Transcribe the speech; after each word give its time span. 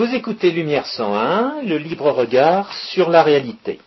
Vous 0.00 0.14
écoutez 0.14 0.50
Lumière 0.50 0.86
101, 0.86 1.60
le 1.60 1.76
libre 1.76 2.10
regard 2.10 2.72
sur 2.72 3.10
la 3.10 3.22
réalité. 3.22 3.80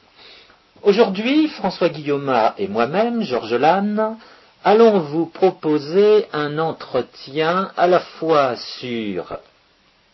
Aujourd'hui, 0.83 1.47
François 1.47 1.89
Guillaume 1.89 2.31
et 2.59 2.67
moi-même, 2.67 3.23
Georges 3.23 3.55
Lannes, 3.55 4.17
allons 4.63 4.99
vous 4.99 5.25
proposer 5.25 6.27
un 6.31 6.59
entretien 6.59 7.71
à 7.75 7.87
la 7.87 7.99
fois 7.99 8.55
sur 8.57 9.39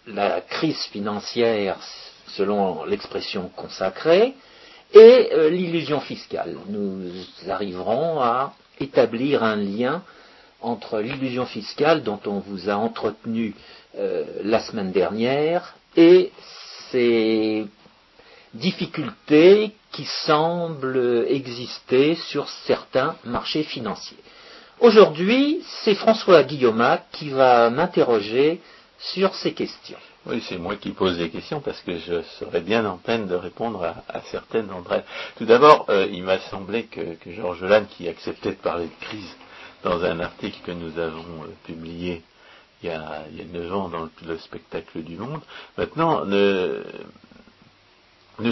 la 0.07 0.39
crise 0.39 0.83
financière, 0.83 1.75
selon 2.27 2.85
l'expression 2.85 3.51
consacrée, 3.57 4.35
et 4.93 5.29
euh, 5.33 5.49
l'illusion 5.49 5.99
fiscale. 5.99 6.55
Nous 6.69 7.11
arriverons 7.49 8.21
à 8.21 8.53
établir 8.79 9.43
un 9.43 9.57
lien 9.57 10.01
entre 10.61 10.99
l'illusion 10.99 11.45
fiscale 11.45 12.03
dont 12.03 12.21
on 12.25 12.39
vous 12.39 12.69
a 12.69 12.75
entretenu 12.75 13.53
euh, 13.97 14.23
la 14.43 14.61
semaine 14.61 14.93
dernière 14.93 15.75
et 15.95 16.31
ces 16.91 17.65
difficultés 18.53 19.71
qui 19.91 20.05
semblent 20.05 21.25
exister 21.27 22.15
sur 22.15 22.47
certains 22.49 23.15
marchés 23.23 23.63
financiers. 23.63 24.17
Aujourd'hui, 24.79 25.61
c'est 25.83 25.95
François 25.95 26.43
Guillaume 26.43 26.99
qui 27.11 27.29
va 27.29 27.69
m'interroger 27.69 28.61
sur 28.97 29.35
ces 29.35 29.53
questions. 29.53 29.97
Oui, 30.25 30.43
c'est 30.47 30.57
moi 30.57 30.75
qui 30.75 30.91
pose 30.91 31.17
les 31.17 31.29
questions 31.29 31.61
parce 31.61 31.81
que 31.81 31.97
je 31.97 32.21
serais 32.39 32.61
bien 32.61 32.85
en 32.85 32.97
peine 32.97 33.27
de 33.27 33.35
répondre 33.35 33.83
à, 33.83 34.21
certaines 34.31 34.67
d'entre 34.67 34.93
elles. 34.93 35.05
Tout 35.37 35.45
d'abord, 35.45 35.85
euh, 35.89 36.07
il 36.11 36.23
m'a 36.23 36.39
semblé 36.39 36.83
que, 36.83 37.01
Georges 37.27 37.63
Lannes, 37.63 37.87
qui 37.87 38.07
acceptait 38.07 38.51
de 38.51 38.55
parler 38.55 38.85
de 38.85 39.05
crise 39.05 39.35
dans 39.83 40.03
un 40.03 40.19
article 40.19 40.59
que 40.65 40.71
nous 40.71 40.99
avons 40.99 41.43
euh, 41.43 41.53
publié 41.65 42.21
il 42.81 42.89
y, 42.89 42.91
a, 42.91 43.25
neuf 43.51 43.73
ans 43.73 43.89
dans 43.89 44.09
le, 44.25 44.37
spectacle 44.37 45.03
du 45.03 45.17
monde, 45.17 45.41
maintenant 45.77 46.25
ne, 46.25 46.81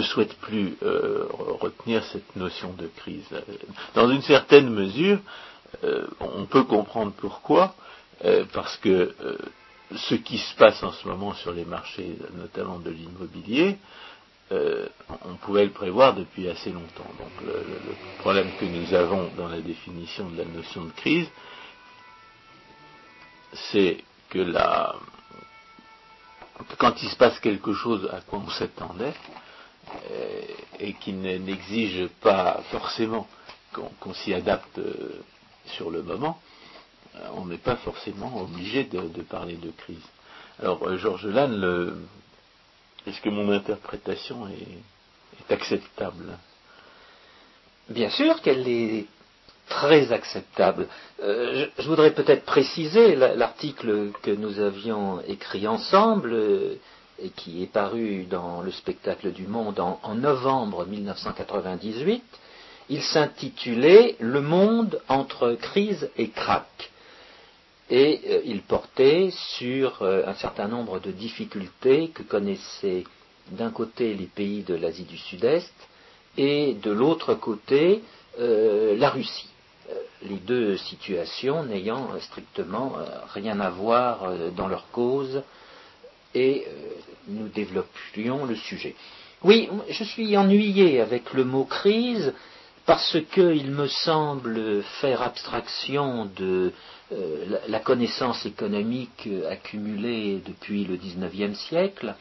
souhaite 0.02 0.34
plus 0.38 0.76
euh, 0.82 1.26
retenir 1.60 2.04
cette 2.04 2.36
notion 2.36 2.72
de 2.74 2.88
crise. 2.96 3.26
Dans 3.94 4.10
une 4.10 4.22
certaine 4.22 4.70
mesure, 4.70 5.18
on 6.20 6.44
peut 6.46 6.64
comprendre 6.64 7.12
pourquoi, 7.16 7.74
parce 8.52 8.76
que 8.78 9.14
ce 9.96 10.14
qui 10.14 10.38
se 10.38 10.54
passe 10.56 10.82
en 10.82 10.92
ce 10.92 11.06
moment 11.08 11.34
sur 11.34 11.52
les 11.52 11.64
marchés, 11.64 12.16
notamment 12.34 12.78
de 12.78 12.90
l'immobilier, 12.90 13.78
euh, 14.50 14.86
on 15.24 15.34
pouvait 15.34 15.64
le 15.64 15.72
prévoir 15.72 16.14
depuis 16.14 16.48
assez 16.48 16.70
longtemps. 16.70 17.10
Donc 17.18 17.46
le, 17.46 17.64
problème 18.18 18.48
que 18.58 18.64
nous 18.64 18.94
avons 18.94 19.30
dans 19.36 19.48
la 19.48 19.60
définition 19.60 20.28
de 20.30 20.38
la 20.38 20.44
notion 20.44 20.84
de 20.84 20.90
crise, 20.92 21.28
c'est 23.52 24.04
que 24.30 24.38
la, 24.38 24.94
quand 26.78 27.02
il 27.02 27.08
se 27.08 27.16
passe 27.16 27.38
quelque 27.40 27.72
chose 27.72 28.08
à 28.12 28.20
quoi 28.20 28.40
on 28.44 28.50
s'attendait, 28.50 29.14
euh, 30.10 30.42
et 30.80 30.92
qui 30.94 31.12
n'exige 31.12 32.08
pas 32.20 32.62
forcément 32.70 33.26
qu'on 33.72 34.14
s'y 34.14 34.34
adapte 34.34 34.78
euh, 34.78 35.20
sur 35.66 35.90
le 35.90 36.02
moment, 36.02 36.40
on 37.34 37.46
n'est 37.46 37.58
pas 37.58 37.76
forcément 37.76 38.42
obligé 38.42 38.84
de, 38.84 39.22
parler 39.22 39.56
de 39.56 39.70
crise. 39.70 40.04
Alors, 40.60 40.82
euh, 40.86 40.96
Georges 40.98 41.26
Lannes, 41.26 42.06
est-ce 43.06 43.20
que 43.20 43.28
mon 43.28 43.50
interprétation 43.50 44.48
est, 44.48 45.52
acceptable? 45.52 46.36
Bien 47.88 48.10
sûr 48.10 48.42
qu'elle 48.42 48.68
est 48.68 49.06
très 49.68 50.12
acceptable. 50.12 50.88
Euh, 51.22 51.66
je, 51.78 51.88
voudrais 51.88 52.12
peut-être 52.12 52.44
préciser 52.44 53.14
l'article 53.16 54.10
que 54.22 54.30
nous 54.30 54.58
avions 54.60 55.20
écrit 55.26 55.66
ensemble 55.66 56.32
euh, 56.32 56.74
et 57.20 57.30
qui 57.30 57.62
est 57.62 57.72
paru 57.72 58.26
dans 58.30 58.62
le 58.62 58.70
spectacle 58.70 59.32
du 59.32 59.46
Monde 59.46 59.80
en 59.80 60.14
novembre 60.14 60.86
1998. 60.86 62.22
Il 62.90 63.02
s'intitulait 63.02 64.16
Le 64.20 64.40
monde 64.40 65.00
entre 65.08 65.54
crise 65.60 66.08
et 66.16 66.30
crack 66.30 66.90
et 67.90 68.20
euh, 68.28 68.40
il 68.44 68.62
portait 68.62 69.30
sur 69.58 70.02
un 70.02 70.34
certain 70.34 70.68
nombre 70.68 71.00
de 71.00 71.10
difficultés 71.10 72.08
que 72.14 72.22
connaissaient 72.22 73.04
d'un 73.50 73.70
côté 73.70 74.14
les 74.14 74.26
pays 74.26 74.62
de 74.62 74.74
l'Asie 74.74 75.04
du 75.04 75.18
Sud-Est 75.18 75.74
et 76.36 76.74
de 76.74 76.90
l'autre 76.90 77.34
côté 77.34 78.02
la 78.38 79.10
Russie. 79.10 79.48
Les 80.22 80.36
deux 80.36 80.76
situations 80.76 81.62
n'ayant 81.64 82.08
strictement 82.20 82.96
rien 83.34 83.60
à 83.60 83.70
voir 83.70 84.32
dans 84.56 84.66
leur 84.66 84.90
cause 84.90 85.42
et 86.34 86.66
nous 87.28 87.48
développions 87.48 88.44
le 88.44 88.56
sujet. 88.56 88.96
Oui, 89.44 89.68
je 89.88 90.02
suis 90.02 90.36
ennuyé 90.36 91.00
avec 91.00 91.32
le 91.32 91.44
mot 91.44 91.64
crise 91.64 92.32
parce 92.88 93.18
qu'il 93.32 93.70
me 93.70 93.86
semble 93.86 94.82
faire 95.00 95.22
abstraction 95.22 96.24
de 96.36 96.72
euh, 97.12 97.58
la, 97.68 97.80
connaissance 97.80 98.46
économique 98.46 99.26
euh, 99.26 99.50
accumulée 99.50 100.42
depuis 100.44 100.84
le 100.84 100.96
XIXe 100.96 101.58
siècle, 101.58 102.14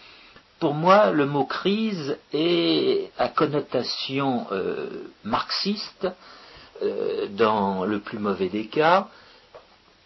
pour 0.59 0.73
moi, 0.73 1.11
le 1.11 1.25
mot 1.25 1.45
crise 1.45 2.17
est 2.33 3.11
à 3.17 3.29
connotation 3.29 4.45
euh, 4.51 5.07
marxiste, 5.23 6.07
dans 7.31 7.85
le 7.85 7.99
plus 7.99 8.19
mauvais 8.19 8.49
des 8.49 8.67
cas, 8.67 9.07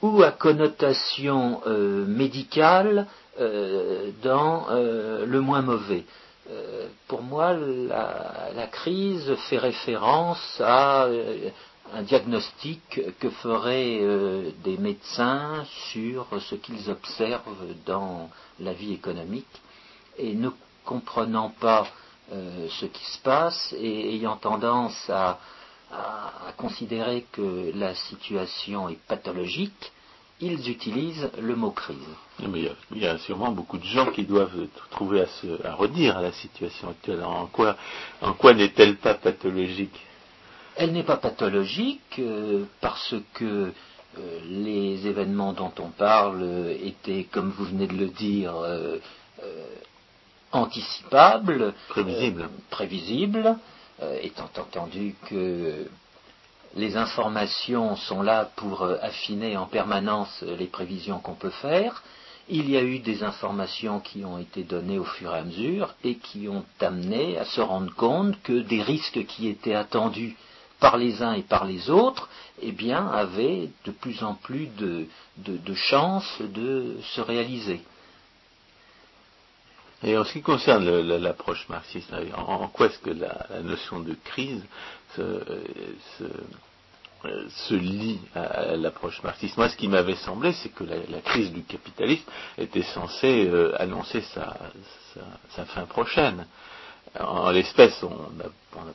ou 0.01 0.23
à 0.23 0.31
connotation 0.31 1.61
médicale 2.07 3.07
dans 3.37 4.67
le 4.69 5.39
moins 5.39 5.61
mauvais. 5.61 6.05
pour 7.07 7.21
moi, 7.21 7.53
la, 7.53 8.67
crise 8.71 9.35
fait 9.49 9.57
référence 9.57 10.61
à 10.63 11.07
un 11.93 12.03
diagnostic 12.03 13.01
que 13.19 13.29
feraient 13.29 13.99
euh, 14.01 14.51
des 14.63 14.77
médecins 14.77 15.65
sur 15.91 16.27
ce 16.49 16.55
qu'ils 16.55 16.89
observent 16.89 17.75
dans 17.85 18.29
la 18.59 18.73
vie 18.73 18.93
économique 18.93 19.61
et 20.17 20.33
ne 20.33 20.49
comprenant 20.85 21.49
pas 21.59 21.85
euh, 22.31 22.67
ce 22.79 22.85
qui 22.85 23.03
se 23.05 23.19
passe 23.19 23.75
et 23.77 24.15
ayant 24.15 24.37
tendance 24.37 25.09
à, 25.09 25.39
considérer 26.57 27.25
que 27.31 27.71
la 27.75 27.95
situation 27.95 28.89
est 28.89 28.99
pathologique, 29.07 29.91
ils 30.39 30.69
utilisent 30.69 31.29
le 31.39 31.55
mot 31.55 31.71
crise. 31.71 31.97
Mais 32.39 32.71
il 32.91 33.01
y, 33.01 33.05
a, 33.05 33.17
sûrement 33.19 33.51
beaucoup 33.51 33.77
de 33.77 33.85
gens 33.85 34.11
qui 34.11 34.23
doivent 34.23 34.67
trouver 34.89 35.21
à, 35.21 35.27
à 35.67 35.73
redire 35.75 36.17
à 36.17 36.21
la 36.21 36.31
situation 36.31 36.89
actuelle. 36.89 37.23
En 37.23 37.45
quoi, 37.47 37.77
en 38.21 38.33
quoi 38.33 38.53
n'est-elle 38.53 38.97
pas 38.97 39.13
pathologique? 39.13 39.99
Elle 40.75 40.93
n'est 40.93 41.03
pas 41.03 41.17
pathologique 41.17 42.17
euh, 42.19 42.65
parce 42.79 43.15
que 43.33 43.71
euh, 44.17 44.39
les 44.45 45.05
événements 45.05 45.53
dont 45.53 45.73
on 45.79 45.89
parle 45.89 46.75
étaient, 46.81 47.27
comme 47.31 47.51
vous 47.51 47.65
venez 47.65 47.87
de 47.87 47.95
le 47.95 48.07
dire, 48.07 48.55
euh, 48.55 48.97
anticipables, 50.51 51.73
prévisibles, 51.89 52.49
prévisibles 52.69 53.57
étant 54.21 54.49
entendu 54.57 55.15
que 55.27 55.87
les 56.75 56.95
informations 56.95 57.95
sont 57.95 58.21
là 58.21 58.49
pour 58.55 58.83
affiner 58.83 59.57
en 59.57 59.65
permanence 59.65 60.43
les 60.43 60.67
prévisions 60.67 61.19
qu'on 61.19 61.35
peut 61.35 61.49
faire. 61.49 62.03
Il 62.49 62.69
y 62.69 62.77
a 62.77 62.83
eu 62.83 62.99
des 62.99 63.23
informations 63.23 63.99
qui 63.99 64.25
ont 64.25 64.37
été 64.37 64.63
données 64.63 64.99
au 64.99 65.03
fur 65.03 65.33
et 65.35 65.39
à 65.39 65.43
mesure 65.43 65.93
et 66.03 66.15
qui 66.15 66.47
ont 66.47 66.65
amené 66.79 67.37
à 67.37 67.45
se 67.45 67.61
rendre 67.61 67.93
compte 67.95 68.41
que 68.43 68.53
des 68.61 68.81
risques 68.81 69.25
qui 69.25 69.47
étaient 69.47 69.75
attendus 69.75 70.35
par 70.79 70.97
les 70.97 71.21
uns 71.21 71.33
et 71.33 71.43
par 71.43 71.65
les 71.65 71.89
autres, 71.89 72.27
eh 72.61 72.73
avait 72.91 73.69
de 73.85 73.91
plus 73.91 74.23
en 74.23 74.33
plus 74.33 74.67
de, 74.77 75.05
chances 75.75 76.41
de 76.41 76.97
se 77.13 77.21
réaliser. 77.21 77.81
Et 80.03 80.17
en 80.17 80.23
ce 80.23 80.33
qui 80.33 80.41
concerne 80.41 80.89
l'approche 81.17 81.69
marxiste, 81.69 82.11
en, 82.35 82.67
quoi 82.69 82.87
est-ce 82.87 82.97
que 82.99 83.11
la, 83.11 83.61
notion 83.61 83.99
de 83.99 84.15
crise 84.23 84.63
se, 85.15 85.43
lie 87.75 88.19
à, 88.33 88.75
l'approche 88.77 89.21
marxiste? 89.21 89.57
Moi, 89.57 89.69
ce 89.69 89.77
qui 89.77 89.87
m'avait 89.87 90.15
semblé, 90.15 90.53
c'est 90.53 90.69
que 90.69 90.83
la, 90.83 91.21
crise 91.21 91.51
du 91.51 91.61
capitalisme 91.63 92.25
était 92.57 92.81
censée 92.81 93.47
euh, 93.47 93.79
annoncer 93.79 94.21
sa, 94.21 94.57
fin 95.65 95.85
prochaine. 95.85 96.47
En 97.19 97.51
l'espèce, 97.51 98.01
on 98.03 98.31
n'a 98.37 98.45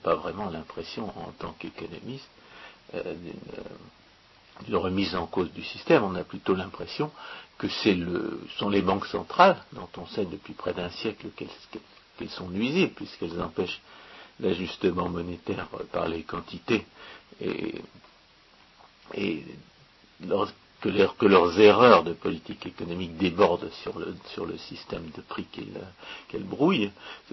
pas 0.03 0.17
vraiment 0.17 0.51
l'impression, 0.51 1.05
en 1.05 1.31
tant 1.39 1.55
qu'économiste, 1.59 2.29
euh, 2.95 3.03
euh, 3.05 3.63
d'une 4.65 4.77
remise 4.77 5.15
en 5.15 5.27
cause 5.27 5.53
du 5.53 5.63
système. 5.63 6.05
On 6.05 6.15
a 6.15 6.25
plutôt 6.25 6.55
l'impression 6.55 7.11
que 7.59 7.69
ce 7.69 8.39
sont 8.59 8.69
les 8.69 8.83
banques 8.83 9.07
centrales, 9.07 9.63
dont 9.73 9.89
on 9.97 10.07
sait 10.07 10.27
depuis 10.27 10.53
près 10.55 10.75
d'un 10.75 10.91
siècle 10.91 11.29
qu'elles 11.37 12.29
sont 12.31 12.49
nuisibles, 12.49 12.93
puisqu'elles 12.95 13.41
empêchent 13.41 13.81
l'ajustement 14.41 15.09
monétaire 15.09 15.69
par 15.93 16.09
les 16.09 16.23
quantités. 16.23 16.85
Et, 17.41 17.75
que, 20.81 21.27
leurs 21.27 21.59
erreurs 21.59 22.05
de 22.05 22.13
politique 22.13 22.67
économique 22.67 23.17
débordent 23.17 23.71
sur 23.83 23.99
le, 23.99 24.59
système 24.59 25.09
de 25.17 25.23
prix 25.23 25.47
qu'elles 26.29 26.45
brouillent. 26.45 26.91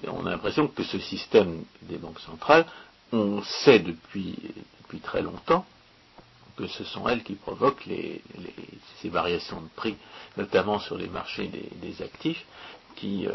On 0.08 0.25
a 0.25 0.31
l'impression 0.31 0.68
que 0.68 0.84
ce 0.84 1.00
système 1.00 1.64
des 1.81 1.98
banques 1.98 2.20
centrales, 2.22 2.66
on 3.12 3.42
sait 3.44 3.80
depuis 3.80 4.38
très 5.02 5.22
longtemps 5.22 5.66
que 6.56 6.68
ce 6.68 6.84
sont 6.84 7.08
elles 7.08 7.24
qui 7.24 7.34
provoquent 7.36 7.84
ces 9.02 9.10
variations 9.10 9.62
de 9.62 9.70
prix, 9.76 9.96
notamment 10.38 10.80
sur 10.80 10.98
les 10.98 11.08
marchés 11.08 11.48
des, 11.48 12.02
actifs, 12.02 12.46
qui, 12.96 13.28
euh, 13.28 13.34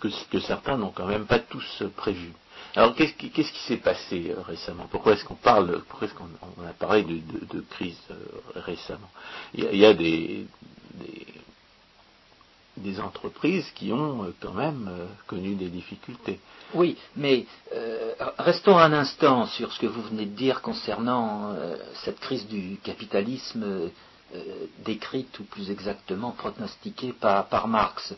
que, 0.00 0.40
certains 0.40 0.76
n'ont 0.76 0.90
quand 0.90 1.06
même 1.06 1.26
pas 1.26 1.38
tous 1.40 1.82
prévu. 1.96 2.32
Alors 2.74 2.94
qu'est-ce 2.94 3.14
qui 3.14 3.62
s'est 3.66 3.78
passé 3.78 4.30
euh, 4.30 4.42
récemment? 4.42 4.86
Pourquoi 4.90 5.12
est-ce 5.14 5.24
qu'on 5.24 5.34
parle 5.34 5.82
Pourquoi 5.88 6.08
est-ce 6.08 6.14
qu'on 6.14 6.66
a 6.66 6.72
parlé 6.72 7.02
de, 7.02 7.60
crise 7.70 7.98
euh, 8.10 8.16
récemment? 8.56 9.10
Il 9.54 9.76
y, 9.76 9.84
a, 9.84 9.94
des, 9.94 10.46
entreprises 13.00 13.70
qui 13.74 13.92
ont 13.92 14.24
euh, 14.24 14.34
quand 14.40 14.54
même 14.54 14.90
connu 15.26 15.54
des 15.54 15.68
difficultés. 15.68 16.40
Oui, 16.74 16.96
mais 17.16 17.46
restons 18.38 18.76
un 18.76 18.92
instant 18.92 19.46
sur 19.46 19.72
ce 19.72 19.80
que 19.80 19.86
vous 19.86 20.02
venez 20.02 20.26
de 20.26 20.36
dire 20.36 20.60
concernant 20.60 21.54
cette 22.04 22.20
crise 22.20 22.46
du 22.46 22.76
capitalisme 22.82 23.90
décrite 24.84 25.38
ou 25.38 25.44
plus 25.44 25.70
exactement 25.70 26.32
pronostiquée 26.32 27.14
par 27.14 27.68
Marx. 27.68 28.14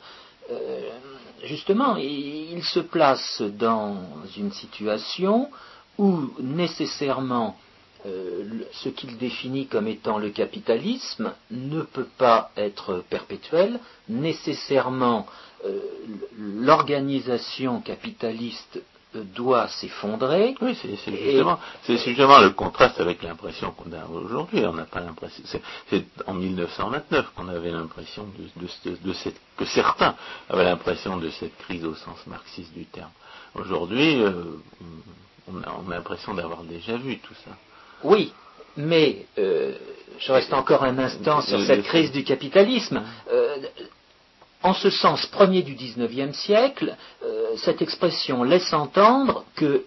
Euh, 0.50 0.90
justement, 1.44 1.96
il 1.96 2.62
se 2.64 2.80
place 2.80 3.42
dans 3.42 4.02
une 4.36 4.52
situation 4.52 5.50
où 5.98 6.30
nécessairement 6.40 7.56
euh, 8.06 8.44
ce 8.72 8.88
qu'il 8.88 9.18
définit 9.18 9.66
comme 9.66 9.86
étant 9.86 10.18
le 10.18 10.30
capitalisme 10.30 11.32
ne 11.50 11.82
peut 11.82 12.08
pas 12.18 12.50
être 12.56 13.04
perpétuel, 13.10 13.78
nécessairement 14.08 15.26
euh, 15.66 15.78
l'organisation 16.38 17.80
capitaliste 17.80 18.80
doit 19.14 19.68
s'effondrer. 19.68 20.54
Oui, 20.60 20.76
c'est 20.80 20.88
justement, 20.88 22.38
le 22.38 22.50
contraste 22.50 23.00
avec 23.00 23.22
l'impression 23.22 23.72
qu'on 23.72 23.92
a 23.92 24.06
aujourd'hui. 24.06 24.64
On 24.64 24.72
n'a 24.72 24.84
pas 24.84 25.00
l'impression. 25.00 25.42
C'est 25.88 26.04
en 26.26 26.34
1929 26.34 27.32
qu'on 27.34 27.48
avait 27.48 27.72
l'impression 27.72 28.26
de, 28.56 29.12
cette, 29.12 29.40
que 29.56 29.64
certains 29.64 30.14
avaient 30.48 30.64
l'impression 30.64 31.16
de 31.16 31.28
cette 31.30 31.56
crise 31.58 31.84
au 31.84 31.94
sens 31.94 32.24
marxiste 32.26 32.72
du 32.72 32.86
terme. 32.86 33.10
Aujourd'hui, 33.54 34.22
euh, 34.22 34.32
on 35.48 35.58
a, 35.62 35.90
l'impression 35.90 36.34
d'avoir 36.34 36.62
déjà 36.62 36.96
vu 36.96 37.18
tout 37.18 37.34
ça. 37.44 37.50
Oui, 38.04 38.32
mais 38.76 39.26
euh, 39.38 39.74
je 40.20 40.32
reste 40.32 40.52
encore 40.52 40.84
un 40.84 40.98
instant 40.98 41.40
sur 41.40 41.60
cette 41.62 41.82
crise 41.84 42.12
du 42.12 42.24
capitalisme. 42.24 43.02
Euh, 43.32 43.56
en 44.62 44.74
ce 44.74 44.90
sens 44.90 45.24
premier 45.26 45.62
du 45.62 45.74
XIXe 45.74 46.36
siècle, 46.36 46.94
euh, 47.24 47.56
cette 47.56 47.80
expression 47.80 48.44
laisse 48.44 48.72
entendre 48.74 49.44
que 49.56 49.84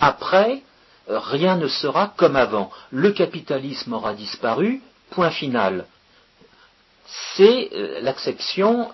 après, 0.00 0.62
rien 1.08 1.56
ne 1.56 1.68
sera 1.68 2.14
comme 2.16 2.36
avant. 2.36 2.70
Le 2.90 3.12
capitalisme 3.12 3.92
aura 3.92 4.14
disparu, 4.14 4.80
point 5.10 5.30
final. 5.30 5.86
C'est 7.36 7.70
euh, 7.72 8.00
l'acception 8.00 8.90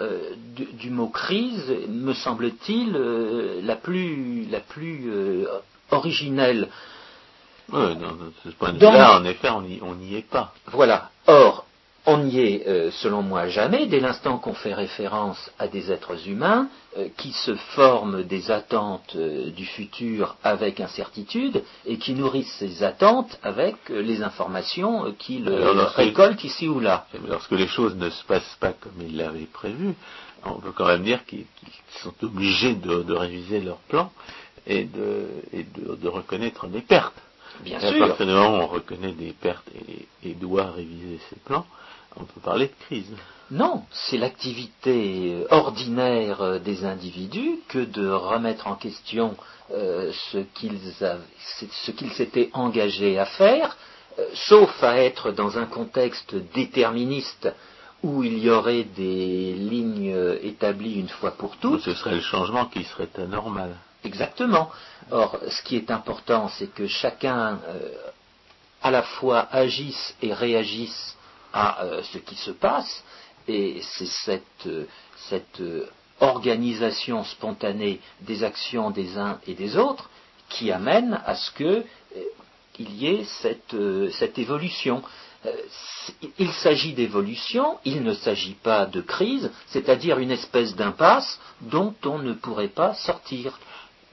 du, 0.55 0.91
mot 0.91 1.09
crise, 1.09 1.73
me 1.89 2.13
semble-t-il, 2.13 2.93
la 3.65 3.77
plus, 3.77 4.47
la 4.51 4.61
plus 4.61 5.09
originelle. 5.91 6.69
Oui, 7.73 7.97
dans 7.97 8.17
ce 8.45 8.51
point 8.51 8.73
de 8.73 8.79
vue-là, 8.79 9.19
en 9.19 9.25
effet, 9.25 9.49
on 9.51 9.95
n'y 9.95 10.17
est 10.17 10.29
pas. 10.29 10.53
Voilà. 10.73 11.11
Or, 11.27 11.65
on 12.05 12.19
n'y 12.19 12.41
est, 12.41 12.67
euh, 12.67 12.91
selon 12.91 13.23
moi, 13.23 13.47
jamais, 13.47 13.87
dès 13.87 14.01
l'instant 14.01 14.39
qu'on 14.39 14.55
fait 14.55 14.75
référence 14.75 15.51
à 15.61 15.69
des 15.69 15.93
êtres 15.93 16.29
humains 16.29 16.69
euh, 16.99 17.07
qui 17.17 17.31
se 17.33 17.55
forment 17.55 18.25
des 18.25 18.51
attentes 18.51 19.15
euh, 19.15 19.51
du 19.51 19.65
futur 19.65 20.35
avec 20.43 20.81
incertitude 20.81 21.63
et 21.87 21.99
qui 21.99 22.15
nourrissent 22.15 22.57
ces 22.59 22.83
attentes 22.83 23.39
avec 23.45 23.77
les 23.89 24.23
informations 24.23 25.15
qu'ils 25.17 25.49
récoltent 25.49 26.43
ici 26.43 26.67
ou 26.67 26.81
là. 26.81 27.07
Lorsque 27.29 27.53
les 27.53 27.69
choses 27.69 27.95
ne 27.95 28.11
se 28.11 28.25
passent 28.25 28.57
pas 28.59 28.73
comme 28.73 29.01
ils 29.01 29.17
l'avaient 29.17 29.47
prévu, 29.53 29.95
on 30.45 30.55
peut 30.55 30.73
quand 30.73 30.87
même 30.87 31.05
dire 31.05 31.25
qu'ils 31.25 31.47
sont 32.03 32.15
obligés 32.23 32.75
de, 32.75 33.15
réviser 33.15 33.61
leur 33.61 33.79
plan 33.89 34.11
et 34.67 34.85
de, 34.85 36.09
reconnaître 36.09 36.67
des 36.67 36.81
pertes. 36.81 37.15
Bien 37.61 37.81
sûr. 37.81 38.05
À 38.05 38.09
partir 38.09 38.27
du 38.27 38.33
moment 38.33 38.59
où 38.59 38.63
on 38.63 38.67
reconnaît 38.67 39.13
des 39.13 39.33
pertes 39.33 39.69
et 40.25 40.35
doit 40.35 40.71
réviser 40.71 41.19
ses 41.31 41.37
plans, 41.37 41.67
on 42.17 42.25
peut 42.25 42.41
parler 42.41 42.67
de 42.67 42.85
crise. 42.87 43.13
Non, 43.51 43.83
c'est 43.91 44.17
l'activité 44.17 45.35
euh, 45.35 45.47
ordinaire 45.51 46.41
euh, 46.43 46.59
des 46.59 46.85
individus 46.85 47.59
que 47.69 47.79
de 47.79 48.09
remettre 48.09 48.67
en 48.67 48.77
question 48.77 49.37
euh, 49.73 50.11
ce 50.33 50.39
qu'ils 50.55 52.13
s'étaient 52.13 52.51
engagés 52.53 53.19
à 53.19 53.27
faire, 53.27 53.77
sauf 54.35 54.83
à 54.83 54.99
être 54.99 55.33
dans 55.33 55.59
un 55.59 55.65
contexte 55.67 56.35
déterministe 56.55 57.49
où 58.03 58.23
il 58.23 58.39
y 58.39 58.51
aurait 58.51 58.85
des 58.85 59.55
lignes 59.55 60.15
établies 60.43 61.01
une 61.01 61.09
fois 61.09 61.31
pour 61.31 61.57
toutes. 61.57 61.81
Ce 61.81 61.95
serait 61.95 62.17
le 62.17 62.21
changement 62.21 62.67
qui 62.67 62.85
serait 62.85 63.09
anormal. 63.17 63.77
Exactement. 64.05 64.71
Or, 65.11 65.39
ce 65.49 65.63
qui 65.63 65.77
est 65.77 65.91
important, 65.91 66.49
c'est 66.49 66.73
que 66.75 66.87
chacun 66.87 67.59
à 68.83 68.91
la 68.91 69.03
fois 69.03 69.49
agisse 69.53 70.15
et 70.23 70.33
réagisse 70.35 71.17
à 71.53 71.85
euh, 71.85 72.03
ce 72.13 72.19
qui 72.19 72.35
se 72.35 72.51
passe, 72.51 73.05
et 73.47 73.81
c'est 73.83 74.07
cette, 74.07 74.67
euh, 74.67 74.87
euh, 75.61 75.87
organisation 76.21 77.25
spontanée 77.25 78.01
des 78.21 78.45
actions 78.45 78.91
des 78.91 79.19
uns 79.19 79.39
et 79.47 79.55
des 79.55 79.77
autres 79.77 80.09
qui 80.49 80.71
amène 80.71 81.21
à 81.25 81.35
ce 81.35 81.51
qu'il 81.53 81.85
y 82.95 83.07
ait 83.07 83.25
cette 83.25 84.39
évolution. 84.39 85.03
Il 86.39 86.53
s'agit 86.53 86.93
d'évolution, 86.93 87.79
il 87.85 88.03
ne 88.05 88.15
s'agit 88.15 88.55
pas 88.55 88.87
de 88.87 89.01
crise, 89.01 89.51
c'est-à-dire 89.67 90.19
une 90.19 90.31
espèce 90.31 90.77
d'impasse 90.77 91.41
dont 91.63 91.95
on 92.05 92.19
ne 92.19 92.35
pourrait 92.35 92.69
pas 92.69 92.95
sortir. 92.95 93.59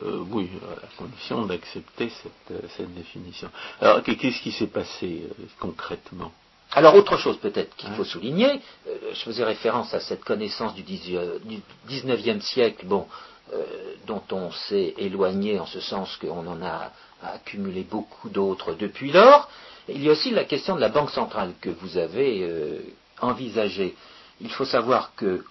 Oui, 0.02 0.50
à 0.72 0.82
la 0.82 0.88
condition 0.98 1.46
d'accepter 1.46 2.10
cette, 2.10 2.72
cette, 2.78 2.94
définition. 2.94 3.50
Alors, 3.82 4.02
qu'est-ce 4.04 4.42
qui 4.42 4.52
s'est 4.52 4.68
passé 4.68 5.24
concrètement? 5.60 6.32
Alors 6.72 6.94
autre 6.96 7.18
chose 7.18 7.38
peut-être 7.38 7.76
qu'il 7.76 7.90
faut 7.92 8.04
souligner, 8.04 8.62
euh, 8.88 8.96
je 9.14 9.20
faisais 9.22 9.44
référence 9.44 9.94
à 9.96 10.00
cette 10.00 10.24
connaissance 10.24 10.76
du, 10.76 10.84
XIXe 10.84 12.46
siècle, 12.46 12.86
bon, 12.86 13.08
euh, 13.54 13.64
dont 14.06 14.22
on 14.32 14.52
s'est 14.52 14.94
éloigné 14.98 15.60
en 15.60 15.66
ce 15.66 15.80
sens 15.80 16.16
qu'on 16.18 16.46
en 16.46 16.62
a 16.62 16.92
accumulé 17.24 17.82
beaucoup 17.82 18.30
d'autres 18.30 18.74
depuis 18.74 19.12
lors. 19.12 19.50
Il 19.88 20.04
y 20.04 20.10
a 20.10 20.12
aussi 20.12 20.30
la 20.30 20.44
question 20.44 20.76
de 20.76 20.82
la 20.82 20.90
banque 20.90 21.10
centrale 21.10 21.54
que 21.60 21.72
vous 21.72 21.98
avez 21.98 22.44
euh, 22.44 22.82
envisagée. 23.20 23.96
Il 24.40 24.52
faut 24.52 24.66
savoir 24.66 25.16
que 25.16 25.44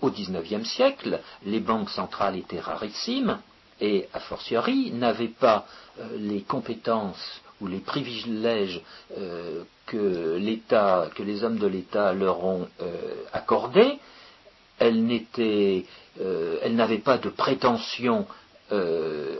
au 0.00 0.10
XIXe 0.10 0.68
siècle, 0.68 1.20
les 1.44 1.60
banques 1.60 1.90
centrales 1.90 2.36
étaient 2.36 2.58
rarissimes 2.58 3.38
et, 3.84 4.08
a 4.12 4.20
fortiori, 4.20 4.90
n'avaient 4.92 5.28
pas 5.28 5.66
les 6.18 6.42
compétences 6.42 7.40
ou 7.60 7.66
les 7.66 7.78
privilèges 7.78 8.80
euh, 9.18 9.62
que 9.86 10.36
l'État, 10.36 11.08
que 11.14 11.22
les 11.22 11.44
hommes 11.44 11.58
de 11.58 11.66
l'État 11.66 12.12
leur 12.12 12.44
ont 12.44 12.68
euh, 12.80 13.14
accordés, 13.32 13.98
elles 14.78 15.06
euh, 15.38 16.68
n'avaient 16.70 16.98
pas 16.98 17.18
de 17.18 17.28
prétention 17.28 18.26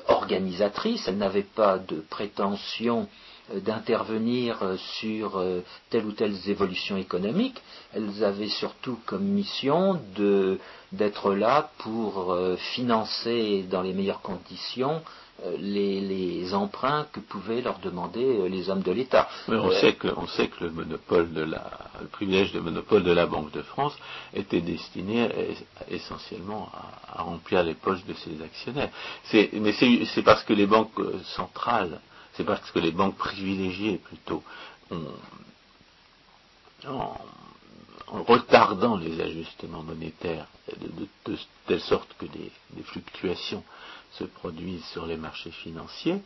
organisatrice, 0.07 1.09
elles 1.09 1.17
n'avaient 1.17 1.43
pas 1.43 1.79
de 1.79 1.97
prétention 2.09 3.09
d'intervenir 3.53 4.59
sur 4.99 5.43
telle 5.91 6.07
ou 6.07 6.13
telle 6.13 6.35
évolution 6.49 6.97
économique, 6.97 7.61
elles 7.93 8.25
avaient 8.25 8.49
surtout 8.49 8.99
comme 9.05 9.25
mission 9.25 10.01
d'être 10.93 11.35
là 11.35 11.71
pour 11.79 12.37
financer 12.75 13.65
dans 13.71 13.83
les 13.83 13.93
meilleures 13.93 14.23
conditions 14.23 15.03
euh, 15.43 15.57
les, 15.59 16.55
emprunts 16.55 17.07
que 17.13 17.19
pouvaient 17.19 17.61
leur 17.61 17.81
demander 17.81 18.25
euh, 18.25 18.49
les 18.49 18.71
hommes 18.71 18.83
de 18.83 18.93
l'État. 18.93 19.29
On, 19.49 19.53
euh, 19.53 19.81
sait 19.81 19.95
que, 19.95 20.07
sait 20.37 20.47
que 20.47 20.63
le 20.63 20.71
monopole 20.71 21.33
de 21.33 21.43
la, 21.43 21.73
le 22.01 22.07
privilège 22.07 22.53
de 22.53 22.61
monopole 22.61 23.03
de 23.03 23.11
la 23.11 23.27
Banque 23.27 23.51
de 23.51 23.63
France 23.63 23.97
était 24.33 24.61
destiné 24.61 25.29
essentiellement 25.91 26.71
à, 27.13 27.23
remplir 27.23 27.65
les 27.65 27.75
poches 27.75 28.05
de 28.05 28.15
ses 28.15 28.41
actionnaires. 28.43 28.91
mais 29.33 29.73
c'est 29.73 30.23
parce 30.23 30.45
que 30.45 30.53
les 30.53 30.67
banques 30.67 31.01
centrales, 31.25 32.01
c'est 32.37 32.45
parce 32.45 32.71
que 32.71 32.79
les 32.79 32.91
banques 32.93 33.17
privilégiées 33.17 33.99
plutôt, 33.99 34.43
en, 36.87 37.17
retardant 38.09 38.97
les 38.97 39.21
ajustements 39.21 39.83
monétaires 39.83 40.47
de, 40.79 41.37
telle 41.67 41.81
sorte 41.81 42.15
que 42.19 42.27
des 42.27 42.83
fluctuations 42.85 43.65
se 44.19 44.25
produisent 44.25 44.85
sur 44.87 45.07
les 45.07 45.17
marchés 45.17 45.51
financiers 45.51 46.23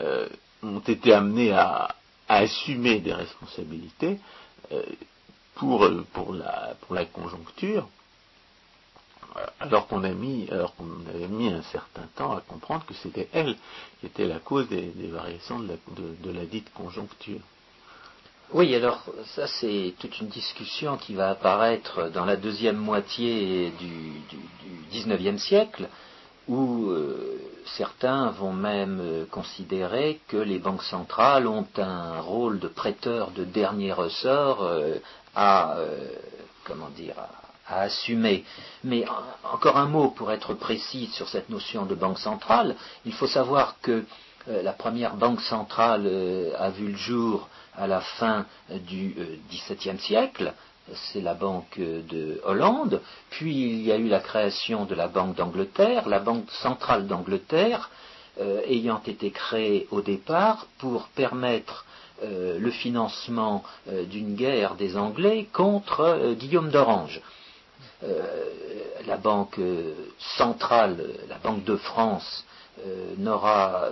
euh, 0.00 0.28
ont 0.62 0.80
été 0.80 1.12
amenés 1.12 1.52
à, 1.52 1.94
assumer 2.30 3.00
des 3.00 3.14
responsabilités 3.14 4.18
la, 6.34 6.74
pour 6.82 6.94
la 6.94 7.06
conjoncture, 7.06 7.88
alors 9.60 9.86
qu'on 9.86 10.04
a 10.04 10.10
mis, 10.10 10.48
alors 10.50 10.74
qu'on 10.76 10.88
avait 11.14 11.28
mis 11.28 11.48
un 11.48 11.62
certain 11.62 12.06
temps 12.16 12.36
à 12.36 12.40
comprendre 12.40 12.84
que 12.86 12.94
c'était 12.94 13.28
elle 13.32 13.56
qui 14.00 14.06
était 14.06 14.26
la 14.26 14.38
cause 14.38 14.68
des, 14.68 14.92
variations 15.08 15.58
de 15.60 16.30
la, 16.30 16.44
dite 16.46 16.72
conjoncture. 16.72 17.40
Oui, 18.52 18.74
alors 18.74 19.04
ça 19.34 19.46
c'est 19.46 19.94
toute 19.98 20.18
une 20.20 20.28
discussion 20.28 20.96
qui 20.96 21.14
va 21.14 21.30
apparaître 21.30 22.08
dans 22.10 22.24
la 22.24 22.36
deuxième 22.36 22.78
moitié 22.78 23.72
du, 23.78 24.22
XIXe 24.90 25.42
siècle, 25.42 25.88
où 26.48 26.88
euh, 26.88 27.38
certains 27.76 28.30
vont 28.30 28.54
même 28.54 29.00
euh, 29.02 29.24
considérer 29.30 30.20
que 30.28 30.38
les 30.38 30.58
banques 30.58 30.82
centrales 30.82 31.46
ont 31.46 31.66
un 31.76 32.20
rôle 32.20 32.58
de 32.58 32.68
prêteur 32.68 33.32
de 33.32 33.44
dernier 33.44 33.92
ressort 33.92 34.62
euh, 34.62 34.94
à, 35.34 35.76
comment 36.64 36.88
dire, 36.88 37.16
assumer. 37.76 38.44
Mais 38.84 39.04
encore 39.52 39.76
un 39.76 39.86
mot 39.86 40.10
pour 40.10 40.32
être 40.32 40.54
précis 40.54 41.10
sur 41.12 41.28
cette 41.28 41.50
notion 41.50 41.86
de 41.86 41.94
banque 41.94 42.18
centrale. 42.18 42.76
Il 43.04 43.12
faut 43.12 43.26
savoir 43.26 43.76
que 43.82 44.04
euh, 44.48 44.62
la 44.62 44.72
première 44.72 45.16
banque 45.16 45.40
centrale 45.42 46.06
euh, 46.06 46.52
a 46.58 46.70
vu 46.70 46.88
le 46.88 46.96
jour 46.96 47.48
à 47.76 47.86
la 47.86 48.00
fin 48.00 48.46
du 48.70 49.14
XVIIe 49.50 49.96
euh, 49.96 49.98
siècle. 49.98 50.52
C'est 51.12 51.20
la 51.20 51.34
banque 51.34 51.78
de 51.78 52.40
Hollande. 52.44 53.02
Puis 53.28 53.52
il 53.52 53.82
y 53.82 53.92
a 53.92 53.96
eu 53.96 54.08
la 54.08 54.20
création 54.20 54.86
de 54.86 54.94
la 54.94 55.06
Banque 55.06 55.36
d'Angleterre, 55.36 56.08
la 56.08 56.18
Banque 56.18 56.50
centrale 56.50 57.06
d'Angleterre, 57.06 57.90
ayant 58.66 59.02
été 59.06 59.30
créée 59.30 59.86
au 59.90 60.00
départ 60.00 60.66
pour 60.78 61.08
permettre 61.08 61.84
le 62.22 62.70
financement 62.70 63.64
d'une 63.86 64.34
guerre 64.34 64.76
des 64.76 64.96
Anglais 64.96 65.46
contre 65.52 66.32
Guillaume 66.38 66.70
d'Orange. 66.70 67.20
Euh, 68.04 68.24
la 69.06 69.16
Banque 69.16 69.58
centrale, 70.36 70.98
la 71.28 71.38
Banque 71.38 71.64
de 71.64 71.76
France, 71.76 72.44
euh, 72.86 73.14
n'aura 73.16 73.88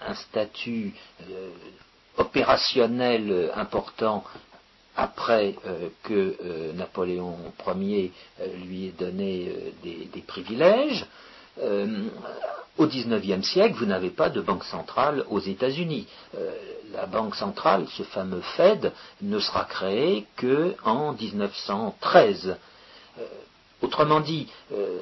un 0.00 0.14
statut 0.14 0.94
euh, 1.28 1.50
opérationnel 2.16 3.50
important 3.54 4.24
après 4.96 5.54
que 6.02 6.72
Napoléon 6.74 7.36
Ier 7.66 8.12
lui 8.64 8.86
ait 8.88 8.94
donné 8.98 9.72
des, 9.82 10.24
privilèges. 10.26 11.06
au 12.76 12.86
XIXe 12.86 13.46
siècle, 13.46 13.76
vous 13.78 13.86
n'avez 13.86 14.10
pas 14.10 14.28
de 14.28 14.40
banque 14.42 14.64
centrale 14.64 15.24
aux 15.30 15.38
États-Unis. 15.38 16.06
la 16.92 17.06
banque 17.06 17.36
centrale, 17.36 17.86
ce 17.96 18.02
fameux 18.02 18.42
Fed, 18.56 18.92
ne 19.22 19.38
sera 19.38 19.64
créé 19.64 20.26
qu'en 20.36 21.12
1913. 21.12 22.56
Autrement 23.82 24.20
dit, 24.20 24.46
euh, 24.72 24.98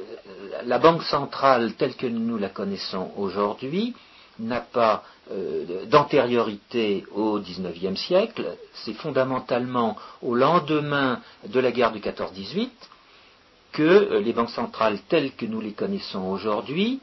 la 0.65 0.79
Banque 0.79 1.03
centrale 1.03 1.75
telle 1.75 1.97
que 1.97 2.07
nous 2.07 2.39
la 2.39 2.49
connaissons 2.49 3.11
aujourd'hui 3.17 3.95
n'a 4.39 4.61
pas 4.61 5.03
euh, 5.33 5.85
d'antériorité 5.87 7.05
au 7.13 7.41
XIXe 7.41 7.99
siècle. 7.99 8.57
C'est 8.75 8.95
fondamentalement 8.95 9.97
au 10.23 10.37
lendemain 10.37 11.21
de 11.49 11.59
la 11.59 11.73
guerre 11.73 11.91
du 11.91 11.99
14-18 11.99 12.69
que 13.73 13.83
euh, 13.83 14.21
les 14.21 14.33
banques 14.33 14.51
centrales 14.51 15.01
telles 15.09 15.33
que 15.33 15.47
nous 15.47 15.61
les 15.61 15.73
connaissons 15.73 16.27
aujourd'hui 16.31 17.01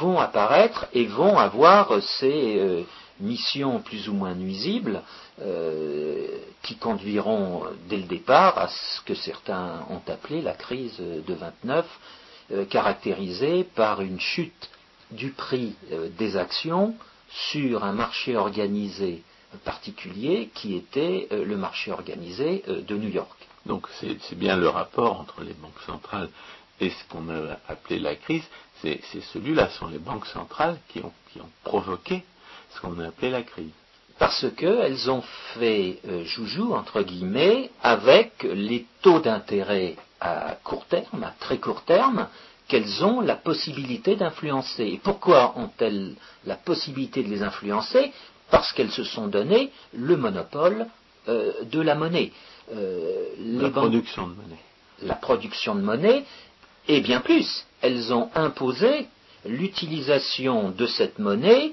vont 0.00 0.18
apparaître 0.18 0.86
et 0.94 1.04
vont 1.04 1.36
avoir 1.36 2.02
ces 2.02 2.86
missions 3.20 3.80
plus 3.80 4.08
ou 4.08 4.12
moins 4.12 4.34
nuisibles 4.34 5.02
euh, 5.40 6.38
qui 6.62 6.76
conduiront 6.76 7.64
dès 7.88 7.96
le 7.96 8.04
départ 8.04 8.58
à 8.58 8.68
ce 8.68 9.00
que 9.02 9.14
certains 9.14 9.84
ont 9.90 10.02
appelé 10.10 10.42
la 10.42 10.54
crise 10.54 10.98
de 10.98 11.34
29, 11.34 11.86
euh, 12.52 12.64
caractérisée 12.64 13.64
par 13.64 14.00
une 14.00 14.20
chute 14.20 14.70
du 15.10 15.30
prix 15.30 15.74
euh, 15.92 16.08
des 16.18 16.36
actions 16.36 16.94
sur 17.28 17.84
un 17.84 17.92
marché 17.92 18.36
organisé 18.36 19.22
particulier 19.64 20.50
qui 20.54 20.74
était 20.74 21.28
le 21.30 21.56
marché 21.56 21.90
organisé 21.90 22.62
de 22.66 22.96
New 22.96 23.08
York. 23.08 23.36
Donc 23.64 23.86
c'est 24.00 24.38
bien 24.38 24.56
le 24.56 24.68
rapport 24.68 25.18
entre 25.20 25.42
les 25.42 25.54
banques 25.54 25.80
centrales 25.86 26.28
et 26.80 26.90
ce 26.90 27.04
qu'on 27.08 27.28
a 27.30 27.58
appelé 27.68 27.98
la 27.98 28.16
crise, 28.16 28.44
c'est 28.82 29.00
celui-là, 29.32 29.68
ce 29.70 29.78
sont 29.78 29.86
les 29.88 29.98
banques 29.98 30.26
centrales 30.26 30.78
qui 30.88 31.00
ont 31.00 31.12
provoqué 31.64 32.22
ce 32.76 32.80
qu'on 32.80 32.98
a 33.00 33.08
appelé 33.08 33.30
la 33.30 33.42
crise. 33.42 33.70
Parce 34.18 34.46
qu'elles 34.56 35.10
ont 35.10 35.22
fait 35.54 35.98
euh, 36.08 36.24
joujou, 36.24 36.74
entre 36.74 37.02
guillemets, 37.02 37.70
avec 37.82 38.42
les 38.44 38.86
taux 39.02 39.20
d'intérêt 39.20 39.96
à 40.20 40.56
court 40.64 40.86
terme, 40.86 41.22
à 41.22 41.34
très 41.38 41.58
court 41.58 41.82
terme, 41.82 42.28
qu'elles 42.68 43.04
ont 43.04 43.20
la 43.20 43.36
possibilité 43.36 44.16
d'influencer. 44.16 44.84
Et 44.84 45.00
pourquoi 45.02 45.54
ont-elles 45.56 46.14
la 46.46 46.56
possibilité 46.56 47.22
de 47.22 47.28
les 47.28 47.42
influencer? 47.42 48.12
Parce 48.50 48.72
qu'elles 48.72 48.90
se 48.90 49.04
sont 49.04 49.26
donné 49.26 49.70
le 49.92 50.16
monopole 50.16 50.86
euh, 51.28 51.52
de 51.64 51.80
la 51.80 51.94
monnaie. 51.94 52.32
Euh, 52.72 53.26
la 53.38 53.70
production 53.70 54.28
de 54.28 54.34
monnaie. 54.34 54.62
La 55.02 55.14
production 55.14 55.74
de 55.74 55.82
monnaie, 55.82 56.24
et 56.88 57.00
bien 57.00 57.20
plus, 57.20 57.66
elles 57.82 58.14
ont 58.14 58.30
imposé 58.34 59.08
l'utilisation 59.44 60.70
de 60.70 60.86
cette 60.86 61.18
monnaie 61.18 61.72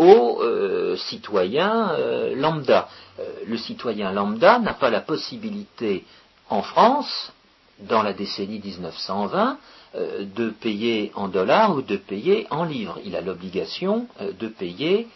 au 0.00 0.40
euh, 0.40 0.96
citoyen 0.96 1.90
euh, 1.90 2.34
lambda. 2.34 2.88
Euh, 3.18 3.22
le 3.46 3.58
citoyen 3.58 4.12
lambda 4.12 4.58
n'a 4.58 4.72
pas 4.72 4.88
la 4.88 5.00
possibilité 5.00 6.04
en 6.48 6.62
France, 6.62 7.32
dans 7.80 8.02
la 8.02 8.12
décennie 8.12 8.60
1920, 8.64 9.58
de 9.94 10.50
payer 10.50 11.10
en 11.14 11.28
dollars 11.28 11.74
ou 11.76 11.82
de 11.82 11.96
payer 11.96 12.46
en 12.50 12.64
livres. 12.64 12.98
Il 13.04 13.16
a 13.16 13.20
l'obligation 13.20 14.06
de 14.20 14.46
payer 14.46 15.08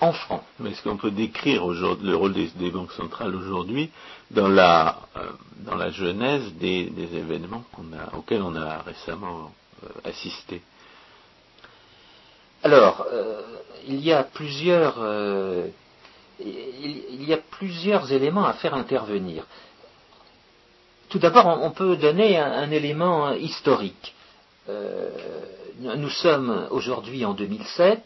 en 0.00 0.12
francs. 0.12 0.42
Mais 0.60 0.70
est-ce 0.70 0.82
qu'on 0.82 0.96
peut 0.96 1.10
décrire 1.10 1.66
le 1.66 2.14
rôle 2.14 2.32
des, 2.32 2.70
banques 2.70 2.92
centrales 2.92 3.34
aujourd'hui 3.34 3.90
dans 4.30 4.48
la, 4.48 4.98
dans 5.60 5.76
la 5.76 5.90
genèse 5.90 6.52
des, 6.54 6.92
événements 7.14 7.64
auxquels 8.16 8.42
on 8.42 8.54
a 8.54 8.82
récemment 8.82 9.50
assisté? 10.04 10.62
Alors, 12.62 13.06
euh, 13.12 13.40
il 13.88 14.00
y 14.00 14.12
a 14.12 14.22
plusieurs 14.22 14.96
euh, 14.98 15.66
il, 16.38 17.24
y 17.24 17.32
a 17.32 17.38
plusieurs 17.38 18.12
éléments 18.12 18.44
à 18.44 18.52
faire 18.54 18.74
intervenir. 18.74 19.44
Tout 21.08 21.18
d'abord, 21.18 21.46
on, 21.46 21.70
peut 21.70 21.96
donner 21.96 22.38
un, 22.38 22.70
élément 22.70 23.32
historique. 23.32 24.14
Euh, 24.68 25.10
nous 25.78 26.08
sommes 26.08 26.66
aujourd'hui 26.70 27.24
en 27.24 27.34
2007. 27.34 28.02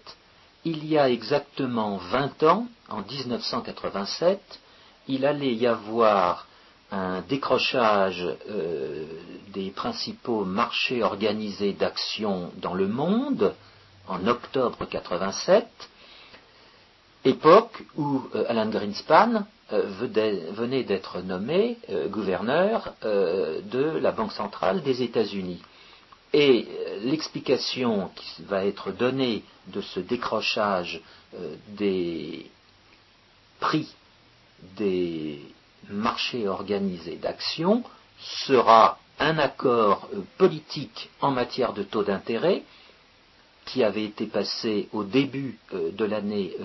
Il 0.65 0.85
y 0.87 0.99
a 0.99 1.09
exactement 1.09 1.97
20 1.97 2.43
ans, 2.43 2.67
en 2.89 3.03
1987, 3.03 4.41
il 5.07 5.25
allait 5.25 5.55
y 5.55 5.67
avoir 5.67 6.47
un 6.91 7.21
décrochage 7.23 8.27
des 9.55 9.71
principaux 9.71 10.45
marchés 10.45 11.05
organisés 11.05 11.73
d'actions 11.73 12.51
dans 12.57 12.75
le 12.75 12.89
monde, 12.89 13.55
en 14.09 14.27
octobre 14.27 14.87
87, 14.87 15.67
époque 17.25 17.83
où 17.97 18.23
euh, 18.35 18.45
Alan 18.49 18.69
Greenspan 18.69 19.45
euh, 19.73 19.83
venait 20.53 20.85
d'être 20.85 21.21
nommé 21.21 21.79
euh, 21.91 22.09
gouverneur 22.09 22.95
de 23.03 23.99
la 24.01 24.13
Banque 24.13 24.33
centrale 24.33 24.83
des 24.83 25.03
États-Unis. 25.03 25.61
Et 26.33 26.67
l'explication 27.03 28.11
qui 28.15 28.43
va 28.43 28.65
être 28.65 28.93
donnée 28.93 29.43
de 29.69 29.81
ce 29.81 30.01
décrochage 30.01 31.01
des 31.69 32.51
prix 33.61 33.95
des 34.77 35.41
marchés 35.89 36.47
organisés 36.49 37.17
d'actions 37.17 37.85
sera 38.19 38.99
un 39.19 39.39
accord 39.39 40.11
politique 40.37 41.09
en 41.21 41.31
matière 41.31 41.73
de 41.73 41.85
taux 41.85 42.03
d'intérêt 42.03 42.65
qui 43.67 43.83
avait 43.83 44.05
été 44.05 44.27
passé 44.27 44.89
au 44.93 45.03
début 45.03 45.59
euh, 45.75 45.91
de 45.91 46.05
l'année 46.05 46.57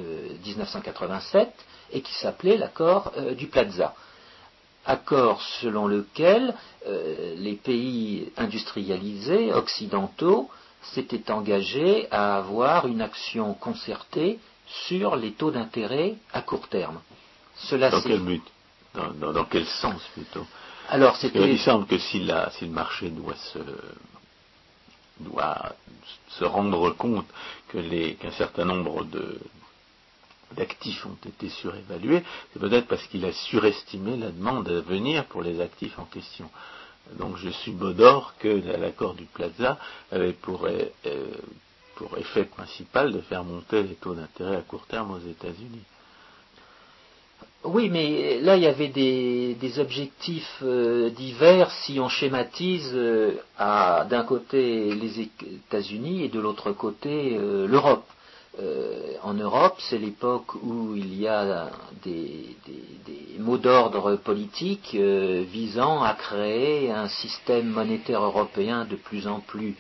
1987 0.45 1.47
euh, 1.47 1.51
et 1.91 2.01
qui 2.01 2.13
s'appelait 2.13 2.57
l'accord 2.57 3.11
euh, 3.17 3.33
du 3.33 3.47
Plaza. 3.47 3.93
Accord 4.85 5.41
selon 5.61 5.85
lequel 5.87 6.55
les 7.37 7.53
pays 7.53 8.31
industrialisés 8.35 9.53
occidentaux 9.53 10.49
s'étaient 10.81 11.29
engagés 11.29 12.07
à 12.09 12.37
avoir 12.37 12.87
une 12.87 13.01
action 13.01 13.53
concertée 13.53 14.39
sur 14.87 15.15
les 15.15 15.33
taux 15.33 15.51
d'intérêt 15.51 16.15
à 16.33 16.41
court 16.41 16.67
terme. 16.67 16.99
dans 17.69 18.01
quel 18.01 18.21
but? 18.21 18.41
Dans, 18.95 19.45
quel 19.45 19.67
sens 19.67 20.01
plutôt? 20.15 20.47
Alors, 20.89 21.15
Il 21.35 21.59
semble 21.59 21.85
que 21.85 21.99
si, 21.99 22.27
si 22.57 22.65
le 22.65 22.71
marché 22.71 23.11
doit 23.11 23.35
se 23.35 23.59
doit 25.21 25.73
se 26.29 26.43
rendre 26.45 26.91
compte 26.91 27.27
qu'un 27.71 28.31
certain 28.31 28.65
nombre 28.65 29.05
d'actifs 30.55 31.05
ont 31.05 31.17
été 31.25 31.49
surévalués, 31.49 32.23
c'est 32.51 32.59
peut-être 32.59 32.87
parce 32.87 33.05
qu'il 33.07 33.25
a 33.25 33.31
surestimé 33.31 34.17
la 34.17 34.31
demande 34.31 34.67
à 34.69 34.81
venir 34.81 35.25
pour 35.25 35.41
les 35.41 35.61
actifs 35.61 35.97
en 35.99 36.05
question. 36.05 36.49
Donc 37.17 37.37
je 37.37 37.49
suis 37.49 37.73
d'or 37.73 38.33
que 38.39 38.47
l'accord 38.47 39.15
du 39.15 39.25
Plaza 39.25 39.77
avait 40.11 40.33
pour, 40.33 40.65
euh, 40.65 40.85
pour 41.95 42.17
effet 42.17 42.45
principal 42.45 43.11
de 43.11 43.21
faire 43.21 43.43
monter 43.43 43.83
les 43.83 43.95
taux 43.95 44.13
d'intérêt 44.15 44.57
à 44.57 44.61
court 44.61 44.85
terme 44.87 45.11
aux 45.11 45.19
États-Unis. 45.19 45.83
Oui, 47.63 47.89
mais 47.89 48.39
là, 48.39 48.57
il 48.57 48.63
y 48.63 48.67
avait 48.67 48.87
des, 48.87 49.79
objectifs 49.79 50.59
euh, 50.63 51.09
divers 51.11 51.69
si 51.71 51.99
on 51.99 52.09
schématise 52.09 52.91
euh, 52.95 53.35
d'un 54.09 54.23
côté 54.23 54.95
les 54.95 55.21
États-Unis 55.21 56.23
et 56.23 56.27
de 56.29 56.39
l'autre 56.39 56.71
côté 56.71 57.37
euh, 57.37 57.67
l'Europe. 57.67 58.03
en 59.23 59.33
Europe, 59.35 59.77
c'est 59.79 59.99
l'époque 59.99 60.55
où 60.63 60.95
il 60.95 61.13
y 61.19 61.27
a 61.27 61.69
des, 62.03 62.55
des 63.05 63.39
mots 63.39 63.57
d'ordre 63.59 64.15
politiques 64.17 64.95
visant 65.59 66.01
à 66.03 66.13
créer 66.15 66.91
un 66.91 67.07
système 67.07 67.67
monétaire 67.69 68.23
européen 68.23 68.85
de 68.85 68.95
plus 68.97 69.27
en 69.27 69.39
plus 69.39 69.75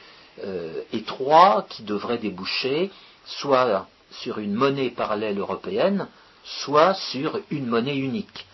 étroit 0.93 1.65
qui 1.69 1.83
devrait 1.83 2.17
déboucher 2.19 2.91
soit 3.25 3.87
sur 4.11 4.39
une 4.39 4.53
monnaie 4.53 4.89
parallèle 4.89 5.37
européenne, 5.39 6.07
soit 6.43 6.93
sur 6.93 7.39
une 7.49 7.67
monnaie 7.67 7.97
unique. 7.97 8.45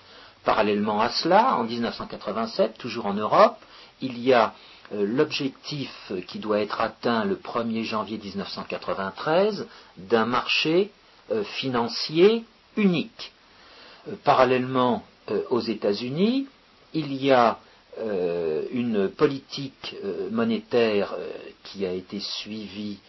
Parallèlement 0.43 1.01
à 1.01 1.09
cela, 1.09 1.55
en 1.57 1.63
1987, 1.63 2.77
toujours 2.77 3.05
en 3.05 3.13
Europe, 3.13 3.57
il 4.01 4.19
y 4.19 4.33
a 4.33 4.53
euh, 4.93 5.05
l'objectif 5.05 6.13
qui 6.27 6.39
doit 6.39 6.59
être 6.61 6.79
atteint 6.79 7.25
le 7.25 7.35
1er 7.35 7.83
janvier 7.83 8.17
1993 8.17 9.67
d'un 9.97 10.25
marché 10.25 10.91
euh, 11.31 11.43
financier 11.43 12.45
unique. 12.77 13.33
Euh, 14.07 14.13
parallèlement 14.23 15.03
aux 15.49 15.59
États-Unis, 15.59 16.47
il 16.93 17.13
y 17.13 17.33
a 17.33 17.59
une 18.71 19.09
politique 19.09 19.97
monétaire 20.31 21.13
qui 21.65 21.85
a 21.85 21.91
été 21.91 22.21
suivie 22.21 22.99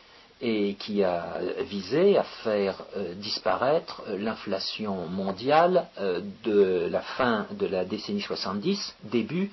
et 0.41 0.75
qui 0.75 1.03
a 1.03 1.39
visé 1.63 2.17
à 2.17 2.23
faire 2.23 2.85
euh, 2.97 3.15
disparaître 3.15 4.03
euh, 4.09 4.19
l'inflation 4.19 5.07
mondiale 5.09 5.89
euh, 5.99 6.21
de 6.45 6.89
la 6.91 7.01
fin 7.01 7.47
de 7.51 7.67
la 7.67 7.85
décennie 7.85 8.21
70, 8.21 8.97
début 9.05 9.51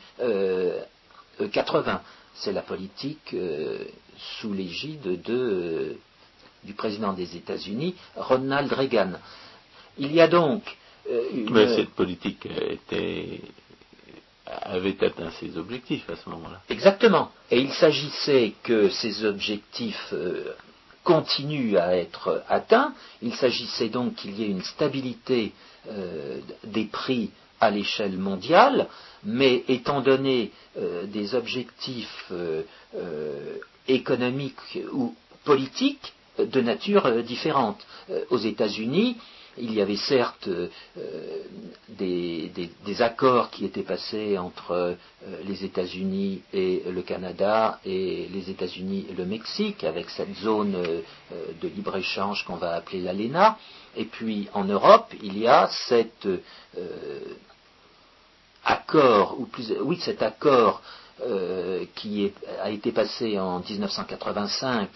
80. 1.51 2.01
C'est 2.35 2.53
la 2.53 2.61
politique 2.61 3.35
sous 4.39 4.53
l'égide 4.53 5.21
du 6.63 6.73
président 6.73 7.13
des 7.13 7.35
États-Unis, 7.35 7.95
Ronald 8.15 8.71
Reagan. 8.71 9.13
Il 9.97 10.13
y 10.13 10.21
a 10.21 10.27
donc 10.27 10.63
une... 11.09 11.51
Mais 11.51 11.75
cette 11.75 11.91
politique 11.91 12.47
avait 14.47 15.03
atteint 15.03 15.31
ses 15.39 15.57
objectifs 15.57 16.09
à 16.09 16.15
ce 16.15 16.29
moment-là. 16.29 16.61
Exactement. 16.69 17.31
Et 17.51 17.59
il 17.59 17.73
s'agissait 17.73 18.53
que 18.63 18.89
ces 18.89 19.25
objectifs 19.25 20.13
continue 21.05 21.77
à 21.77 21.95
être 21.95 22.43
atteint. 22.49 22.93
Il 23.21 23.33
s'agissait 23.33 23.87
donc 23.87 24.15
qu'il 24.15 24.37
y 24.37 24.43
ait 24.43 24.49
une 24.49 24.63
stabilité 24.63 25.53
euh, 25.89 26.39
des 26.65 26.85
prix 26.85 27.29
à 27.61 27.69
l'échelle 27.69 28.17
mondiale, 28.17 28.87
mais 29.23 29.63
étant 29.69 30.01
donné 30.01 30.51
euh, 30.77 31.05
des 31.05 31.35
objectifs 31.35 32.25
euh, 32.31 32.63
économiques 33.87 34.79
ou 34.91 35.15
politiques 35.45 36.13
de 36.37 36.59
nature 36.59 37.23
différente. 37.23 37.79
aux 38.29 38.37
États-Unis, 38.37 39.15
il 39.57 39.73
y 39.73 39.81
avait 39.81 39.95
certes 39.95 40.47
euh, 40.47 40.69
des, 41.89 43.01
accords 43.01 43.49
qui 43.49 43.65
étaient 43.65 43.83
passés 43.83 44.37
entre 44.37 44.71
euh, 44.71 44.95
les 45.45 45.63
États-Unis 45.63 46.41
et 46.53 46.83
le 46.89 47.01
Canada 47.01 47.79
et 47.85 48.27
les 48.31 48.49
États-Unis 48.49 49.07
et 49.09 49.13
le 49.13 49.25
Mexique, 49.25 49.83
avec 49.83 50.09
cette 50.09 50.33
zone 50.35 50.75
euh, 50.75 51.01
de 51.61 51.67
libre-échange 51.67 52.45
qu'on 52.45 52.55
va 52.55 52.75
appeler 52.75 53.01
l'ALENA. 53.01 53.57
Et 53.95 54.05
puis 54.05 54.49
en 54.53 54.65
Europe, 54.65 55.13
il 55.23 55.37
y 55.37 55.47
a 55.47 55.69
cet 55.87 56.27
accord, 58.65 59.39
ou 59.39 59.45
plus, 59.45 59.73
oui, 59.81 59.97
cet 60.01 60.21
accord 60.21 60.81
qui 61.95 62.29
a 62.61 62.71
été 62.71 62.91
passé 62.91 63.39
en 63.39 63.61
1985 63.61 64.89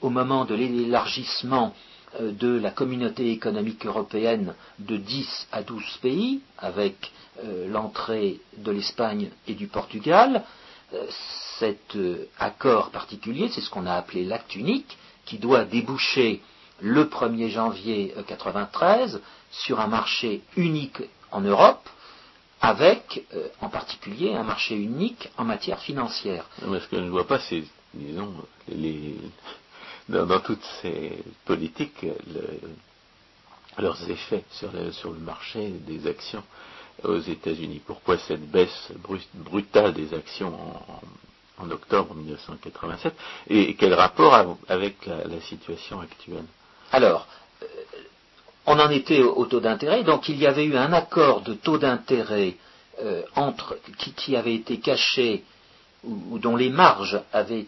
au 0.00 0.10
moment 0.10 0.44
de 0.44 0.56
l'élargissement 0.56 1.72
de 2.20 2.58
la 2.58 2.70
communauté 2.70 3.30
économique 3.30 3.86
européenne 3.86 4.54
de 4.78 4.96
10 4.96 5.48
à 5.52 5.62
12 5.62 5.82
pays, 6.02 6.40
avec 6.58 7.12
euh, 7.44 7.68
l'entrée 7.68 8.40
de 8.58 8.70
l'Espagne 8.70 9.30
et 9.48 9.54
du 9.54 9.66
Portugal. 9.66 10.44
Euh, 10.94 11.06
cet 11.58 11.96
accord 12.38 12.90
particulier, 12.90 13.48
c'est 13.48 13.60
ce 13.60 13.70
qu'on 13.70 13.86
a 13.86 13.94
appelé 13.94 14.24
l'acte 14.24 14.54
unique, 14.56 14.98
qui 15.24 15.38
doit 15.38 15.64
déboucher 15.64 16.42
le 16.80 17.04
1er 17.04 17.48
janvier 17.48 18.06
1993 18.16 19.20
sur 19.50 19.80
un 19.80 19.86
marché 19.86 20.42
unique 20.56 21.02
en 21.30 21.40
Europe, 21.40 21.88
avec 22.60 23.24
en 23.60 23.68
particulier 23.68 24.34
un 24.34 24.42
marché 24.42 24.74
unique 24.76 25.30
en 25.38 25.44
matière 25.44 25.78
financière. 25.80 26.44
Mais 26.66 26.80
ce 26.80 26.88
que 26.88 26.96
ne 26.96 27.22
pas, 27.22 27.38
c'est, 27.38 27.62
disons, 27.94 28.32
les, 28.68 29.14
dans, 30.12 30.40
toutes 30.40 30.64
ces 30.82 31.18
politiques 31.44 32.06
leurs 33.78 34.10
effets 34.10 34.44
sur 34.50 34.70
le, 34.72 35.18
marché 35.18 35.70
des 35.86 36.06
actions 36.06 36.42
aux 37.04 37.18
États-Unis. 37.18 37.80
Pourquoi 37.86 38.18
cette 38.18 38.50
baisse 38.50 38.92
brutale 39.34 39.94
des 39.94 40.12
actions 40.14 40.54
en, 41.58 41.70
octobre 41.70 42.14
1987 42.14 43.14
et 43.48 43.74
quel 43.76 43.94
rapport 43.94 44.56
avec 44.68 45.06
la, 45.06 45.40
situation 45.40 46.00
actuelle? 46.00 46.44
Alors, 46.90 47.28
euh, 47.62 47.66
on 48.66 48.80
en 48.80 48.90
était 48.90 49.22
au, 49.22 49.46
taux 49.46 49.60
d'intérêt, 49.60 50.02
donc 50.02 50.28
il 50.28 50.38
y 50.38 50.46
avait 50.46 50.64
eu 50.64 50.76
un 50.76 50.92
accord 50.92 51.42
de 51.42 51.54
taux 51.54 51.78
d'intérêt 51.78 52.56
euh, 53.00 53.22
entre 53.36 53.78
qui, 54.16 54.34
avait 54.36 54.54
été 54.54 54.80
caché 54.80 55.44
ou, 56.04 56.38
dont 56.38 56.56
les 56.56 56.70
marges 56.70 57.20
avaient, 57.32 57.66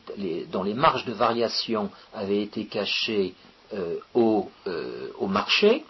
dont 0.51 0.63
les 0.63 0.75
marges 0.75 1.05
de 1.05 1.13
variation 1.13 1.91
avaient 2.13 2.43
été 2.43 2.67
cachées 2.67 3.35
euh, 3.73 3.97
au, 4.15 4.51
euh, 4.67 5.09
au, 5.19 5.27
marché. 5.27 5.85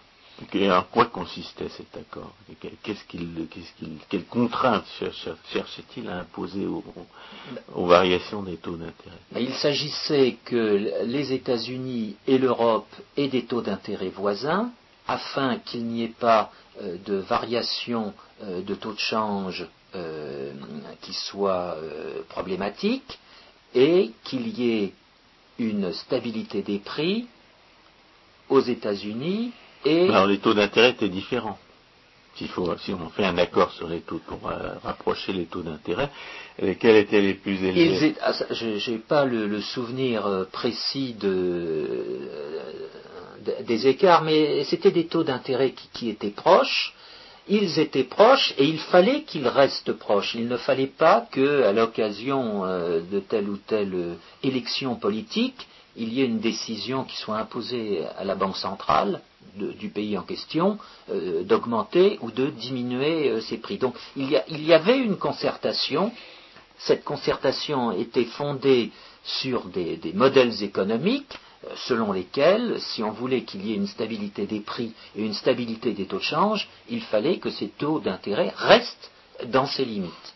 Et 0.53 0.69
en 0.71 0.83
quoi 0.83 1.05
consistait 1.05 1.69
cet 1.69 1.95
accord? 1.95 2.33
Qu'est-ce 2.83 3.03
qu'il, 3.05 3.47
Quelles 4.09 4.25
contraintes 4.25 4.85
cherchait-il 5.51 6.09
à 6.09 6.19
imposer 6.19 6.65
aux, 6.65 6.83
aux, 7.73 7.85
variations 7.85 8.43
des 8.43 8.57
taux 8.57 8.75
d'intérêt? 8.75 9.17
ben, 9.31 9.39
Il 9.41 9.53
s'agissait 9.53 10.37
que 10.43 11.03
les 11.05 11.31
États-Unis 11.33 12.15
et 12.27 12.37
l'Europe 12.37 12.93
aient 13.17 13.29
des 13.29 13.45
taux 13.45 13.61
d'intérêt 13.61 14.09
voisins, 14.09 14.71
afin 15.07 15.57
qu'il 15.59 15.85
n'y 15.85 16.03
ait 16.03 16.15
pas 16.19 16.51
euh, 16.81 16.97
de 17.05 17.15
variation 17.15 18.13
de 18.41 18.75
taux 18.75 18.91
de 18.91 18.99
change 18.99 19.65
euh, 19.95 20.51
qui 21.01 21.13
soit 21.13 21.75
euh, 21.77 22.21
problématique 22.29 23.19
et 23.73 24.11
qu'il 24.23 24.47
y 24.59 24.83
ait 24.83 24.93
une 25.59 25.93
stabilité 25.93 26.61
des 26.61 26.79
prix 26.79 27.27
aux 28.49 28.61
États-Unis 28.61 29.51
et. 29.85 30.09
Alors 30.09 30.27
les 30.27 30.39
taux 30.39 30.53
d'intérêt 30.53 30.91
étaient 30.91 31.09
différents. 31.09 31.57
si 32.35 32.49
on 32.57 33.09
fait 33.09 33.25
un 33.25 33.37
accord 33.37 33.71
sur 33.71 33.87
les 33.87 34.01
taux 34.01 34.19
pour 34.27 34.49
euh, 34.49 34.75
rapprocher 34.83 35.31
les 35.33 35.45
taux 35.45 35.61
d'intérêt, 35.61 36.09
lesquels 36.59 36.97
étaient 36.97 37.21
les 37.21 37.35
plus 37.35 37.63
élevés? 37.63 38.15
Ah, 38.21 38.33
Je 38.51 38.91
n'ai 38.91 38.97
pas 38.97 39.23
le, 39.25 39.61
souvenir 39.61 40.45
précis 40.51 41.15
des 43.65 43.87
écarts, 43.87 44.23
mais 44.23 44.63
c'était 44.65 44.91
des 44.91 45.07
taux 45.07 45.23
d'intérêt 45.23 45.73
qui, 45.93 46.09
étaient 46.09 46.29
proches 46.29 46.93
ils 47.47 47.79
étaient 47.79 48.03
proches 48.03 48.53
et 48.57 48.65
il 48.65 48.79
fallait 48.79 49.23
qu'ils 49.23 49.47
restent 49.47 49.93
proches. 49.93 50.35
Il 50.35 50.47
ne 50.47 50.57
fallait 50.57 50.87
pas 50.87 51.27
que, 51.31 51.63
à 51.63 51.73
l'occasion 51.73 52.65
euh, 52.65 53.01
de 53.01 53.19
telle 53.19 53.49
ou 53.49 53.57
telle 53.57 53.93
euh, 53.93 54.13
élection 54.43 54.95
politique, 54.95 55.67
il 55.95 56.13
y 56.13 56.21
ait 56.21 56.25
une 56.25 56.39
décision 56.39 57.03
qui 57.03 57.15
soit 57.15 57.37
imposée 57.37 58.03
à 58.17 58.23
la 58.23 58.35
Banque 58.35 58.57
centrale 58.57 59.21
du 59.55 59.87
pays 59.87 60.17
en 60.17 60.23
question 60.23 60.77
euh, 61.09 61.43
d'augmenter 61.43 62.17
ou 62.21 62.31
de 62.31 62.47
diminuer 62.47 63.39
ses 63.41 63.57
prix. 63.57 63.77
Donc 63.77 63.95
il 64.17 64.29
y, 64.29 64.73
avait 64.73 64.97
une 64.97 65.15
concertation. 65.15 66.11
Cette 66.77 67.05
concertation 67.05 67.93
était 67.93 68.25
fondée 68.25 68.91
sur 69.23 69.63
des 69.65 70.11
modèles 70.13 70.61
économiques 70.61 71.37
selon 71.87 72.11
lesquels, 72.11 72.79
si 72.79 73.03
on 73.03 73.11
voulait 73.11 73.43
qu'il 73.43 73.65
y 73.65 73.73
ait 73.73 73.75
une 73.75 73.87
stabilité 73.87 74.45
des 74.45 74.59
prix 74.59 74.93
et 75.15 75.23
une 75.23 75.33
stabilité 75.33 75.93
des 75.93 76.05
taux 76.05 76.17
de 76.17 76.23
change, 76.23 76.67
il 76.89 77.01
fallait 77.01 77.37
que 77.37 77.49
ces 77.49 77.69
taux 77.69 77.99
d'intérêt 77.99 78.53
restent 78.55 79.11
dans 79.47 79.65
ces 79.65 79.85
limites. 79.85 80.33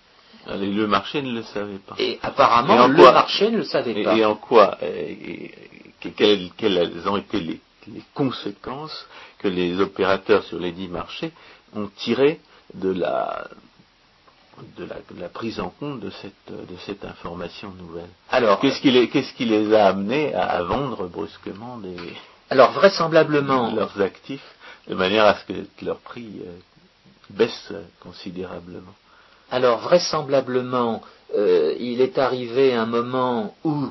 le 0.47 0.85
marché 0.85 1.21
ne 1.21 1.31
le 1.31 1.43
savait 1.43 1.79
pas. 1.79 1.95
Et 1.99 2.19
apparemment, 2.21 2.87
le 2.87 3.03
marché 3.03 3.51
ne 3.51 3.57
le 3.57 3.63
savait 3.63 4.03
pas. 4.03 4.15
Et 4.15 4.25
en 4.25 4.35
quoi 4.35 4.77
euh, 4.81 5.15
quelles, 6.15 7.07
ont 7.07 7.17
été 7.17 7.39
les, 7.39 7.61
conséquences 8.13 9.07
que 9.39 9.47
les 9.47 9.79
opérateurs 9.79 10.43
sur 10.43 10.59
les 10.59 10.71
dix 10.71 10.87
marchés 10.87 11.31
ont 11.75 11.89
tiré 11.97 12.39
de 12.73 12.91
la, 12.91 13.47
de 14.77 14.87
la, 15.19 15.29
prise 15.29 15.59
en 15.59 15.69
compte 15.69 15.99
de 15.99 16.09
cette, 16.09 16.47
de 16.49 16.77
cette 16.85 17.05
information 17.05 17.71
nouvelle. 17.71 18.09
Alors, 18.29 18.59
qu'est-ce 18.59 18.81
qui, 18.81 18.91
les, 18.91 19.09
qu'est-ce 19.09 19.33
qui 19.33 19.45
les 19.45 19.73
a 19.73 19.87
amenés 19.87 20.33
à, 20.33 20.61
vendre 20.63 21.07
brusquement 21.07 21.77
des, 21.77 21.95
alors 22.49 22.71
vraisemblablement 22.71 23.71
leurs 23.73 23.99
actifs 24.01 24.55
de 24.87 24.95
manière 24.95 25.25
à 25.25 25.35
ce 25.35 25.45
que 25.45 25.85
leur 25.85 25.99
prix 25.99 26.41
euh, 26.45 26.51
baisse 27.29 27.73
considérablement? 27.99 28.95
Alors 29.51 29.79
vraisemblablement, 29.79 31.01
euh, 31.35 31.75
il 31.79 32.01
est 32.01 32.17
arrivé 32.17 32.73
un 32.73 32.85
moment 32.85 33.55
où 33.63 33.87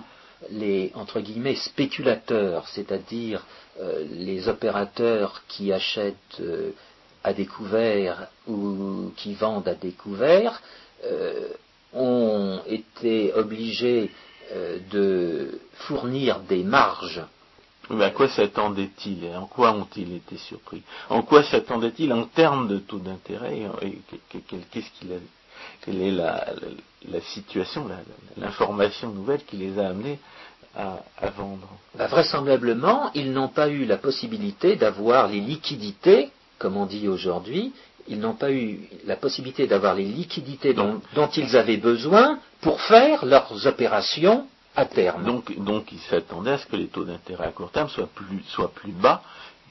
les 0.51 0.93
entre 0.95 1.21
guillemets 1.21 1.57
spéculateurs, 1.57 2.69
c'est-à-dire 2.69 3.45
euh, 3.81 4.05
les 4.11 4.49
opérateurs 4.49 5.43
qui 5.49 5.73
achètent 5.73 6.41
à 7.25 7.33
découvert 7.33 8.29
ou 8.49 9.13
qui 9.17 9.35
vendent 9.35 9.69
à 9.69 9.75
découvert, 9.75 10.63
ont 11.93 12.61
été 12.67 13.33
obligés 13.35 14.11
de 14.91 15.61
fournir 15.75 16.41
des 16.41 16.65
marges. 16.65 17.23
Mais 17.91 18.05
à 18.05 18.11
quoi 18.11 18.29
s'attendaient-ils 18.29 19.25
et 19.25 19.37
en 19.37 19.47
quoi 19.47 19.73
ont-ils 19.73 20.15
été 20.15 20.37
surpris? 20.37 20.83
En 21.09 21.23
quoi 21.23 21.43
s'attendaient-ils 21.43 22.13
en 22.13 22.25
termes 22.25 22.69
de 22.69 22.79
taux 22.79 22.99
d'intérêt 22.99 23.63
Qu'est-ce 24.29 24.91
qu'il 24.99 25.13
quelle 25.83 26.03
est 26.03 26.11
la, 26.11 27.21
situation, 27.33 27.89
l'information 28.37 29.11
nouvelle 29.11 29.45
qui 29.45 29.57
les 29.57 29.79
a 29.79 29.89
amenés 29.89 30.19
à, 30.77 31.01
vendre? 31.37 31.69
Bah, 31.97 32.07
Vraisemblablement, 32.07 33.11
ils 33.15 33.33
n'ont 33.33 33.49
pas 33.49 33.69
eu 33.69 33.85
la 33.85 33.97
possibilité 33.97 34.77
d'avoir 34.77 35.29
les 35.29 35.41
liquidités, 35.41 36.31
comme 36.59 36.77
on 36.77 36.87
dit 36.87 37.09
aujourd'hui, 37.09 37.73
ils 38.09 38.19
n'ont 38.19 38.35
pas 38.35 38.51
eu 38.51 38.81
la 39.07 39.17
possibilité 39.17 39.67
d'avoir 39.67 39.95
les 39.95 40.05
liquidités 40.05 40.75
dont 40.75 41.31
ils 41.37 41.57
avaient 41.57 41.77
besoin 41.77 42.39
pour 42.61 42.81
faire 42.81 43.25
leurs 43.25 43.67
opérations 43.67 44.47
terme. 44.85 45.25
Donc, 45.25 45.57
donc 45.59 45.93
ils 45.93 46.01
s'attendaient 46.01 46.53
à 46.53 46.59
ce 46.59 46.67
que 46.67 46.77
les 46.77 46.89
taux 46.89 47.05
d'intérêt 47.05 47.47
à 47.47 47.53
court 47.53 47.71
terme 47.71 47.89
soient 47.89 48.09
plus, 48.15 48.43
soient 48.49 48.73
plus 48.73 48.93
bas 48.93 49.23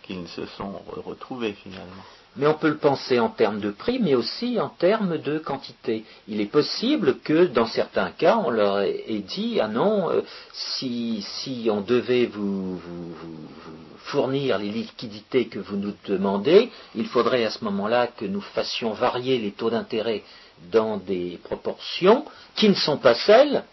qu'ils 0.03 0.21
ne 0.21 0.27
se 0.27 0.45
sont 0.45 0.73
retrouvés 1.05 1.53
finalement. 1.53 2.03
Mais 2.35 2.47
on 2.47 2.53
peut 2.53 2.69
le 2.69 2.77
penser 2.77 3.19
en 3.19 3.29
termes 3.29 3.59
de 3.59 3.71
prix, 3.71 3.99
mais 3.99 4.13
aussi 4.13 4.59
en 4.59 4.69
termes 4.69 5.17
de 5.17 5.39
quantité. 5.39 6.03
Il 6.27 6.39
est 6.39 6.51
possible 6.51 7.19
que 7.19 7.45
dans 7.45 7.65
certains 7.65 8.11
cas, 8.11 8.37
on 8.37 8.51
leur 8.51 8.81
ait 8.81 9.23
dit 9.27 9.59
ah 9.59 9.67
non, 9.67 10.11
euh, 10.11 10.21
si, 10.53 11.25
si, 11.41 11.67
on 11.71 11.81
devait 11.81 12.27
vous, 12.27 12.77
vous, 12.77 13.15
fournir 14.05 14.57
les 14.57 14.69
liquidités 14.69 15.47
que 15.47 15.59
vous 15.59 15.75
nous 15.75 15.93
demandez, 16.05 16.71
il 16.95 17.05
faudrait 17.07 17.45
à 17.45 17.51
ce 17.51 17.63
moment-là 17.65 18.07
que 18.07 18.25
nous 18.25 18.41
fassions 18.41 18.93
varier 18.93 19.37
les 19.37 19.51
taux 19.51 19.69
d'intérêt 19.69 20.23
dans 20.71 20.97
des 20.97 21.39
proportions 21.43 22.25
qui 22.55 22.69
ne 22.69 22.75
sont 22.75 22.97
pas 22.97 23.15
celles 23.15 23.63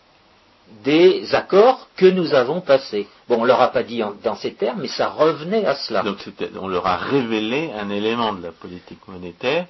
des 0.83 1.35
accords 1.35 1.89
que 1.95 2.07
nous 2.07 2.33
avons 2.35 2.61
passés. 2.61 3.07
Bon, 3.29 3.37
on 3.37 3.43
ne 3.43 3.49
leur 3.49 3.61
a 3.61 3.69
pas 3.69 3.83
dit 3.83 4.03
dans 4.23 4.35
ces 4.35 4.55
termes, 4.55 4.81
mais 4.81 4.89
ça 4.89 5.11
revenait 5.11 5.67
à 5.67 5.75
cela. 5.75 6.03
Donc 6.03 6.19
on 6.61 6.69
leur 6.69 6.87
a 6.87 6.97
révélé 6.97 7.71
un 7.73 7.91
élément 7.91 8.33
de 8.33 8.43
la 8.43 8.53
politique 8.53 9.07
monétaire 9.07 9.67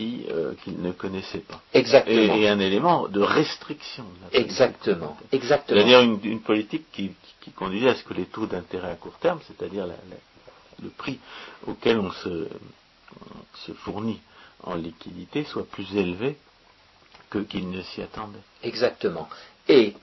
euh, 0.00 0.54
qu'ils 0.64 0.82
ne 0.82 0.90
connaissaient 0.90 1.38
pas. 1.38 1.60
Exactement. 1.72 2.34
Et, 2.34 2.48
un 2.48 2.58
élément 2.58 3.06
de 3.06 3.20
restriction. 3.20 4.04
De 4.32 4.38
Exactement. 4.38 5.16
Exactement. 5.30 5.78
C'est-à-dire 5.78 6.00
une, 6.00 6.40
politique 6.40 6.86
qui, 6.92 7.12
conduisait 7.52 7.90
à 7.90 7.94
ce 7.94 8.04
que 8.04 8.14
les 8.14 8.26
taux 8.26 8.46
d'intérêt 8.46 8.90
à 8.90 8.94
court 8.96 9.18
terme, 9.20 9.40
c'est-à-dire 9.46 9.86
le 10.82 10.88
prix 10.90 11.18
auquel 11.66 11.98
on 11.98 12.10
se, 12.10 12.48
se 13.66 13.72
fournit 13.72 14.20
en 14.62 14.74
liquidité, 14.74 15.44
soient 15.44 15.66
plus 15.66 15.94
élevés 15.96 16.36
que 17.30 17.38
qu'ils 17.38 17.70
ne 17.70 17.82
s'y 17.82 18.02
attendaient. 18.02 18.38
Exactement. 18.62 19.28
Et, 19.68 19.94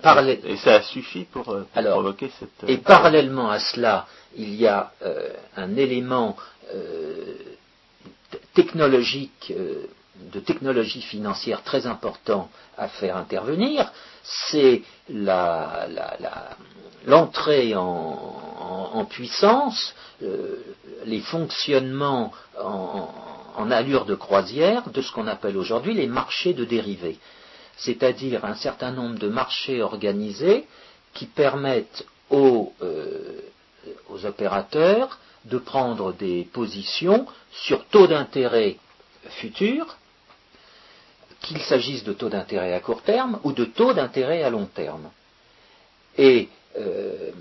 ça 0.63 0.75
a 0.75 0.81
suffi 0.81 1.25
pour, 1.25 1.49
euh, 1.49 1.67
provoquer 1.73 2.31
cette. 2.39 2.67
Et 2.67 2.77
parallèlement 2.77 3.49
à 3.51 3.59
cela, 3.59 4.07
il 4.35 4.55
y 4.55 4.65
a 4.65 4.91
euh, 5.03 5.29
un 5.55 5.75
élément 5.75 6.35
euh, 6.73 7.35
technologique, 8.55 9.53
de 10.31 10.39
technologie 10.39 11.01
financière 11.01 11.63
très 11.63 11.85
important 11.87 12.49
à 12.77 12.87
faire 12.87 13.17
intervenir, 13.17 13.91
c'est 14.23 14.83
l'entrée 17.05 17.73
en, 17.75 19.05
puissance, 19.09 19.95
les 21.05 21.19
fonctionnements 21.21 22.31
en 22.57 23.71
allure 23.71 24.05
de 24.05 24.15
croisière 24.15 24.89
de 24.89 25.01
ce 25.01 25.11
qu'on 25.11 25.27
appelle 25.27 25.57
aujourd'hui 25.57 25.93
les 25.93 26.07
marchés 26.07 26.53
de 26.53 26.65
dérivés. 26.65 27.17
C'est-à-dire 27.77 28.45
un 28.45 28.55
certain 28.55 28.91
nombre 28.91 29.17
de 29.17 29.27
marchés 29.27 29.81
organisés 29.81 30.67
qui 31.13 31.25
permettent 31.25 32.05
aux, 32.29 32.73
euh, 32.81 33.41
opérateurs 34.23 35.19
de 35.45 35.57
prendre 35.57 36.13
des 36.13 36.47
positions 36.53 37.25
sur 37.51 37.85
taux 37.87 38.07
d'intérêt 38.07 38.77
futurs, 39.29 39.97
qu'il 41.51 41.61
s'agisse 41.61 42.03
de 42.03 42.13
taux 42.13 42.29
d'intérêt 42.29 42.73
à 42.73 42.79
court 42.79 43.01
terme 43.01 43.39
ou 43.43 43.51
de 43.51 43.65
taux 43.65 43.93
d'intérêt 43.93 44.43
à 44.43 44.49
long 44.49 44.65
terme. 44.65 45.09
Et 46.17 46.49
euh, 46.77 47.31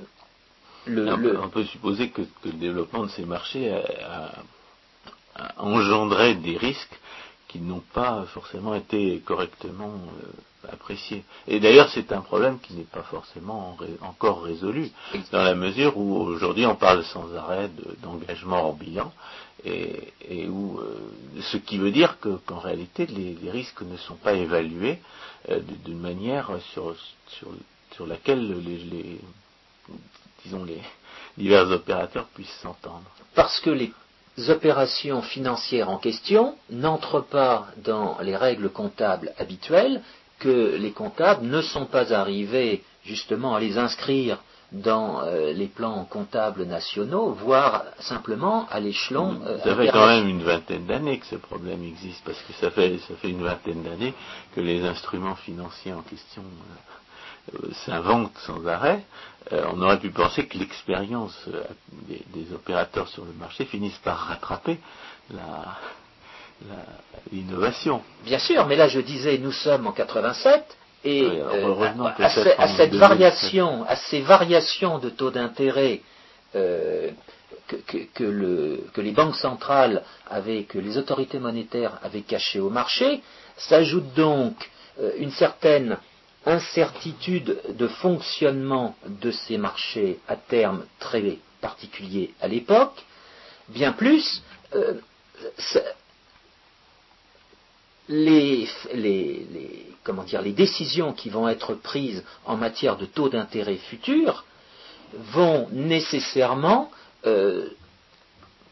on, 0.86 1.48
peut, 1.48 1.64
supposer 1.64 2.10
que, 2.10 2.22
le 2.44 2.52
développement 2.52 3.04
de 3.04 3.10
ces 3.10 3.24
marchés 3.24 3.72
a 3.72 4.32
engendré 5.58 6.34
des 6.34 6.56
risques 6.56 6.98
qui 7.48 7.60
n'ont 7.60 7.82
pas 7.92 8.24
forcément 8.32 8.74
été 8.74 9.20
correctement 9.24 9.92
euh, 9.92 10.72
appréciés. 10.72 11.24
Et 11.48 11.58
d'ailleurs, 11.58 11.88
c'est 11.90 12.12
un 12.12 12.20
problème 12.20 12.60
qui 12.60 12.74
n'est 12.74 12.84
pas 12.84 13.02
forcément 13.02 13.76
encore 14.02 14.42
résolu, 14.44 14.90
dans 15.32 15.42
la 15.42 15.56
mesure 15.56 15.96
où 15.96 16.16
aujourd'hui 16.16 16.64
on 16.66 16.76
parle 16.76 17.02
sans 17.04 17.34
arrêt 17.34 17.68
d'engagement 18.02 18.66
hors 18.66 18.76
bilan, 18.76 19.12
et, 19.64 20.48
où, 20.48 20.78
euh, 20.78 20.96
ce 21.40 21.56
qui 21.56 21.78
veut 21.78 21.90
dire 21.90 22.18
qu'en 22.46 22.58
réalité, 22.58 23.06
les, 23.06 23.50
risques 23.50 23.82
ne 23.82 23.96
sont 23.96 24.16
pas 24.16 24.34
évalués 24.34 24.98
euh, 25.48 25.60
d'une 25.84 26.00
manière 26.00 26.50
sur, 26.72 26.94
sur, 27.28 28.06
laquelle 28.06 28.62
les, 28.64 29.18
disons 30.44 30.64
les 30.64 30.80
divers 31.36 31.70
opérateurs 31.70 32.26
puissent 32.34 32.58
s'entendre. 32.62 33.04
Parce 33.34 33.60
que 33.60 33.70
les 33.70 33.92
opérations 34.48 35.22
financières 35.22 35.90
en 35.90 35.98
question 35.98 36.56
n'entrent 36.70 37.20
pas 37.20 37.66
dans 37.78 38.18
les 38.20 38.36
règles 38.36 38.70
comptables 38.70 39.32
habituelles, 39.38 40.02
que 40.38 40.76
les 40.76 40.92
comptables 40.92 41.46
ne 41.46 41.60
sont 41.60 41.84
pas 41.84 42.12
arrivés 42.14 42.82
justement 43.04 43.54
à 43.54 43.60
les 43.60 43.76
inscrire 43.76 44.38
dans 44.72 45.22
euh, 45.22 45.52
les 45.52 45.66
plans 45.66 46.04
comptables 46.04 46.64
nationaux, 46.64 47.32
voire 47.32 47.84
simplement 47.98 48.68
à 48.70 48.78
l'échelon. 48.78 49.40
Euh, 49.44 49.58
ça 49.58 49.74
fait 49.74 49.88
quand 49.88 50.06
même 50.06 50.28
une 50.28 50.42
vingtaine 50.42 50.86
d'années 50.86 51.18
que 51.18 51.26
ce 51.26 51.36
problème 51.36 51.82
existe, 51.84 52.22
parce 52.24 52.40
que 52.42 52.52
ça 52.54 52.70
fait, 52.70 52.98
ça 52.98 53.14
fait 53.16 53.30
une 53.30 53.42
vingtaine 53.42 53.82
d'années 53.82 54.14
que 54.54 54.60
les 54.60 54.84
instruments 54.84 55.34
financiers 55.34 55.92
en 55.92 56.02
question 56.02 56.42
euh, 56.42 57.56
euh, 57.64 57.72
s'inventent 57.84 58.36
sans 58.46 58.64
arrêt, 58.66 59.04
on 59.50 59.80
aurait 59.80 59.98
pu 59.98 60.10
penser 60.10 60.46
que 60.46 60.58
l'expérience 60.58 61.48
des, 62.06 62.52
opérateurs 62.54 63.08
sur 63.08 63.24
le 63.24 63.32
marché 63.32 63.64
finisse 63.64 63.96
par 64.04 64.18
rattraper 64.18 64.78
l'innovation. 67.32 68.02
Bien 68.24 68.38
sûr, 68.38 68.66
mais 68.66 68.76
là 68.76 68.86
je 68.86 69.00
disais 69.00 69.38
nous 69.38 69.50
sommes 69.50 69.86
en 69.86 69.92
87 69.92 70.76
et 71.04 71.26
à, 72.18 72.68
cette 72.76 72.94
variation, 72.94 73.84
à 73.88 73.96
ces 73.96 74.20
variations 74.20 74.98
de 74.98 75.10
taux 75.10 75.30
d'intérêt 75.30 76.02
que, 76.52 77.12
que, 78.14 79.00
les 79.00 79.12
banques 79.12 79.36
centrales 79.36 80.02
avaient, 80.28 80.64
que 80.64 80.78
les 80.78 80.98
autorités 80.98 81.38
monétaires 81.38 81.98
avaient 82.02 82.22
cachées 82.22 82.60
au 82.60 82.70
marché, 82.70 83.22
s'ajoute 83.56 84.12
donc 84.14 84.54
une 85.18 85.30
certaine 85.30 85.96
incertitude 86.46 87.58
de 87.70 87.86
fonctionnement 87.86 88.94
de 89.06 89.30
ces 89.30 89.58
marchés 89.58 90.18
à 90.28 90.36
terme 90.36 90.84
très 90.98 91.38
particulier 91.60 92.34
à 92.40 92.48
l'époque, 92.48 93.04
bien 93.68 93.92
plus, 93.92 94.42
euh, 94.74 94.94
les, 98.08 98.66
comment 100.04 100.24
dire, 100.24 100.42
les 100.42 100.52
décisions 100.52 101.12
qui 101.12 101.28
vont 101.30 101.48
être 101.48 101.74
prises 101.74 102.24
en 102.46 102.56
matière 102.56 102.96
de 102.96 103.06
taux 103.06 103.28
d'intérêt 103.28 103.76
futurs 103.76 104.44
vont 105.14 105.68
nécessairement 105.72 106.90
euh, 107.26 107.68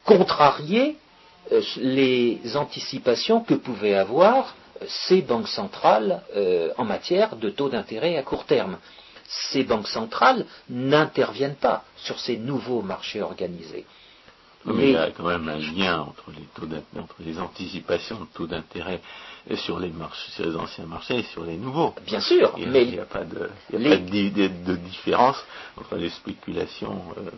contrarier 0.05 0.97
euh, 1.53 1.61
les 1.77 2.41
anticipations 2.57 3.41
que 3.41 3.55
pouvaient 3.55 3.95
avoir 3.95 4.55
ces 4.87 5.23
banques 5.23 5.49
centrales 5.49 6.23
euh, 6.37 6.71
en 6.79 6.85
matière 6.85 7.37
de 7.37 7.51
taux 7.51 7.69
d'intérêt 7.69 8.17
à 8.17 8.23
court 8.23 8.45
terme. 8.45 8.79
Ces 9.29 9.65
banques 9.65 9.89
centrales 9.89 10.47
n'interviennent 10.71 11.57
pas 11.57 11.85
sur 11.97 12.19
ces 12.19 12.37
nouveaux 12.39 12.81
marchés 12.81 13.21
organisés. 13.21 13.85
Mais 14.75 14.89
il 14.89 14.93
y 14.93 14.97
a 14.97 15.11
quand 15.11 15.27
même 15.27 15.49
un 15.49 15.59
lien 15.59 16.01
entre 16.01 16.31
les 16.31 16.47
taux 16.55 16.69
entre 16.99 17.17
les 17.21 17.39
anticipations 17.39 18.21
de 18.21 18.27
taux 18.35 18.47
d'intérêt 18.47 19.01
sur 19.57 19.79
les 19.79 19.91
marchés, 19.91 20.31
sur 20.33 20.47
les 20.47 20.57
anciens 20.57 20.87
marchés 20.87 21.19
et 21.19 21.23
sur 21.25 21.45
les 21.45 21.57
nouveaux. 21.57 21.95
Bien 22.07 22.21
sûr, 22.21 22.53
il 22.59 22.71
mais 22.71 22.85
il 22.85 22.93
n'y 22.93 22.99
a 22.99 23.07
pas, 23.07 23.25
de, 23.25 23.49
il 23.73 23.83
y 23.83 23.87
a 23.87 23.97
pas 23.97 24.03
de, 24.03 24.49
de, 24.65 24.77
différence 24.77 25.37
entre 25.77 25.97
les 25.97 26.11
spéculations, 26.11 27.03
euh, 27.17 27.31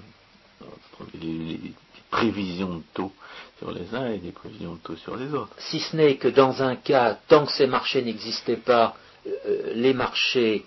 entre 0.62 1.10
les, 1.20 1.56
les, 1.56 1.72
prévisions 2.10 2.78
de 2.78 2.82
taux 2.92 3.12
sur 3.58 3.70
les 3.70 3.94
uns 3.94 4.06
et 4.10 4.18
les 4.18 4.32
prévisions 4.32 4.74
de 4.74 4.78
taux 4.80 4.96
sur 4.96 5.14
les 5.16 5.32
autres. 5.32 5.54
Si 5.58 5.78
ce 5.78 5.94
n'est 5.94 6.16
que 6.16 6.26
dans 6.26 6.60
un 6.60 6.74
cas, 6.74 7.16
tant 7.28 7.46
que 7.46 7.52
ces 7.52 7.68
marchés 7.68 8.02
n'existaient 8.02 8.56
pas, 8.56 8.96
euh, 9.28 9.72
les 9.74 9.94
marchés 9.94 10.66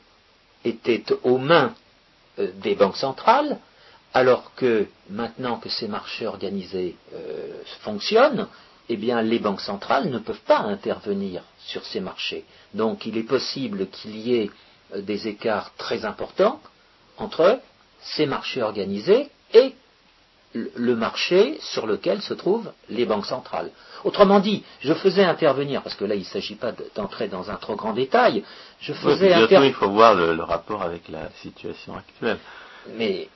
étaient 0.63 1.04
aux 1.23 1.38
mains 1.38 1.73
euh, 2.39 2.52
des 2.62 2.76
banques 2.76 2.95
centrales, 2.95 3.60
alors 4.13 4.54
que 4.56 4.88
maintenant 5.10 5.58
que 5.58 5.69
ces 5.69 5.88
marchés 5.88 6.28
organisés 6.28 6.95
euh, 7.13 7.62
fonctionnent, 7.82 8.47
eh 8.89 8.97
bien 8.97 9.21
les 9.21 9.39
banques 9.39 9.62
centrales 9.62 10.10
ne 10.10 10.19
peuvent 10.19 10.43
pas 10.45 10.60
intervenir 10.60 11.43
sur 11.58 11.84
ces 11.86 11.99
marchés. 11.99 12.45
Donc 12.73 13.06
il 13.06 13.17
est 13.17 13.23
possible 13.23 13.88
qu'il 13.88 14.17
y 14.17 14.36
ait 14.36 14.52
euh, 14.93 15.02
des 15.02 15.28
écarts 15.28 15.73
très 15.78 16.06
importants 16.06 16.62
entre 17.17 17.60
ces 18.02 18.26
marchés 18.26 18.62
organisés 18.62 19.30
et 19.54 19.73
le 20.54 20.95
marché 20.95 21.58
sur 21.62 21.88
lequel 21.88 22.21
se 22.21 22.36
trouvent 22.36 22.71
les 22.89 23.06
banques 23.06 23.26
centrales. 23.26 23.71
Autrement 24.04 24.39
dit, 24.39 24.63
je 24.82 24.93
faisais 24.93 25.23
intervenir, 25.23 25.82
parce 25.82 25.95
que 25.95 26.06
là 26.06 26.13
il 26.13 26.19
ne 26.19 26.26
s'agit 26.26 26.56
pas 26.56 26.73
d'entrer 26.95 27.28
dans 27.28 27.49
un 27.49 27.56
trop 27.56 27.76
grand 27.76 27.93
détail, 27.93 28.43
je 28.80 28.93
faisais 28.93 29.34
intervenir. 29.34 29.65
Il 29.65 29.73
faut 29.73 29.89
voir 29.89 30.13
le, 30.13 30.36
le, 30.36 30.43
rapport 30.43 30.84
avec 30.84 31.10
la 31.10 31.32
situation 31.41 31.95
actuelle. 31.95 32.38
Mais 32.97 33.30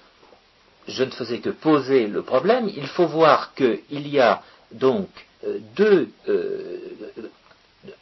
je 0.87 1.03
ne 1.03 1.11
faisais 1.11 1.39
que 1.39 1.49
poser 1.49 2.07
le 2.07 2.21
problème. 2.21 2.69
Il 2.75 2.87
faut 2.87 3.07
voir 3.07 3.53
qu'il 3.53 4.07
y 4.07 4.19
a 4.19 4.41
donc 4.71 5.09
euh, 5.45 5.59
deux, 5.75 6.09
euh, 6.29 6.79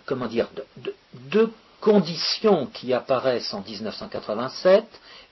comment 0.05 0.27
dire, 0.27 0.47
deux 1.31 1.51
conditions 1.81 2.67
qui 2.67 2.93
apparaissent 2.93 3.53
en 3.53 3.61
1987, 3.61 4.83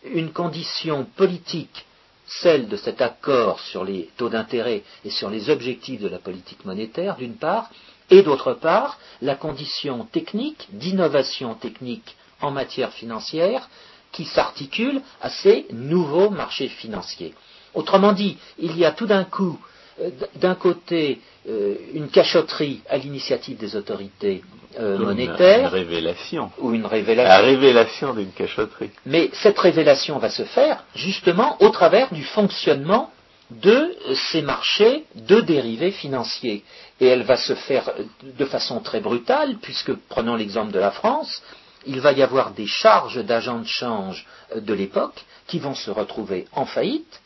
une 0.04 0.32
condition 0.32 1.06
politique, 1.06 1.86
celle 2.26 2.68
de 2.68 2.78
cet 2.78 3.02
accord 3.02 3.60
sur 3.60 3.84
les 3.84 4.10
taux 4.18 4.30
d'intérêt 4.30 4.84
et 5.06 5.10
sur 5.10 5.30
les 5.30 5.50
objectifs 5.50 6.02
de 6.02 6.08
la 6.08 6.20
politique 6.20 6.66
monétaire, 6.66 7.16
d'une 7.16 7.36
part, 7.36 7.70
et 8.10 8.22
d'autre 8.22 8.54
part, 8.54 9.00
la 9.22 9.36
condition 9.36 10.06
technique, 10.06 10.68
d'innovation 10.72 11.56
technique 11.56 12.16
en 12.42 12.52
matière 12.52 12.92
financière, 12.92 13.70
qui 14.14 14.26
s'articule 14.26 15.02
à 15.22 15.30
ces 15.30 15.66
nouveaux 15.74 16.30
marchés 16.30 16.70
financiers. 16.70 17.34
Autrement 17.74 18.14
dit, 18.14 18.38
il 18.60 18.78
y 18.78 18.86
a 18.86 18.92
tout 18.92 19.08
d'un 19.08 19.26
coup, 19.26 19.60
euh, 20.00 20.10
d'un 20.36 20.56
côté, 20.56 21.20
euh, 21.50 21.76
une 21.94 22.08
cachotterie 22.08 22.82
à 22.88 22.98
l'initiative 22.98 23.58
des 23.58 23.76
autorités 23.76 24.44
euh, 24.80 24.98
monétaires. 24.98 25.70
Une 25.70 25.82
révélation. 25.82 26.52
Ou 26.60 26.74
une 26.74 26.86
révélation. 26.86 27.30
La 27.30 27.40
révélation 27.40 28.14
d'une 28.14 28.32
cachotterie. 28.32 28.92
Mais 29.06 29.30
cette 29.34 29.60
révélation 29.60 30.20
va 30.20 30.30
se 30.30 30.44
faire 30.44 30.84
justement 30.96 31.58
au 31.62 31.70
travers 31.70 32.14
du 32.14 32.24
fonctionnement 32.24 33.12
de 33.52 33.96
ces 34.32 34.42
marchés 34.42 35.04
de 35.16 35.42
dérivés 35.42 35.92
financiers. 35.92 36.64
Et 37.00 37.08
elle 37.08 37.24
va 37.24 37.38
se 37.38 37.54
faire 37.56 37.92
de 38.24 38.46
façon 38.46 38.80
très 38.80 39.00
brutale, 39.00 39.58
puisque, 39.62 39.94
prenons 40.10 40.36
l'exemple 40.36 40.72
de 40.72 40.80
la 40.80 40.92
France, 40.92 41.42
il 41.86 42.00
va 42.00 42.12
y 42.14 42.22
avoir 42.22 42.52
des 42.52 42.68
charges 42.68 43.24
d'agents 43.24 43.60
de 43.60 43.68
change 43.68 44.26
de 44.56 44.74
l'époque 44.74 45.24
qui 45.48 45.60
vont 45.60 45.76
se 45.76 45.92
retrouver 45.92 46.48
en 46.54 46.66
faillite 46.66 47.22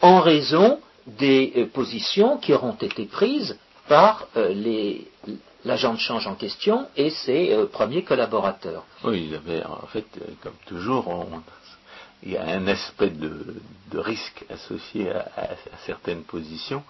en 0.00 0.20
raison 0.20 0.80
des 1.06 1.52
euh, 1.56 1.66
positions 1.66 2.38
qui 2.38 2.52
auront 2.52 2.74
été 2.74 3.06
prises 3.06 3.58
par 3.88 4.26
euh, 4.36 4.52
l'agent 5.64 5.94
de 5.94 5.98
change 5.98 6.26
en 6.26 6.34
question 6.34 6.88
et 6.96 7.10
ses 7.10 7.52
euh, 7.52 7.66
premiers 7.66 8.02
collaborateurs. 8.02 8.84
Oui, 9.04 9.32
en 9.64 9.86
fait, 9.86 10.06
comme 10.42 10.56
toujours, 10.66 11.26
il 12.22 12.32
y 12.32 12.36
a 12.36 12.44
un 12.44 12.66
aspect 12.66 13.10
de, 13.10 13.54
risque 13.94 14.44
associé 14.50 15.10
à, 15.10 15.50
certaines 15.86 16.22
positions 16.22 16.82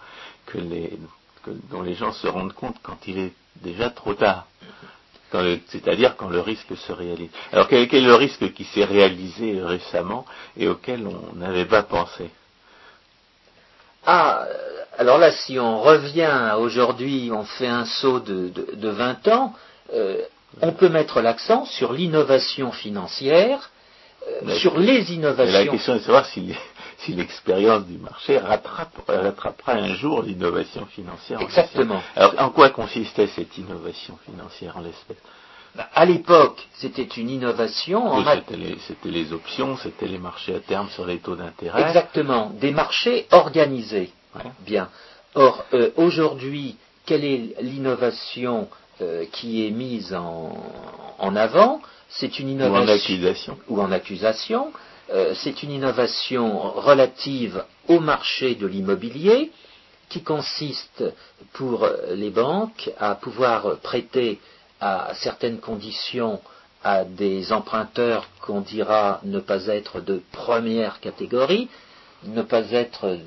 les, 0.55 0.99
dont 1.71 1.83
les 1.83 1.95
gens 1.95 2.13
se 2.13 2.27
rendent 2.27 2.53
compte 2.53 2.77
quand 2.83 3.07
il 3.07 3.19
est 3.19 3.33
déjà 3.63 3.91
trop 3.91 4.15
tard 4.15 4.47
c'est-à-dire 5.69 6.17
quand 6.17 6.29
le 6.29 6.41
risque 6.41 6.77
se 6.77 6.93
réalise. 6.93 7.31
Alors 7.53 7.69
quel, 7.69 7.83
est 7.83 8.01
le 8.01 8.15
risque 8.15 8.53
qui 8.53 8.65
s'est 8.65 8.85
réalisé 8.85 9.61
récemment 9.63 10.25
et 10.57 10.69
auquel 10.69 11.07
on 11.07 11.37
n'avait 11.37 11.67
pas 11.67 11.83
pensé? 11.83 12.31
Ah, 14.07 14.47
alors 14.99 15.19
là, 15.19 15.33
si 15.33 15.59
on 15.59 15.81
revient 15.81 16.53
aujourd'hui, 16.59 17.31
on 17.33 17.45
fait 17.45 17.67
un 17.67 17.85
saut 17.85 18.21
de, 18.21 18.49
de, 18.49 18.89
20 18.89 19.29
ans, 19.29 19.53
euh, 19.93 20.23
on 20.63 20.73
peut 20.73 20.89
mettre 20.89 21.21
l'accent 21.21 21.65
sur 21.65 21.93
l'innovation 21.93 22.73
financière, 22.73 23.71
euh, 24.27 24.55
sur 24.55 24.79
les 24.79 25.13
innovations. 25.13 25.53
La 25.53 25.67
question 25.67 25.95
est 25.95 25.99
de 25.99 26.05
savoir 26.05 26.27
si 26.27 26.55
si 26.99 27.13
l'expérience 27.13 27.87
du 27.87 27.99
marché 27.99 28.39
rattrapera 28.39 29.73
un 29.73 29.95
jour 29.95 30.23
l'innovation 30.23 30.87
financière. 30.87 31.41
Exactement. 31.41 32.03
Alors, 32.15 32.35
en 32.39 32.51
quoi 32.51 32.71
consistait 32.71 33.27
cette 33.27 33.57
innovation 33.59 34.19
financière 34.25 34.77
en 34.77 34.81
l'espèce 34.81 35.19
bah, 35.77 35.91
à 35.95 36.07
l'époque, 36.07 36.67
c'était 36.73 37.03
une 37.03 37.29
innovation. 37.29 38.07
En 38.07 38.25
c'était, 38.25 38.57
les, 39.11 39.33
options, 39.35 39.77
c'était 39.77 40.07
les 40.07 40.17
marchés 40.17 40.55
à 40.55 40.61
terme 40.61 40.89
sur 40.89 41.05
les 41.05 41.19
taux 41.19 41.37
d'intérêt. 41.37 41.83
Exactement, 41.83 42.51
des 42.59 42.71
marchés 42.71 43.27
organisés. 43.31 44.11
Bien. 44.61 44.89
Or, 45.35 45.65
euh, 45.75 45.91
aujourd'hui, 45.97 46.77
quelle 47.05 47.25
est 47.25 47.57
l'innovation 47.61 48.69
euh, 49.03 49.27
qui 49.33 49.67
est 49.67 49.71
mise 49.71 50.15
en, 50.15 50.57
en 51.19 51.37
avant? 51.37 51.83
C'est 52.09 52.39
une 52.39 52.49
innovation. 52.49 52.81
Ou 52.81 52.83
en 52.83 52.89
accusation. 52.89 53.59
Ou 53.69 53.81
en 53.83 53.93
accusation. 53.93 54.73
Euh, 55.11 55.35
c'est 55.35 55.63
une 55.63 55.71
innovation 55.71 56.61
relative 56.73 57.65
au 57.89 58.01
marché 58.01 58.55
de 58.55 58.67
l'immobilier 58.67 59.53
qui 60.09 60.23
consiste 60.23 61.05
pour 61.53 61.89
les 62.11 62.31
banques 62.31 62.91
à 62.99 63.15
pouvoir 63.15 63.79
prêter 63.79 64.39
à 64.81 65.13
certaines 65.15 65.59
conditions 65.59 66.41
à 66.85 67.05
des 67.05 67.53
emprunteurs 67.53 68.29
qu'on 68.41 68.61
dira 68.61 69.21
ne 69.25 69.41
pas 69.41 69.67
être 69.67 70.01
de 70.01 70.23
première 70.31 71.01
catégorie, 71.01 71.69
ne 72.25 72.43
pas 72.43 72.71
être 72.71 73.19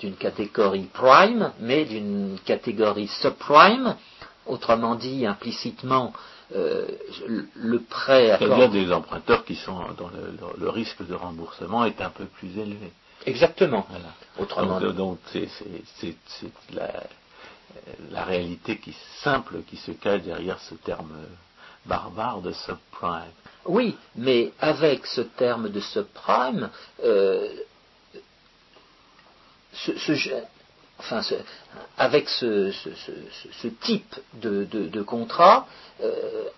d'une 0.00 0.16
catégorie 0.16 0.88
prime, 0.92 1.52
mais 1.60 1.84
d'une 1.84 2.38
catégorie 2.44 3.08
subprime, 3.08 3.96
autrement 4.46 4.94
dit 4.94 5.26
implicitement 5.26 6.12
euh, 6.54 6.86
le 7.54 7.80
prêt 7.80 8.30
à. 8.30 8.38
Il 8.40 8.48
y 8.48 8.62
a 8.62 8.68
des 8.68 8.92
emprunteurs 8.92 9.44
qui 9.44 9.54
sont 9.54 9.80
dont 9.96 10.10
le, 10.58 10.68
risque 10.68 11.06
de 11.06 11.14
remboursement 11.14 11.84
est 11.84 12.00
un 12.00 12.10
peu 12.10 12.26
plus 12.26 12.58
élevé. 12.58 12.92
Exactement. 13.24 13.86
Autrement 14.38 14.80
donc 14.80 15.18
c'est 15.32 15.48
la, 16.74 17.04
la, 18.10 18.24
réalité 18.24 18.78
qui 18.78 18.94
simple 19.22 19.62
qui 19.68 19.76
se 19.76 19.92
cache 19.92 20.22
derrière 20.22 20.58
ce 20.58 20.74
terme 20.74 21.14
barbare 21.86 22.40
de 22.42 22.52
subprime. 22.52 23.32
Oui, 23.64 23.96
mais 24.16 24.52
avec 24.60 25.06
ce 25.06 25.20
terme 25.20 25.68
de 25.68 25.80
subprime, 25.80 26.68
euh, 27.04 27.48
ce, 29.72 29.96
ce, 29.98 30.14
enfin, 31.02 31.20
avec 31.98 32.28
ce, 32.28 32.72
type 33.80 34.14
de, 34.34 35.02
contrat, 35.02 35.66
euh, 36.02 36.10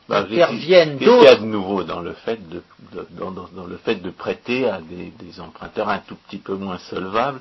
bah, 0.09 0.20
interviennent 0.20 0.98
d'autres. 0.98 1.04
Qu'est-ce 1.04 1.18
qu'il 1.18 1.24
y 1.24 1.28
a 1.28 1.37
de 1.37 1.44
nouveau 1.44 1.83
dans 1.83 2.00
le 2.00 2.12
fait 2.12 2.38
de, 2.48 2.62
dans, 3.11 3.66
le 3.66 3.76
fait 3.78 3.96
de 3.96 4.11
prêter 4.11 4.68
à 4.68 4.80
des, 4.80 5.40
emprunteurs 5.40 5.88
un 5.88 5.98
tout 5.98 6.16
petit 6.28 6.38
peu 6.38 6.54
moins 6.54 6.78
solvables 6.78 7.40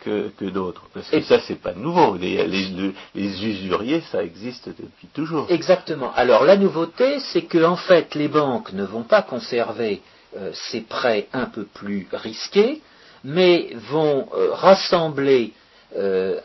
que, 0.00 0.30
d'autres? 0.50 0.84
Parce 0.94 1.10
que 1.10 1.20
ça, 1.22 1.40
c'est 1.40 1.60
pas 1.60 1.74
nouveau. 1.74 2.16
Les, 2.16 2.46
les, 2.46 3.44
usuriers, 3.44 4.02
ça 4.12 4.22
existe 4.22 4.68
depuis 4.68 5.08
toujours. 5.12 5.46
Exactement. 5.50 6.12
Alors 6.14 6.44
la 6.44 6.56
nouveauté, 6.56 7.18
c'est 7.20 7.42
que 7.42 7.62
en 7.62 7.76
fait, 7.76 8.14
les 8.14 8.28
banques 8.28 8.72
ne 8.72 8.84
vont 8.84 9.02
pas 9.02 9.22
conserver 9.22 10.00
euh, 10.36 10.50
ces 10.52 10.80
prêts 10.82 11.28
un 11.32 11.46
peu 11.46 11.64
plus 11.64 12.06
risqués, 12.12 12.80
mais 13.24 13.70
vont 13.90 14.28
euh, 14.34 14.52
rassembler 14.52 15.52
euh, 15.96 16.40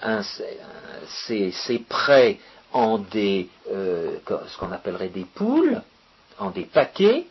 ces, 1.28 1.80
prêts 1.88 2.40
en 2.72 2.98
des, 2.98 3.50
euh, 3.72 4.18
ce 4.48 4.58
qu'on 4.58 4.72
appellerait 4.72 5.10
des 5.10 5.26
poules, 5.26 5.82
en 6.40 6.50
des 6.50 6.64
paquets, 6.64 7.26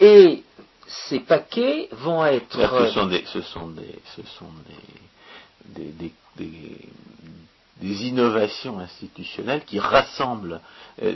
et 0.00 0.42
ces 0.86 1.20
paquets 1.20 1.88
vont 1.92 2.24
être. 2.24 2.58
Ce 2.86 2.92
sont 2.92 3.06
des, 3.06 3.24
ce 3.26 3.40
sont 3.42 3.68
des, 3.68 3.98
ce 4.16 4.22
sont 4.38 4.50
des, 5.66 6.12
des, 6.36 8.06
innovations 8.06 8.78
institutionnelles 8.78 9.64
qui 9.64 9.78
rassemblent 9.78 10.60
euh, 11.02 11.14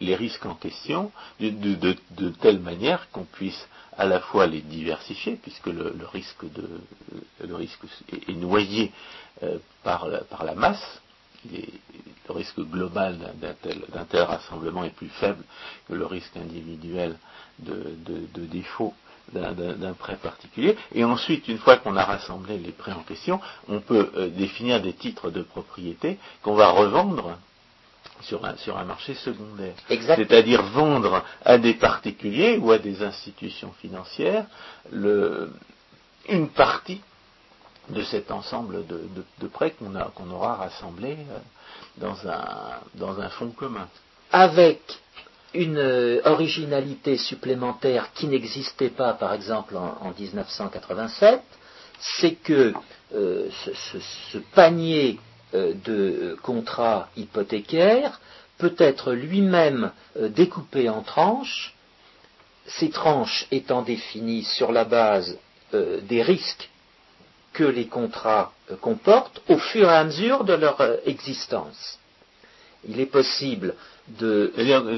les 0.00 0.14
risques 0.14 0.46
en 0.46 0.54
question 0.54 1.12
de, 1.40 1.50
de 1.50 2.30
telle 2.40 2.58
manière 2.60 3.08
qu'on 3.10 3.24
puisse 3.24 3.66
à 3.98 4.06
la 4.06 4.20
fois 4.20 4.46
les 4.46 4.60
diversifier, 4.60 5.36
puisque 5.36 5.66
le, 5.66 5.94
risque, 6.12 6.50
de, 6.52 6.68
le 7.46 7.54
risque 7.54 7.80
est, 8.12 8.32
noyé 8.34 8.92
euh, 9.42 9.58
par, 9.82 10.06
la, 10.08 10.54
masse, 10.54 11.00
le 11.50 12.32
risque 12.34 12.60
global 12.60 13.18
d'un 13.40 14.04
tel, 14.04 14.22
rassemblement 14.22 14.84
est 14.84 14.94
plus 14.94 15.08
faible 15.08 15.42
que 15.88 15.94
le 15.94 16.06
risque 16.06 16.36
individuel 16.36 17.16
de, 17.58 17.96
de 18.34 18.44
défaut 18.46 18.94
d'un 19.32 19.94
prêt 19.94 20.16
particulier. 20.16 20.76
Et 20.94 21.04
ensuite, 21.04 21.48
une 21.48 21.58
fois 21.58 21.78
qu'on 21.78 21.96
a 21.96 22.04
rassemblé 22.04 22.58
les 22.58 22.72
prêts 22.72 22.92
en 22.92 23.02
question, 23.02 23.40
on 23.68 23.80
peut 23.80 24.10
euh, 24.16 24.28
définir 24.28 24.80
des 24.80 24.92
titres 24.92 25.30
de 25.30 25.42
propriété 25.42 26.18
qu'on 26.42 26.54
va 26.54 26.70
revendre 26.70 27.38
sur 28.22 28.44
un, 28.44 28.56
sur 28.56 28.76
un 28.76 28.84
marché 28.84 29.14
secondaire. 29.14 29.74
C'est-à-dire 29.88 30.62
vendre 30.62 31.24
à 31.44 31.58
des 31.58 31.74
particuliers 31.74 32.58
ou 32.58 32.70
à 32.70 32.78
des 32.78 33.02
institutions 33.02 33.72
financières 33.80 34.46
le, 34.90 35.52
une 36.28 36.48
partie 36.48 37.00
de 37.88 38.02
cet 38.02 38.30
ensemble 38.30 38.84
de, 38.86 39.46
prêts 39.48 39.72
qu'on 39.72 40.30
aura 40.30 40.56
rassemblé 40.56 41.12
euh, 41.12 41.38
dans 41.98 42.28
un, 42.28 42.80
dans 42.94 43.20
un 43.20 43.28
fonds 43.28 43.50
commun. 43.50 43.88
Avec 44.32 44.80
une 45.54 45.78
euh, 45.78 46.20
originalité 46.24 47.16
supplémentaire 47.16 48.12
qui 48.12 48.26
n'existait 48.26 48.90
pas, 48.90 49.12
par 49.14 49.32
exemple, 49.32 49.76
en, 49.76 50.12
1987, 50.18 51.40
c'est 52.00 52.34
que 52.34 52.74
euh, 53.14 53.48
ce, 54.32 54.38
panier 54.54 55.18
de 55.84 56.36
contrats 56.42 57.08
hypothécaires 57.16 58.20
peut 58.58 58.74
être 58.78 59.12
lui-même 59.12 59.92
découpé 60.18 60.88
en 60.88 61.02
tranches, 61.02 61.74
ces 62.66 62.90
tranches 62.90 63.46
étant 63.50 63.82
définies 63.82 64.44
sur 64.44 64.72
la 64.72 64.84
base 64.84 65.38
des 65.72 66.22
risques 66.22 66.70
que 67.52 67.64
les 67.64 67.86
contrats 67.86 68.52
comportent 68.80 69.42
au 69.48 69.58
fur 69.58 69.90
et 69.90 69.94
à 69.94 70.04
mesure 70.04 70.44
de 70.44 70.54
leur 70.54 70.80
existence. 71.06 71.98
Il 72.88 73.00
est 73.00 73.06
possible 73.06 73.74
de. 74.20 74.52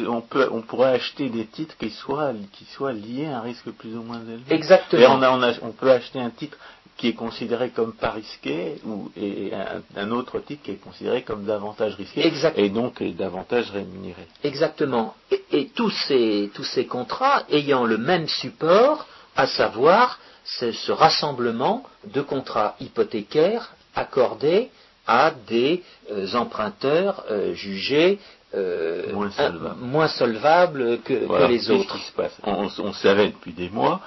On, 0.09 0.21
peut, 0.21 0.49
on 0.51 0.63
pourrait 0.63 0.95
acheter 0.95 1.31
des 1.31 1.47
titres 1.47 1.77
qui 1.79 1.91
soient, 1.91 2.33
qui 2.53 2.65
soient 2.67 2.93
liés 2.93 3.27
à 3.27 3.39
un 3.39 3.41
risque 3.41 3.71
plus 3.71 3.97
ou 3.97 4.03
moins 4.03 4.21
élevé. 4.21 4.55
Exactement. 4.55 5.19
on, 5.21 5.69
on, 5.69 5.73
peut 5.73 5.91
acheter 5.91 6.21
un 6.21 6.31
titre 6.31 6.59
qui 6.99 7.09
est 7.09 7.15
considéré 7.15 7.71
comme 7.71 7.95
pas 7.95 8.11
risqué 8.11 8.75
ou, 8.85 9.11
et 9.17 9.53
un, 9.97 10.11
autre 10.11 10.41
titre 10.41 10.65
qui 10.65 10.73
est 10.73 10.83
considéré 10.83 11.23
comme 11.23 11.45
davantage 11.45 11.95
risqué 11.95 12.31
et 12.57 12.69
donc 12.69 13.03
davantage 13.17 13.71
rémunéré. 13.71 14.27
Exactement. 14.43 15.15
Et, 15.53 15.69
tous, 15.69 15.95
ces, 16.07 16.51
tous 16.53 16.65
ces 16.65 16.87
contrats 16.87 17.45
ayant 17.51 17.85
le 17.85 17.99
même 17.99 18.27
support, 18.27 19.07
à 19.37 19.47
savoir 19.47 20.19
ce 20.45 20.91
rassemblement 20.91 21.85
de 22.05 22.21
contrats 22.21 22.75
hypothécaires 22.81 23.75
accordés 23.95 24.71
à 25.07 25.33
des 25.47 25.83
euh, 26.11 26.35
emprunteurs 26.35 27.25
euh, 27.31 27.55
jugés 27.55 28.19
euh, 28.55 29.13
moins, 29.13 30.09
solvables. 30.09 30.99
que, 31.05 31.49
les 31.49 31.71
autres. 31.71 31.97
on, 32.45 32.93
savait 32.93 33.29
depuis 33.29 33.53
des 33.53 33.71
mois 33.71 34.01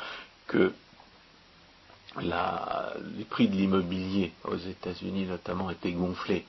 que 0.47 0.73
les 2.19 3.26
prix 3.26 3.47
de 3.47 3.56
l'immobilier 3.56 4.34
aux 4.43 4.58
États-Unis 4.58 5.26
notamment 5.26 5.69
étaient 5.69 5.93
gonflés 5.93 6.45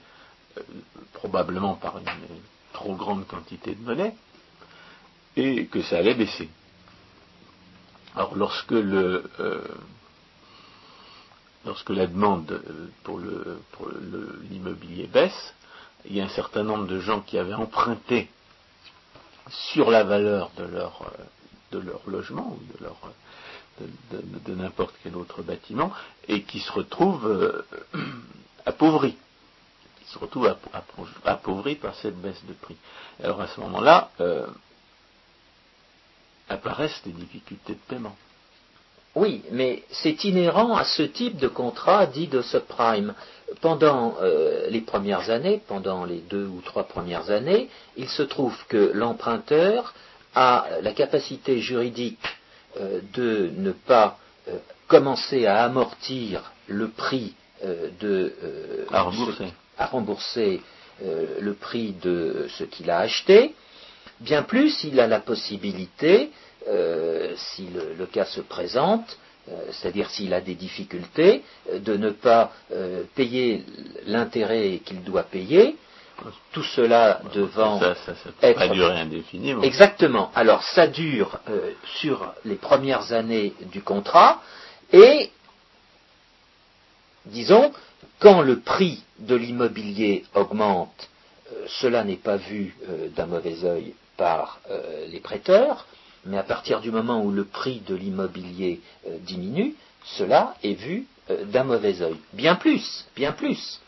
probablement 1.13 1.75
par 1.77 1.99
une, 1.99 2.07
trop 2.73 2.95
grande 2.95 3.27
quantité 3.27 3.75
de 3.75 3.81
monnaie 3.83 4.15
et 5.37 5.67
que 5.67 5.83
ça 5.83 5.99
allait 5.99 6.15
baisser. 6.15 6.49
Alors 8.15 8.35
lorsque 8.35 8.73
le, 8.73 9.25
lorsque 11.65 11.91
la 11.91 12.07
demande 12.07 12.51
euh, 12.51 12.89
pour 13.03 13.89
l'immobilier 14.51 15.07
baisse, 15.07 15.55
il 16.05 16.17
y 16.17 16.21
a 16.21 16.25
un 16.25 16.31
certain 16.31 16.63
nombre 16.63 16.87
de 16.87 17.01
gens 17.01 17.21
qui 17.21 17.39
avaient 17.39 17.55
emprunté 17.55 18.29
sur 19.49 19.91
la 19.91 20.05
valeur 20.05 20.51
de 20.57 20.65
leur, 20.65 21.03
euh, 21.03 21.23
de 21.73 21.79
leur 21.79 22.01
logement 22.07 22.57
ou 22.57 22.79
de 22.79 22.85
leur 22.85 22.97
de, 23.81 24.55
n'importe 24.55 24.95
quel 25.03 25.17
autre 25.17 25.43
bâtiment 25.43 25.93
et 26.29 26.43
qui 26.43 26.61
se 26.61 26.73
retrouvent 26.73 27.27
euh, 27.27 27.67
retrouvent 30.21 30.55
appauvris 31.25 31.77
par 31.77 31.95
cette 31.97 32.21
baisse 32.21 32.45
de 32.47 32.53
prix. 32.53 32.77
Alors 33.23 33.41
à 33.41 33.49
ce 33.49 33.61
moment-là, 33.61 34.11
apparaissent 36.49 37.03
des 37.05 37.13
difficultés 37.13 37.75
de 37.75 37.79
paiement. 37.89 38.17
Oui, 39.15 39.43
mais 39.51 39.83
c'est 39.91 40.25
inhérent 40.25 40.75
à 40.75 40.85
ce 40.85 41.03
type 41.03 41.37
de 41.37 41.49
contrat 41.49 42.07
dit 42.07 42.29
de 42.29 42.41
subprime. 42.41 43.15
Pendant 43.61 44.17
euh, 44.23 44.71
les 44.71 44.81
premières 44.81 45.29
années, 45.29 45.61
pendant 45.69 46.07
les 46.07 46.21
deux 46.21 46.47
ou 46.47 46.63
trois 46.63 46.85
premières 46.85 47.31
années, 47.31 47.69
il 47.97 48.09
se 48.09 48.23
trouve 48.23 48.57
que 48.69 48.91
l'emprunteur 48.95 49.93
a 50.35 50.67
la 50.81 50.93
capacité 50.93 51.59
juridique 51.59 52.25
euh, 52.81 53.01
de 53.15 53.51
ne 53.57 53.73
pas 53.73 54.19
euh, 54.49 54.57
commencer 54.89 55.47
à 55.47 55.65
amortir 55.65 56.53
le 56.67 56.89
prix 56.89 57.35
de 58.01 58.35
à 58.91 59.03
rembourser, 59.03 59.53
à 59.79 59.87
rembourser 59.87 60.61
le 61.01 61.53
prix 61.55 61.93
de 62.03 62.49
ce 62.59 62.65
qu'il 62.65 62.91
a 62.91 62.99
acheté. 62.99 63.55
Bien 64.19 64.43
plus, 64.43 64.83
il 64.83 64.99
a 64.99 65.07
la 65.07 65.21
possibilité 65.21 66.31
euh, 66.69 67.33
si 67.37 67.67
le, 67.99 68.07
cas 68.07 68.25
se 68.25 68.41
présente, 68.41 69.19
euh, 69.49 69.53
c'est-à-dire 69.73 70.11
s'il 70.11 70.33
a 70.33 70.41
des 70.41 70.55
difficultés, 70.55 71.43
euh, 71.71 71.79
de 71.81 71.97
ne 71.97 72.11
pas 72.11 72.53
payer 73.15 73.65
l'intérêt 74.07 74.81
qu'il 74.85 75.03
doit 75.03 75.25
payer, 75.25 75.77
tout 76.53 76.63
cela 76.63 77.21
devant 77.35 77.81
ça, 77.81 77.95
ça, 77.95 78.13
être 78.43 78.73
durer 78.73 79.01
indéfiniment. 79.01 79.63
Exactement. 79.63 80.31
Alors 80.35 80.63
ça 80.63 80.87
dure 80.87 81.39
sur 82.01 82.33
les 82.45 82.57
premières 82.57 83.13
années 83.13 83.55
du 83.73 83.83
contrat 83.83 84.41
et 84.93 85.31
disons 87.27 87.73
quand 88.19 88.43
le 88.43 88.61
prix 88.61 89.03
de 89.19 89.35
l'immobilier 89.35 90.25
augmente, 90.35 91.09
cela 91.67 92.05
n'est 92.05 92.17
pas 92.17 92.37
vu 92.37 92.77
d'un 93.17 93.27
mauvais 93.27 93.65
œil 93.65 93.95
par 94.17 94.61
les 95.09 95.21
prêteurs, 95.21 95.87
mais 96.25 96.39
à 96.39 96.43
partir 96.43 96.81
du 96.81 96.91
moment 96.91 97.23
où 97.23 97.31
le 97.31 97.45
prix 97.45 97.81
de 97.81 97.95
l'immobilier 97.95 98.81
euh, 99.07 99.19
diminue, 99.21 99.75
cela 100.05 100.55
est 100.63 100.75
vu 100.75 101.07
euh, 101.31 101.45
d'un 101.47 101.65
mauvais 101.65 102.01
œil. 102.03 102.17
Bien 102.33 102.55
plus, 102.55 103.07
bien 103.17 103.33
plus. 103.33 103.81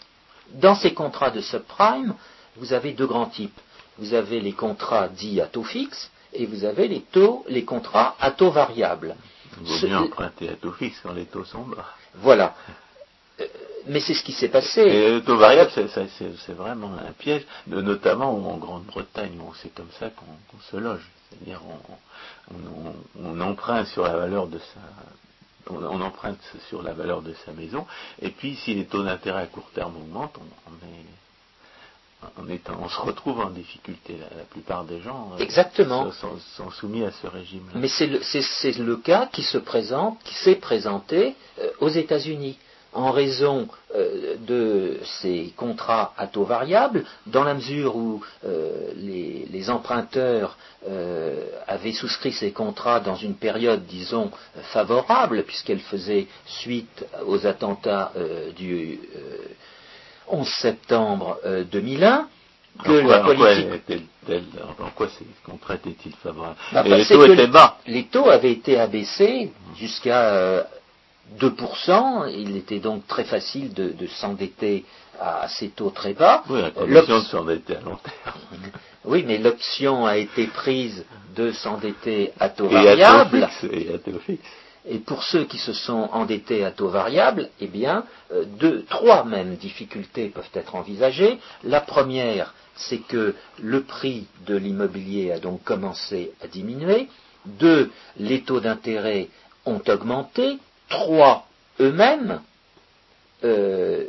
Dans 0.52 0.74
ces 0.74 0.94
contrats 0.94 1.30
de 1.30 1.40
subprime, 1.40 2.14
vous 2.56 2.72
avez 2.72 2.92
deux 2.92 3.06
grands 3.06 3.26
types. 3.26 3.58
Vous 3.98 4.14
avez 4.14 4.40
les 4.40 4.52
contrats 4.52 5.08
dits 5.08 5.40
à 5.40 5.46
taux 5.46 5.64
fixe 5.64 6.10
et 6.32 6.46
vous 6.46 6.64
avez 6.64 6.88
les 6.88 7.00
taux, 7.00 7.44
les 7.48 7.64
contrats 7.64 8.16
à 8.20 8.30
taux 8.30 8.50
variable. 8.50 9.16
Il 9.60 9.66
vaut 9.66 9.86
mieux 9.86 9.96
emprunter 9.96 10.48
à 10.48 10.54
taux 10.54 10.72
fixe 10.72 10.98
quand 11.02 11.12
les 11.12 11.26
taux 11.26 11.44
sont 11.44 11.62
bas. 11.62 11.86
Voilà. 12.16 12.54
Euh, 13.40 13.46
mais 13.86 14.00
c'est 14.00 14.14
ce 14.14 14.22
qui 14.22 14.32
s'est 14.32 14.48
passé. 14.48 14.80
Et 14.80 15.10
le 15.10 15.22
taux 15.22 15.36
variable, 15.36 15.70
c'est 15.74 16.52
vraiment 16.52 16.92
un 16.94 17.12
piège, 17.12 17.44
notamment 17.66 18.30
en 18.52 18.56
Grande-Bretagne, 18.56 19.38
où 19.40 19.52
c'est 19.62 19.74
comme 19.74 19.90
ça 19.98 20.10
qu'on 20.10 20.60
se 20.70 20.76
loge. 20.76 21.08
C'est-à-dire 21.28 21.60
on, 23.22 23.40
emprunte 23.40 23.86
sur 23.88 24.04
la 24.04 24.16
valeur 24.16 24.46
de 24.46 24.58
sa 24.58 24.80
on, 25.70 26.00
emprunte 26.00 26.40
sur 26.68 26.82
la 26.82 26.92
valeur 26.92 27.22
de 27.22 27.34
sa 27.44 27.52
maison, 27.52 27.86
et 28.20 28.30
puis 28.30 28.56
si 28.56 28.74
les 28.74 28.86
taux 28.86 29.02
d'intérêt 29.02 29.42
à 29.42 29.46
court 29.46 29.70
terme 29.74 29.96
augmentent, 29.96 30.38
on, 32.38 32.48
est, 32.48 32.60
on, 32.70 32.88
se 32.88 33.00
retrouve 33.00 33.40
en 33.40 33.50
difficulté. 33.50 34.16
La, 34.18 34.44
plupart 34.44 34.84
des 34.84 35.00
gens 35.00 35.32
euh, 35.34 35.42
Exactement. 35.42 36.10
Sont, 36.12 36.70
soumis 36.70 37.04
à 37.04 37.10
ce 37.10 37.26
régime. 37.26 37.68
-là. 37.74 37.78
Mais 37.78 37.88
c'est 37.88 38.06
le, 38.78 38.96
cas 38.96 39.28
qui 39.32 39.42
se 39.42 39.58
présente, 39.58 40.18
qui 40.24 40.34
s'est 40.34 40.56
présenté 40.56 41.34
euh, 41.58 41.70
aux 41.80 41.90
États-Unis 41.90 42.58
en 42.94 43.10
raison 43.10 43.68
euh, 43.94 44.36
de 44.46 44.98
ces 45.20 45.52
contrats 45.56 46.14
à 46.16 46.26
taux 46.26 46.44
variable, 46.44 47.04
dans 47.26 47.44
la 47.44 47.54
mesure 47.54 47.96
où 47.96 48.22
euh, 48.46 48.92
les, 48.96 49.70
emprunteurs 49.70 50.56
euh, 50.88 51.46
avaient 51.66 51.92
souscrit 51.92 52.32
ces 52.32 52.52
contrats 52.52 53.00
dans 53.00 53.16
une 53.16 53.34
période, 53.34 53.84
disons, 53.86 54.30
favorable, 54.72 55.42
puisqu'elle 55.44 55.80
faisait 55.80 56.26
suite 56.46 57.04
aux 57.26 57.46
attentats 57.46 58.12
du 58.56 59.00
11 60.28 60.46
septembre 60.46 61.40
2001, 61.72 62.28
que 62.84 62.92
la 62.92 63.20
politique... 63.20 64.08
En 64.80 64.90
quoi, 64.94 65.08
ces 65.08 65.26
contrats 65.44 65.74
étaient-ils 65.76 66.14
favorables 66.16 66.56
bah, 66.72 66.82
Les 66.82 67.06
taux 67.06 67.24
étaient 67.24 67.46
bas. 67.46 67.78
Les 67.86 68.04
taux 68.04 68.28
avaient 68.28 68.52
été 68.52 68.78
abaissés 68.78 69.50
jusqu'à 69.76 70.66
2%, 71.38 72.30
il 72.32 72.56
était 72.56 72.80
donc 72.80 73.06
très 73.06 73.24
facile 73.24 73.72
de, 73.72 73.94
s'endetter 74.06 74.84
à 75.20 75.48
ces 75.48 75.68
taux 75.68 75.90
très 75.90 76.12
bas. 76.12 76.44
Oui, 76.48 76.60
condition 76.72 77.18
de 77.18 77.24
s'endetter 77.24 77.76
à 77.76 77.80
long 77.80 77.96
terme. 77.96 78.38
Oui, 79.06 79.22
mais 79.26 79.36
l'option 79.36 80.06
a 80.06 80.16
été 80.16 80.46
prise 80.46 81.04
de 81.36 81.52
s'endetter 81.52 82.32
à 82.40 82.48
taux 82.48 82.70
Et 82.70 82.76
à 82.76 82.80
taux 82.80 82.84
variable. 82.86 83.50
fixe, 83.50 83.66
et 83.70 83.94
à 83.94 83.98
taux 83.98 84.18
fixe. 84.20 84.42
Et 84.86 84.98
pour 84.98 85.22
ceux 85.24 85.44
qui 85.44 85.58
se 85.58 85.72
sont 85.72 86.08
endettés 86.12 86.64
à 86.64 86.70
taux 86.70 86.88
variable, 86.88 87.48
eh 87.60 87.66
bien, 87.66 88.04
euh, 88.32 88.44
deux, 88.44 88.84
trois 88.88 89.24
même 89.24 89.56
difficultés 89.56 90.28
peuvent 90.28 90.50
être 90.54 90.74
envisagées. 90.74 91.38
La 91.62 91.80
première, 91.80 92.54
c'est 92.76 92.98
que 92.98 93.34
le 93.62 93.82
prix 93.82 94.26
de 94.46 94.56
l'immobilier 94.56 95.32
a 95.32 95.38
donc 95.38 95.62
commencé 95.64 96.32
à 96.42 96.48
diminuer. 96.48 97.08
Deux, 97.46 97.90
les 98.18 98.42
taux 98.42 98.60
d'intérêt 98.60 99.28
ont 99.64 99.80
augmenté. 99.88 100.58
Trois, 101.00 101.46
eux-mêmes, 101.80 102.40
euh, 103.44 104.04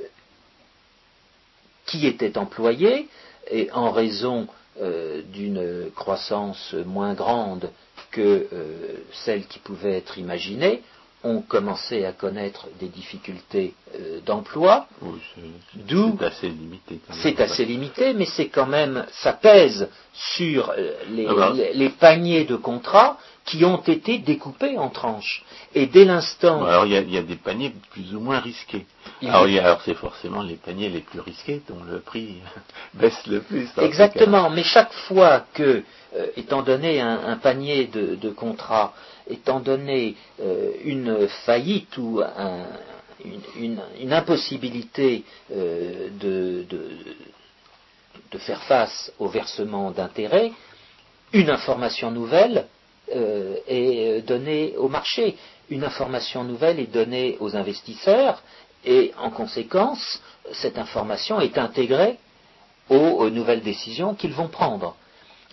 qui 1.86 2.08
étaient 2.08 2.38
employés, 2.38 3.08
et 3.52 3.70
en 3.72 3.92
raison 3.92 4.48
euh, 4.82 5.22
d'une 5.34 5.90
croissance 5.96 6.74
moins 6.86 7.14
grande 7.14 7.70
que 8.12 8.48
euh, 8.52 8.98
celle 9.14 9.46
qui 9.48 9.60
pouvait 9.60 9.98
être 9.98 10.18
imaginée, 10.18 10.82
ont 11.24 11.42
commencé 11.42 12.06
à 12.06 12.12
connaître 12.12 12.68
des 12.80 12.88
difficultés 12.88 13.74
euh, 14.00 14.20
d'emploi. 14.26 14.88
Oui, 15.02 15.20
c'est- 15.34 15.80
D'où- 15.88 16.16
c'est 16.20 16.26
assez 16.26 16.50
limité. 16.50 17.00
C'est 17.24 17.40
assez 17.42 17.66
limité, 17.66 18.14
mais 18.14 18.26
c'est 18.26 18.48
quand 18.50 18.68
même, 18.68 19.06
ça 19.12 19.34
pèse 19.34 19.88
sur 20.14 20.70
euh, 20.70 20.94
les, 21.10 21.26
Ah 21.28 21.34
bah. 21.34 21.52
les- 21.56 21.74
les 21.74 21.90
paniers 21.90 22.44
de 22.46 22.56
contrats 22.56 23.18
qui 23.46 23.64
ont 23.64 23.82
été 23.82 24.18
découpés 24.18 24.78
en 24.78 24.90
tranches. 24.90 25.44
Et 25.76 25.86
dès 25.86 26.04
l'instant, 26.04 26.60
Bon, 26.60 26.66
alors 26.66 26.86
il 26.88 26.94
y, 26.94 26.98
a, 26.98 27.02
il 27.02 27.12
y 27.14 27.18
a 27.18 27.22
des 27.22 27.36
paniers 27.36 27.74
plus 27.92 28.16
ou 28.16 28.20
moins 28.20 28.40
risqués. 28.40 28.86
Il 29.22 29.30
alors, 29.30 29.48
y 29.48 29.60
a- 29.60 29.80
c'est 29.86 29.94
forcément 29.94 30.42
les 30.42 30.56
paniers 30.56 30.90
les 30.90 31.02
plus 31.02 31.20
risqués 31.20 31.62
dont 31.70 31.84
le 31.84 32.00
prix 32.00 32.38
baisse 32.96 33.26
le 33.28 33.42
plus. 33.42 33.70
Exactement, 33.78 34.50
mais 34.50 34.64
chaque 34.64 34.92
fois 34.94 35.46
que, 35.54 35.84
euh, 36.16 36.28
étant 36.38 36.64
donné 36.64 37.00
un, 37.02 37.20
un 37.28 37.38
panier 37.38 37.86
de, 37.86 38.16
de 38.16 38.30
contrats, 38.32 38.94
étant 39.30 39.60
donné 39.60 40.16
euh, 40.42 40.72
une 40.84 41.28
faillite 41.46 41.96
ou 41.98 42.22
un- 42.22 42.66
une, 43.24 43.42
une- 43.64 43.82
une 44.02 44.14
impossibilité 44.14 45.24
euh, 45.52 46.10
de, 46.20 46.66
de- 46.68 46.90
de 48.32 48.38
faire 48.40 48.62
face 48.64 49.12
au 49.20 49.28
versement 49.28 49.92
d'intérêts, 49.92 50.52
une 51.32 51.50
information 51.52 52.10
nouvelle 52.12 52.66
euh, 53.14 53.56
est 53.68 54.22
donnée 54.26 54.76
au 54.78 54.88
marché, 54.88 55.38
une 55.70 55.84
information 55.84 56.44
nouvelle 56.44 56.80
est 56.80 56.92
donnée 56.92 57.38
aux 57.40 57.56
investisseurs 57.56 58.42
et 58.86 59.14
en 59.18 59.30
conséquence, 59.32 60.22
cette 60.54 60.78
information 60.78 61.40
est 61.42 61.58
intégrée 61.58 62.18
aux, 62.90 62.96
aux 62.96 63.30
nouvelles 63.30 63.62
décisions 63.64 64.14
qu'ils 64.14 64.34
vont 64.34 64.48
prendre. 64.48 64.96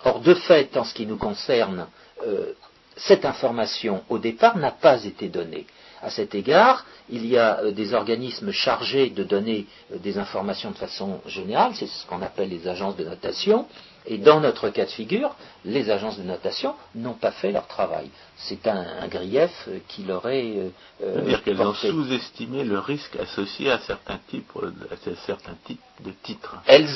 Or, 0.05 0.21
de 0.21 0.35
fait, 0.35 0.77
en 0.77 0.85
ce 0.85 0.95
qui 0.95 1.07
nous 1.07 1.17
concerne, 1.17 1.87
euh, 2.27 2.53
cette 2.97 3.25
information, 3.25 4.03
au 4.09 4.19
départ, 4.19 4.57
n'a 4.59 4.71
pas 4.71 5.05
été 5.05 5.29
donnée. 5.29 5.67
À 6.03 6.11
cet 6.11 6.35
égard, 6.35 6.85
il 7.09 7.25
y 7.27 7.39
a 7.39 7.61
euh, 7.61 7.71
des 7.71 7.95
organismes 7.95 8.51
chargés 8.51 9.09
de 9.11 9.23
donner 9.23 9.67
euh, 9.93 9.99
des 9.99 10.19
informations 10.19 10.73
de 10.73 10.77
façon 10.77 11.21
générale, 11.27 11.73
c'est 11.77 11.87
ce 11.87 12.05
qu'on 12.07 12.23
appelle 12.23 12.49
les 12.49 12.67
agences 12.67 12.97
de 12.97 13.05
notation, 13.05 13.67
et 14.05 14.19
dans 14.19 14.41
notre 14.41 14.69
cas 14.71 14.85
de 14.85 14.91
figure, 14.91 15.37
les 15.65 15.89
agences 15.91 16.19
de 16.19 16.25
notation 16.25 16.75
n'ont 16.97 17.15
pas 17.15 17.31
fait 17.31 17.53
leur 17.53 17.69
travail. 17.69 18.11
C'est 18.37 18.67
un, 18.67 18.85
un 19.01 19.07
grief 19.07 19.53
euh, 19.69 19.79
qui 19.87 20.03
leur 20.03 20.29
est 20.29 20.57
euh, 20.57 20.69
C'est-à-dire 21.01 21.43
qu'elles 21.45 21.63
ont 21.63 21.73
sous-estimé 21.75 22.65
le 22.65 22.81
risque 22.81 23.15
associé 23.17 23.71
à 23.71 23.79
certains 23.79 24.19
types, 24.29 24.51
à 24.91 24.97
certains 25.25 25.57
types 25.67 25.81
de 26.05 26.11
titres. 26.25 26.57
Elles- 26.67 26.89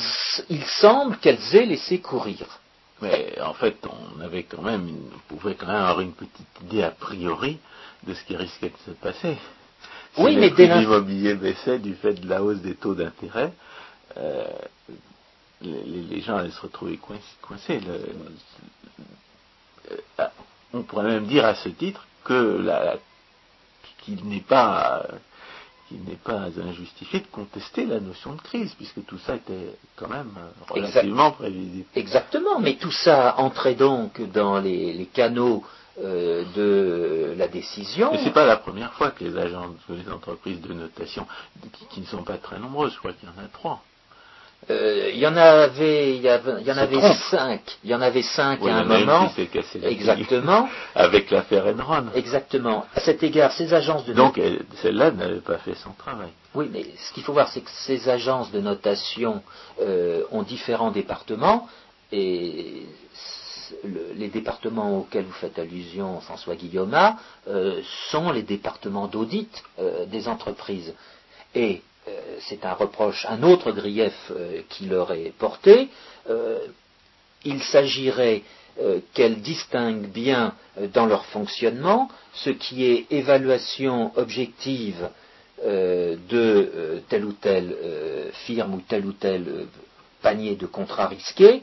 il 0.50 0.64
semble 0.64 1.16
qu'elles 1.18 1.54
aient 1.54 1.66
laissé 1.66 2.00
courir. 2.00 2.58
Mais 3.02 3.38
en 3.40 3.52
fait, 3.54 3.76
on 3.86 4.20
avait 4.20 4.42
quand 4.44 4.62
même, 4.62 4.88
une- 4.88 5.10
on 5.14 5.34
pouvait 5.34 5.54
quand 5.54 5.66
même 5.66 5.76
avoir 5.76 6.00
une 6.00 6.12
petite 6.14 6.48
idée 6.64 6.82
a 6.82 6.90
priori 6.90 7.58
de 8.06 8.14
ce 8.14 8.24
qui 8.24 8.36
risquait 8.36 8.70
de 8.70 8.76
se 8.86 8.90
passer. 8.92 9.36
Si 10.14 10.22
Oui, 10.22 10.34
les 10.36 10.50
mais 10.50 10.78
l'immobilier 10.80 11.34
baissaient 11.34 11.78
du 11.78 11.94
fait 11.94 12.14
de 12.14 12.28
la 12.28 12.42
hausse 12.42 12.60
des 12.60 12.74
taux 12.74 12.94
d'intérêt, 12.94 13.52
euh, 14.16 14.44
les, 15.62 16.20
gens 16.20 16.36
allaient 16.36 16.50
se 16.50 16.60
retrouver 16.60 16.96
coin- 16.98 17.16
coincés. 17.42 17.80
Le- 17.80 18.14
euh, 19.92 19.96
ah, 20.18 20.30
on 20.72 20.82
pourrait 20.82 21.04
même 21.04 21.26
dire 21.26 21.44
à 21.44 21.54
ce 21.54 21.68
titre 21.68 22.06
que 22.24 22.58
la- 22.62 22.96
qu'il 24.00 24.24
n'est 24.26 24.40
pas 24.40 25.06
qu'il 25.88 26.02
n'est 26.02 26.16
pas 26.16 26.48
injustifié 26.68 27.20
de 27.20 27.26
contester 27.28 27.86
la 27.86 28.00
notion 28.00 28.34
de 28.34 28.40
crise, 28.40 28.74
puisque 28.74 29.04
tout 29.06 29.18
ça 29.18 29.36
était 29.36 29.76
quand 29.94 30.08
même 30.08 30.32
Exact. 30.74 30.74
relativement 30.74 31.30
prévisible. 31.30 31.84
Exactement, 31.94 32.58
mais 32.58 32.74
tout 32.74 32.90
ça 32.90 33.36
entrait 33.38 33.76
donc 33.76 34.20
dans 34.32 34.58
les, 34.58 34.92
les 34.94 35.06
canaux 35.06 35.62
euh, 36.04 36.44
de 36.54 37.34
la 37.36 37.48
décision. 37.48 38.10
Mais 38.12 38.20
c'est 38.24 38.32
pas 38.32 38.46
la 38.46 38.56
première 38.56 38.92
fois 38.94 39.10
que 39.10 39.24
les 39.24 39.36
agences, 39.36 39.76
que 39.88 39.94
les 39.94 40.08
entreprises 40.12 40.60
de 40.60 40.72
notation, 40.74 41.26
qui, 41.72 41.86
qui 41.86 42.00
ne 42.00 42.06
sont 42.06 42.22
pas 42.22 42.36
très 42.38 42.58
nombreuses, 42.58 42.92
je 42.94 42.98
crois 42.98 43.12
qu'il 43.12 43.28
y 43.28 43.32
en 43.32 43.42
a 43.44 43.48
trois. 43.48 43.82
Euh, 44.70 45.10
Il 45.12 45.18
y 45.18 45.26
en 45.26 45.36
avait, 45.36 46.16
il 46.16 46.22
y 46.22 46.28
avait, 46.28 46.54
il 46.60 46.66
y 46.66 46.72
en 46.72 46.76
avait 46.78 46.96
trompe. 46.96 47.16
cinq. 47.30 47.60
Il 47.84 47.90
y 47.90 47.94
en 47.94 48.00
avait 48.00 48.22
cinq 48.22 48.58
Oui, 48.62 48.70
à 48.70 48.76
un 48.78 48.84
moment. 48.84 49.30
Exactement, 49.82 50.68
Avec 50.94 51.30
l'affaire 51.30 51.66
Enron. 51.66 52.06
exactement. 52.14 52.86
À 52.94 53.00
cet 53.00 53.22
égard, 53.22 53.52
ces 53.52 53.72
agences 53.74 54.04
de 54.06 54.12
Donc 54.14 54.38
elle- 54.38 54.64
celle-là 54.82 55.10
n'avait 55.12 55.40
pas 55.40 55.58
fait 55.58 55.74
son 55.74 55.90
travail. 55.92 56.30
Oui, 56.54 56.68
mais 56.72 56.84
ce 56.98 57.12
qu'il 57.12 57.22
faut 57.22 57.34
voir, 57.34 57.48
c'est 57.48 57.60
que 57.60 57.70
ces 57.70 58.08
agences 58.08 58.50
de 58.50 58.60
notation 58.60 59.42
euh, 59.80 60.22
ont 60.32 60.42
différents 60.42 60.90
départements 60.90 61.68
et 62.10 62.86
le- 63.84 64.12
les 64.14 64.28
départements 64.28 64.98
auxquels 64.98 65.24
vous 65.24 65.32
faites 65.32 65.58
allusion, 65.58 66.20
François 66.20 66.54
Guillaume, 66.56 66.96
euh, 67.48 67.80
sont 68.10 68.30
les 68.30 68.42
départements 68.42 69.08
d'audit 69.08 69.50
euh, 69.78 70.06
des 70.06 70.28
entreprises. 70.28 70.94
Et 71.54 71.82
euh, 72.08 72.12
c'est 72.40 72.64
un 72.64 72.72
reproche, 72.74 73.26
un 73.28 73.42
autre 73.42 73.72
grief 73.72 74.32
qui 74.68 74.86
leur 74.86 75.12
est 75.12 75.32
porté. 75.38 75.88
il 77.44 77.62
s'agirait 77.62 78.42
qu'elles 79.14 79.40
distinguent 79.40 80.08
bien 80.08 80.54
dans 80.92 81.06
leur 81.06 81.24
fonctionnement 81.26 82.08
ce 82.34 82.50
qui 82.50 82.84
est 82.84 83.06
évaluation 83.10 84.12
objective 84.16 85.08
de 85.64 87.02
telle 87.08 87.24
ou 87.24 87.32
telle 87.32 87.74
firme 88.46 88.74
ou 88.74 88.80
tel 88.86 89.06
ou 89.06 89.12
tel 89.12 89.66
panier 90.22 90.56
de 90.56 90.66
contrats 90.66 91.06
risqués, 91.08 91.62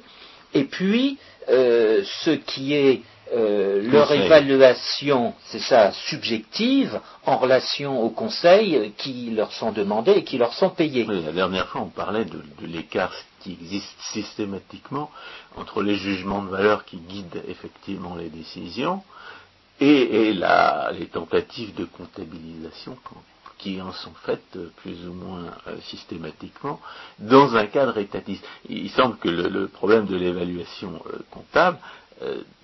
et 0.53 0.63
puis 0.65 1.17
euh, 1.49 2.03
ce 2.23 2.31
qui 2.31 2.73
est 2.73 3.01
euh, 3.33 3.81
leur 3.91 4.09
évaluation, 4.25 5.33
c'est 5.45 5.59
ça, 5.59 5.91
subjective, 5.91 6.99
en 7.25 7.37
relation 7.37 8.01
aux 8.03 8.09
conseils 8.09 8.93
qui 8.97 9.31
leur 9.31 9.51
sont 9.53 9.71
demandés 9.71 10.11
et 10.11 10.23
qui 10.23 10.37
leur 10.37 10.53
sont 10.53 10.69
payés. 10.69 11.05
Oui, 11.07 11.21
la 11.23 11.31
dernière 11.31 11.67
fois, 11.67 11.81
on 11.81 11.89
parlait 11.89 12.25
de, 12.25 12.41
de 12.61 12.67
l'écart 12.67 13.13
qui 13.41 13.53
existe 13.53 13.95
systématiquement 13.99 15.09
entre 15.57 15.81
les 15.81 15.95
jugements 15.95 16.43
de 16.43 16.49
valeur 16.49 16.85
qui 16.85 16.97
guident 16.97 17.43
effectivement 17.47 18.15
les 18.15 18.29
décisions 18.29 19.01
et, 19.79 20.27
et 20.29 20.33
la- 20.33 20.91
les 20.97 21.07
tentatives 21.07 21.73
de 21.75 21.85
comptabilisation 21.85 22.95
qui 23.63 23.81
en 23.81 23.93
sont 23.93 24.13
faites 24.25 24.57
euh, 24.57 24.69
plus 24.77 25.07
ou 25.07 25.13
moins 25.13 25.45
euh, 25.67 25.79
systématiquement 25.83 26.81
dans 27.17 27.55
un 27.55 27.65
cadre 27.67 27.97
étatiste. 27.97 28.45
Il 28.67 28.89
semble 28.91 29.17
que 29.17 29.29
le, 29.29 29.69
problème 29.69 30.05
de 30.05 30.17
l'évaluation 30.17 31.01
euh, 31.07 31.19
comptable 31.31 31.77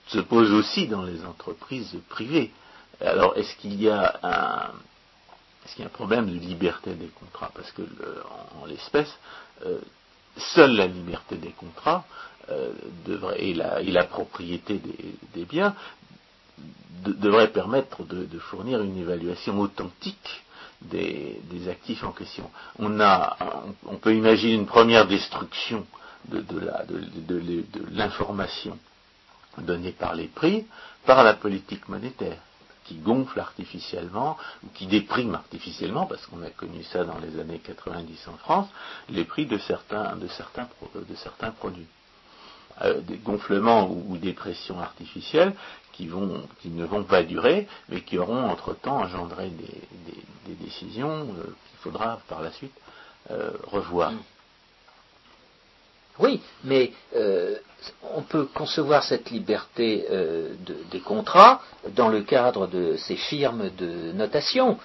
se 0.08 0.20
pose 0.20 0.52
aussi 0.54 0.88
dans 0.88 1.02
les 1.04 1.26
entreprises 1.26 1.98
privées. 2.08 2.52
Alors, 3.02 3.36
est-ce 3.36 3.56
qu'il 3.58 3.82
y 3.82 3.90
a 3.90 4.20
un, 4.24 4.70
est-ce 5.66 5.74
qu'il 5.76 5.82
y 5.84 5.88
a 5.88 5.88
un 5.88 5.94
problème 5.94 6.28
de 6.32 6.38
liberté 6.38 6.94
des 6.94 7.08
contrats? 7.08 7.52
Parce 7.54 7.72
que 7.72 7.82
en, 8.62 8.66
l'espèce, 8.68 9.12
seule 10.38 10.76
la 10.78 10.88
liberté 10.88 11.36
des 11.36 11.52
contrats 11.52 12.06
et, 13.38 13.54
la, 13.54 14.04
propriété 14.06 14.80
des, 15.34 15.46
biens 15.46 15.76
de- 17.04 17.14
devrait 17.14 17.52
permettre 17.52 18.04
de 18.06 18.40
fournir 18.40 18.82
une 18.82 18.98
évaluation 18.98 19.60
authentique 19.60 20.44
des, 20.82 21.42
actifs 21.70 22.04
en 22.04 22.12
question. 22.12 22.50
On, 22.80 23.00
a, 23.00 23.38
on, 23.86 23.96
peut 23.98 24.16
imaginer 24.16 24.54
une 24.54 24.66
première 24.66 25.08
destruction 25.08 25.86
de, 26.30 26.44
l'information 27.92 28.78
donnée 29.58 29.92
par 29.92 30.16
les 30.16 30.28
prix 30.28 30.66
par 31.06 31.24
la 31.24 31.34
politique 31.34 31.88
monétaire 31.90 32.38
qui 32.86 32.96
gonfle 32.96 33.40
artificiellement 33.40 34.36
ou 34.64 34.68
qui 34.74 34.88
déprime 34.88 35.36
artificiellement, 35.36 36.06
parce 36.08 36.26
qu'on 36.26 36.42
a 36.42 36.50
connu 36.50 36.84
ça 36.84 37.04
dans 37.04 37.20
les 37.20 37.40
années 37.40 37.60
90 37.60 38.28
en 38.30 38.38
France, 38.38 38.68
les 39.10 39.26
prix 39.26 39.46
de 39.46 39.58
certains 39.60 40.16
produits. 41.52 41.88
Euh, 42.82 43.02
des 43.02 43.18
gonflements 43.18 43.90
ou, 43.90 44.16
des 44.18 44.32
pressions 44.32 44.80
artificielles 44.80 45.54
qui, 45.92 46.06
ne 46.06 46.86
vont 46.86 47.04
pas 47.04 47.24
durer, 47.24 47.68
mais 47.90 48.00
qui 48.00 48.18
auront 48.18 48.46
entre-temps 48.50 49.02
engendré 49.02 49.50
des, 49.50 50.56
décisions 50.56 51.10
euh, 51.12 51.44
qu'il 51.44 51.78
faudra 51.82 52.20
par 52.30 52.42
la 52.42 52.52
suite 52.52 52.72
euh, 53.32 53.52
revoir. 53.68 54.14
Oui, 56.20 56.42
mais 56.64 56.92
on 58.14 58.22
peut 58.24 58.46
concevoir 58.54 59.04
cette 59.04 59.30
liberté 59.30 60.06
de- 60.10 60.78
des 60.92 61.00
contrats 61.00 61.62
dans 61.96 62.10
le 62.10 62.24
cadre 62.24 62.68
de 62.68 62.98
ces 62.98 63.16
firmes 63.16 63.70
de 63.78 64.12
notation. 64.12 64.78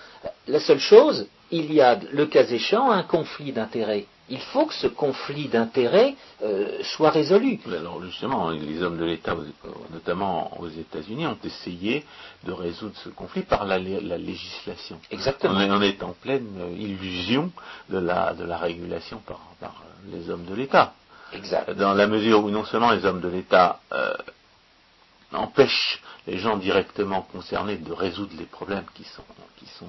La 0.47 0.61
seule 0.61 0.79
chose, 0.79 1.27
il 1.51 1.73
y 1.73 1.81
a, 1.81 1.99
le 2.13 2.27
cas 2.27 2.45
échéant, 2.45 2.91
un 2.91 3.03
conflit 3.03 3.53
d'intérêts. 3.53 4.07
Il 4.31 4.41
faut 4.41 4.65
que 4.67 4.75
ce 4.75 4.87
conflit 4.87 5.49
d'intérêts 5.49 6.15
euh, 6.43 6.83
soit 6.83 7.11
résolu. 7.11 7.61
Alors 7.67 8.03
justement, 8.03 8.49
les 8.51 8.83
hommes 8.83 8.97
de 8.97 9.05
l'État, 9.05 9.35
aux- 9.35 9.93
notamment 9.93 10.59
aux 10.61 10.69
États-Unis, 10.69 11.27
ont 11.27 11.39
essayé 11.45 12.05
de 12.45 12.53
résoudre 12.53 12.95
ce 13.05 13.11
conflit 13.11 13.43
par 13.43 13.67
la, 13.67 13.79
lé- 13.79 14.01
la 14.01 14.17
législation. 14.17 14.99
Exactement. 15.11 15.55
On 15.57 15.61
est, 15.61 15.71
on 15.71 15.83
est 15.83 16.03
en 16.03 16.13
pleine 16.15 16.49
euh, 16.59 16.71
illusion 16.77 17.53
de 17.91 17.99
la, 17.99 18.33
de 18.33 18.45
la 18.45 18.57
régulation 18.57 19.19
par, 19.27 19.41
par, 19.61 19.83
euh, 19.85 20.17
les 20.17 20.31
hommes 20.31 20.45
de 20.47 20.55
l'État. 20.55 20.95
Exact. 21.35 21.71
Dans 21.73 21.93
la 21.95 22.07
mesure 22.07 22.45
où 22.45 22.51
non 22.51 22.65
seulement 22.65 22.93
les 22.93 23.05
hommes 23.05 23.21
de 23.21 23.29
l'État 23.29 23.81
euh, 23.93 24.15
empêchent 25.33 26.01
les 26.27 26.39
gens 26.39 26.57
directement 26.57 27.23
concernés 27.23 27.77
de 27.77 27.93
résoudre 27.93 28.33
les 28.39 28.45
problèmes 28.47 28.85
qui 28.95 29.05
sont, 29.05 29.25
qui 29.59 29.67
sont 29.67 29.89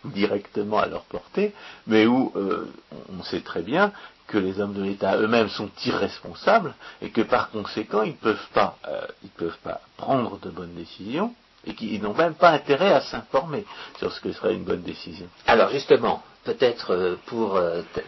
directement 0.04 0.78
à 0.78 0.86
leur 0.86 1.02
portée, 1.04 1.52
mais 1.86 2.06
où 2.06 2.32
euh, 2.36 2.72
on 3.18 3.22
sait 3.22 3.40
très 3.40 3.62
bien 3.62 3.92
que 4.26 4.38
les 4.38 4.60
hommes 4.60 4.74
de 4.74 4.82
l'État 4.82 5.16
eux-mêmes 5.16 5.48
sont 5.48 5.70
irresponsables 5.84 6.74
et 7.02 7.10
que 7.10 7.20
par 7.22 7.50
conséquent 7.50 8.02
ils 8.02 8.14
peuvent 8.14 8.48
pas, 8.54 8.76
euh, 8.88 9.06
peuvent 9.36 9.58
pas 9.64 9.80
prendre 9.96 10.38
de 10.38 10.50
bonnes 10.50 10.74
décisions 10.74 11.34
et 11.66 11.74
qu'ils 11.74 12.00
n'ont 12.00 12.14
même 12.14 12.34
pas 12.34 12.50
intérêt 12.50 12.92
à 12.92 13.00
s'informer 13.00 13.66
sur 13.98 14.12
ce 14.12 14.20
que 14.20 14.32
serait 14.32 14.54
une 14.54 14.64
bonne 14.64 14.82
décision. 14.82 15.26
Alors 15.46 15.70
justement, 15.70 16.22
peut-être 16.44 16.92
euh, 16.92 17.16
pour 17.26 17.60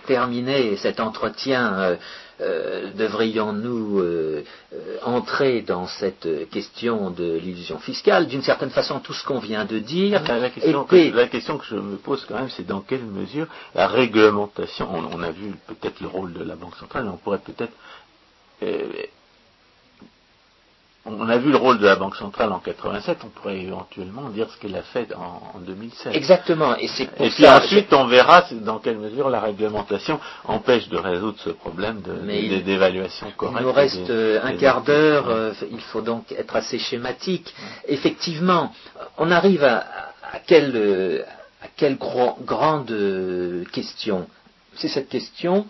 terminer 0.07 0.77
cet 0.77 1.01
entretien, 1.01 1.99
euh, 2.43 2.91
devrions-nous 2.95 4.01
euh, 4.01 4.45
euh, 4.75 4.97
entrer 5.05 5.63
dans 5.63 5.87
cette 5.87 6.29
question 6.51 7.11
de 7.11 7.35
l'illusion 7.35 7.79
fiscale? 7.79 8.27
D'une 8.27 8.43
certaine 8.43 8.71
façon, 8.71 9.01
tout 9.01 9.13
ce 9.15 9.25
qu'on 9.25 9.39
vient 9.39 9.65
de 9.65 9.79
dire 9.79 10.23
La, 10.29 10.39
la 10.39 10.51
question 10.51 10.85
était- 10.85 11.11
que, 11.11 11.17
la 11.17 11.29
question 11.29 11.59
que 11.59 11.65
je 11.65 11.77
me 11.77 11.97
pose 11.97 12.25
quand 12.27 12.35
même, 12.37 12.51
c'est 12.51 12.67
dans 12.67 12.81
quelle 12.81 13.05
mesure 13.05 13.47
la 13.75 13.87
réglementation, 13.87 14.89
on, 14.93 15.05
on 15.19 15.23
a 15.23 15.31
vu 15.31 15.53
peut-être 15.69 16.01
le 16.01 16.09
rôle 16.09 16.33
de 16.33 16.43
la 16.45 16.57
Banque 16.57 16.77
centrale, 16.77 17.09
on 17.09 17.17
pourrait 17.17 17.39
peut-être... 17.39 17.73
on 21.05 21.29
a 21.29 21.37
vu 21.39 21.51
le 21.51 21.57
rôle 21.57 21.79
de 21.79 21.87
la 21.87 21.97
Banque 21.97 22.15
centrale 22.17 22.53
en 22.53 22.61
87, 22.61 23.19
on 23.25 23.29
pourrait 23.29 23.61
éventuellement 23.61 24.29
dire 24.31 24.49
ce 24.51 24.57
qu'elle 24.59 24.77
a 24.77 24.83
fait 24.83 25.13
en, 25.15 25.57
en 25.57 25.59
2007. 25.61 26.15
Exactement, 26.15 26.77
et 26.77 26.87
c'est 26.89 27.07
pour 27.07 27.27
Et 27.27 27.31
puis 27.31 27.47
ensuite, 27.49 27.93
on 27.93 28.07
verra 28.07 28.45
dans 28.53 28.79
quelle 28.79 28.99
mesure 28.99 29.29
la 29.29 29.41
réglementation 29.41 30.21
empêche 30.45 30.89
de 30.89 30.97
résoudre 30.97 31.39
ce 31.45 31.51
problème 31.51 32.03
de- 32.03 32.31
il- 32.31 32.63
d'évaluation 32.65 33.27
Il 33.29 33.35
correcte. 33.35 33.63
nous 33.63 33.73
reste 33.73 34.07
des- 34.07 34.11
euh, 34.13 34.41
un 34.45 34.53
des- 34.53 34.59
quart 34.59 34.83
d'heure, 34.83 35.29
euh, 35.29 35.53
il 35.71 35.81
faut 35.81 36.03
donc 36.03 36.31
être 36.33 36.55
assez 36.55 36.79
schématique. 36.79 37.53
Effectivement, 37.89 38.73
on 39.19 39.31
arrive 39.31 39.65
à, 39.65 39.79
à 40.33 40.39
quelle, 40.47 40.73
euh, 40.77 41.23
à 41.63 41.67
quelle 41.77 41.97
gro- 41.97 42.37
grande 42.45 42.95
question? 43.73 44.27
C'est 44.75 44.89
cette 44.89 45.09
question 45.09 45.67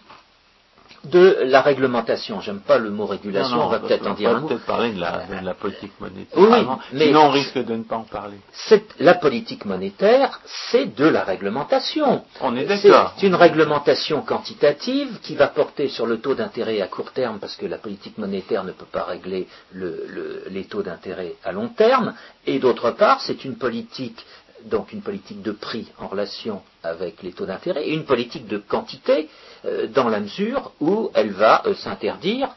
de 1.04 1.38
la 1.44 1.60
réglementation. 1.62 2.40
J'aime 2.40 2.60
pas 2.60 2.78
le 2.78 2.90
mot 2.90 3.06
régulation, 3.06 3.56
Non, 3.56 3.62
non, 3.62 3.68
on 3.68 3.70
va 3.70 3.80
peut-être 3.80 4.06
en 4.06 4.14
dire 4.14 4.30
un 4.30 4.40
mot. 4.40 4.48
peut-être 4.48 4.64
parler 4.64 4.92
de 4.92 5.00
la, 5.00 5.24
de 5.40 5.44
la 5.44 5.54
politique 5.54 5.92
monétaire. 6.00 6.38
Oui, 6.38 6.52
avant, 6.52 6.78
mais- 6.92 7.06
Sinon, 7.06 7.22
on 7.26 7.30
risque 7.30 7.58
de 7.58 7.74
ne 7.74 7.82
pas 7.82 7.96
en 7.96 8.04
parler. 8.04 8.36
C'est- 8.52 8.84
La 9.00 9.14
politique 9.14 9.64
monétaire, 9.64 10.40
c'est 10.46 10.94
de 10.94 11.06
la 11.06 11.24
réglementation. 11.24 12.22
On 12.40 12.54
est 12.56 12.66
C'est 12.76 12.88
d'accord. 12.90 13.14
une 13.22 13.34
réglementation 13.34 14.22
quantitative 14.22 15.18
qui 15.22 15.34
va 15.34 15.48
porter 15.48 15.88
sur 15.88 16.06
le 16.06 16.20
taux 16.20 16.34
d'intérêt 16.34 16.80
à 16.80 16.86
court 16.86 17.12
terme 17.12 17.38
parce 17.38 17.56
que 17.56 17.66
la 17.66 17.78
politique 17.78 18.18
monétaire 18.18 18.64
ne 18.64 18.72
peut 18.72 18.86
pas 18.90 19.04
régler 19.04 19.48
le- 19.72 20.04
le- 20.08 20.44
les 20.50 20.64
taux 20.64 20.82
d'intérêt 20.82 21.34
à 21.44 21.52
long 21.52 21.68
terme. 21.68 22.14
Et 22.46 22.58
d'autre 22.58 22.90
part, 22.92 23.20
c'est 23.20 23.44
une 23.44 23.56
politique, 23.56 24.24
donc 24.66 24.92
une 24.92 25.02
politique 25.02 25.42
de 25.42 25.52
prix 25.52 25.90
en 25.98 26.08
relation 26.08 26.62
avec 26.82 27.22
les 27.22 27.32
taux 27.32 27.46
d'intérêt 27.46 27.86
et 27.88 27.94
une 27.94 28.04
politique 28.04 28.46
de 28.46 28.58
quantité 28.58 29.28
euh, 29.64 29.86
dans 29.86 30.08
la 30.08 30.20
mesure 30.20 30.72
où 30.80 31.10
elle 31.14 31.30
va 31.30 31.62
euh, 31.66 31.74
s'interdire 31.74 32.54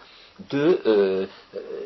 de, 0.50 0.80
euh, 0.86 1.26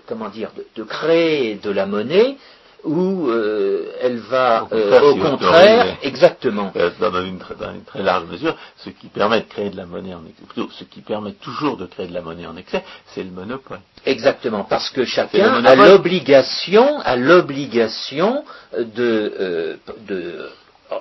comment 0.08 0.30
dire, 0.30 0.52
de 0.76 0.84
créer 0.84 1.56
de 1.56 1.70
la 1.70 1.86
monnaie 1.86 2.38
où 2.84 3.30
euh, 3.30 3.92
elle 4.02 4.18
va, 4.18 4.64
Au 4.64 4.68
contraire, 4.68 5.04
euh, 5.04 5.12
au 5.12 5.16
contraire, 5.16 5.98
exactement, 6.02 6.72
Euh, 6.76 6.90
dans, 7.00 7.24
une, 7.24 7.38
très- 7.40 7.56
dans 7.56 7.74
une 7.74 7.84
très 7.84 8.02
large 8.04 8.26
mesure, 8.28 8.56
ce 8.78 8.90
qui 8.90 9.08
permet 9.08 9.42
de 9.42 9.46
créer 9.48 9.70
de 9.70 9.78
la 9.78 9.86
monnaie 9.86 10.14
en 10.14 10.22
excès, 10.26 10.44
plutôt, 10.48 10.70
ce 10.72 10.84
qui 10.86 11.02
permet 11.02 11.34
toujours 11.34 11.78
de 11.78 11.86
créer 11.86 12.08
de 12.08 12.14
la 12.14 12.22
monnaie 12.22 12.48
en 12.48 12.56
excès, 12.56 12.84
c'est 13.14 13.24
le 13.24 13.32
monopole. 13.32 13.80
Exactement, 14.06 14.64
parce 14.64 14.90
que 14.90 15.04
chacun 15.06 15.64
a 15.66 15.76
l'obligation, 15.76 17.00
a 17.02 17.16
l'obligation 17.16 18.44
de, 18.78 19.34
euh, 19.40 19.76
de 20.08 20.50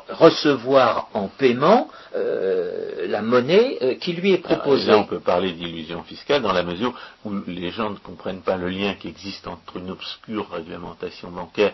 recevoir 0.09 1.09
en 1.15 1.29
paiement 1.29 1.89
euh, 2.15 3.07
la 3.09 3.23
monnaie 3.23 3.79
euh, 3.83 3.95
qui 3.97 4.13
lui 4.13 4.33
est 4.33 4.45
Alors, 4.47 4.59
proposée. 4.61 4.87
Là, 4.91 4.99
on 4.99 5.05
peut 5.05 5.21
parler 5.21 5.53
d'illusion 5.53 6.03
fiscale 6.03 6.43
dans 6.43 6.53
la 6.53 6.63
mesure 6.63 6.95
où 7.25 7.33
les 7.47 7.71
gens 7.71 7.91
ne 7.91 7.97
comprennent 7.97 8.43
pas 8.43 8.57
le 8.57 8.69
lien 8.69 8.95
qui 8.95 9.09
existe 9.09 9.47
entre 9.47 9.77
une 9.77 9.91
obscure 9.91 10.51
réglementation 10.51 11.31
bancaire, 11.31 11.73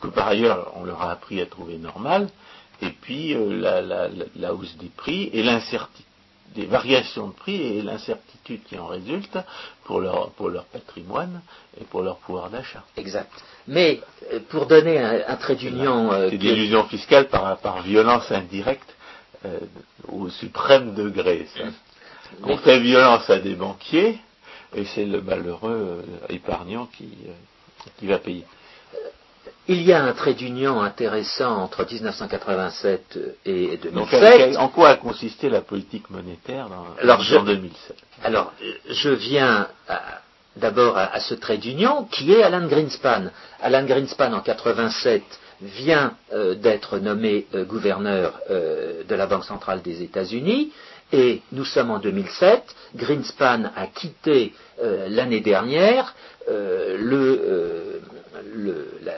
que 0.00 0.08
par 0.08 0.28
ailleurs 0.28 0.72
on 0.76 0.84
leur 0.84 1.02
a 1.02 1.12
appris 1.12 1.40
à 1.40 1.46
trouver 1.46 1.78
normale, 1.78 2.28
et 2.80 2.90
puis 2.90 3.34
euh, 3.34 3.54
la, 3.60 3.80
la- 3.80 4.08
la- 4.08 4.24
la 4.36 4.54
hausse 4.54 4.76
des 4.78 4.90
prix 4.96 5.30
et 5.32 5.42
l'incertitude 5.42 6.06
des 6.54 6.66
variations 6.66 7.28
de 7.28 7.32
prix 7.32 7.60
et 7.60 7.82
l'incertitude 7.82 8.62
qui 8.64 8.78
en 8.78 8.86
résulte 8.86 9.38
pour 9.84 10.00
leur, 10.00 10.30
pour 10.32 10.48
leur 10.48 10.64
patrimoine 10.66 11.40
et 11.80 11.84
pour 11.84 12.02
leur 12.02 12.16
pouvoir 12.18 12.50
d'achat. 12.50 12.84
Exact. 12.96 13.30
Mais 13.68 14.00
euh, 14.32 14.40
pour 14.50 14.66
donner 14.66 14.98
un, 14.98 15.22
un 15.26 15.36
trait 15.36 15.56
d'union, 15.56 16.12
euh, 16.12 16.28
C'est 16.30 16.38
que- 16.38 16.42
l'illusion 16.42 16.84
fiscale 16.84 17.28
par, 17.28 17.58
par 17.58 17.82
violence 17.82 18.30
indirecte 18.30 18.94
euh, 19.44 19.58
au 20.08 20.28
suprême 20.28 20.94
degré. 20.94 21.46
Ça. 21.56 21.64
On 22.44 22.56
fait 22.56 22.80
violence 22.80 23.28
à 23.30 23.38
des 23.38 23.54
banquiers 23.54 24.18
et 24.74 24.84
c'est 24.84 25.04
le 25.04 25.20
malheureux 25.20 26.02
euh, 26.02 26.02
épargnant 26.28 26.86
qui, 26.86 27.10
euh, 27.28 27.32
qui 27.98 28.06
va 28.06 28.18
payer. 28.18 28.44
Il 29.68 29.82
y 29.82 29.92
a 29.92 30.02
un 30.02 30.12
trait 30.12 30.34
d'union 30.34 30.80
intéressant 30.82 31.56
entre 31.62 31.86
1987 31.90 33.18
et 33.46 33.76
Donc, 33.92 34.10
2007. 34.10 34.36
quel- 34.36 34.58
en 34.58 34.68
quoi 34.68 34.88
a 34.90 34.96
consisté 34.96 35.48
la 35.50 35.60
politique 35.60 36.10
monétaire 36.10 36.68
dans, 36.68 36.86
Alors, 37.00 37.20
en 37.20 37.22
je- 37.22 37.36
2007 37.38 37.96
Alors, 38.24 38.52
je 38.88 39.10
viens 39.10 39.68
d'abord 40.56 40.98
à, 40.98 41.04
à 41.14 41.20
ce 41.20 41.34
trait 41.34 41.58
d'union 41.58 42.04
qui 42.10 42.32
est 42.32 42.42
Alan 42.42 42.66
Greenspan. 42.66 43.30
Alan 43.60 43.84
Greenspan 43.84 44.32
en 44.32 44.40
87 44.40 45.22
vient 45.62 46.14
euh, 46.32 46.54
d'être 46.56 46.98
nommé 46.98 47.46
euh, 47.54 47.64
gouverneur 47.64 48.40
euh, 48.50 49.04
de 49.04 49.14
la 49.14 49.26
Banque 49.26 49.44
centrale 49.44 49.80
des 49.82 50.02
États-Unis 50.02 50.72
et 51.12 51.40
nous 51.52 51.64
sommes 51.64 51.90
en 51.90 51.98
2007. 52.00 52.64
Greenspan 52.96 53.70
a 53.76 53.86
quitté 53.86 54.54
l'année 55.08 55.40
dernière 55.40 56.14
le, 56.48 58.00
le- 58.54 58.90
la, 59.04 59.12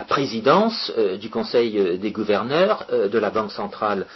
la 0.00 0.06
présidence 0.06 0.90
euh, 0.96 1.18
du 1.18 1.28
Conseil 1.28 1.78
euh, 1.78 1.98
des 1.98 2.10
gouverneurs 2.10 2.86
euh, 2.90 3.08
de 3.08 3.18
la 3.18 3.28
Banque 3.28 3.52
centrale 3.52 4.06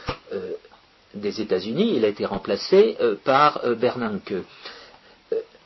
des 1.14 1.40
États-Unis. 1.42 1.92
Il 1.96 2.04
a 2.04 2.08
été 2.08 2.24
remplacé 2.26 2.96
par 3.22 3.60
Bernanke. 3.76 4.34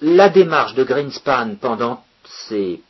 La 0.03 0.29
démarche 0.29 0.75
de 0.75 0.85
Greenspan 0.85 1.55
pendant 1.59 2.05
ces 2.49 2.83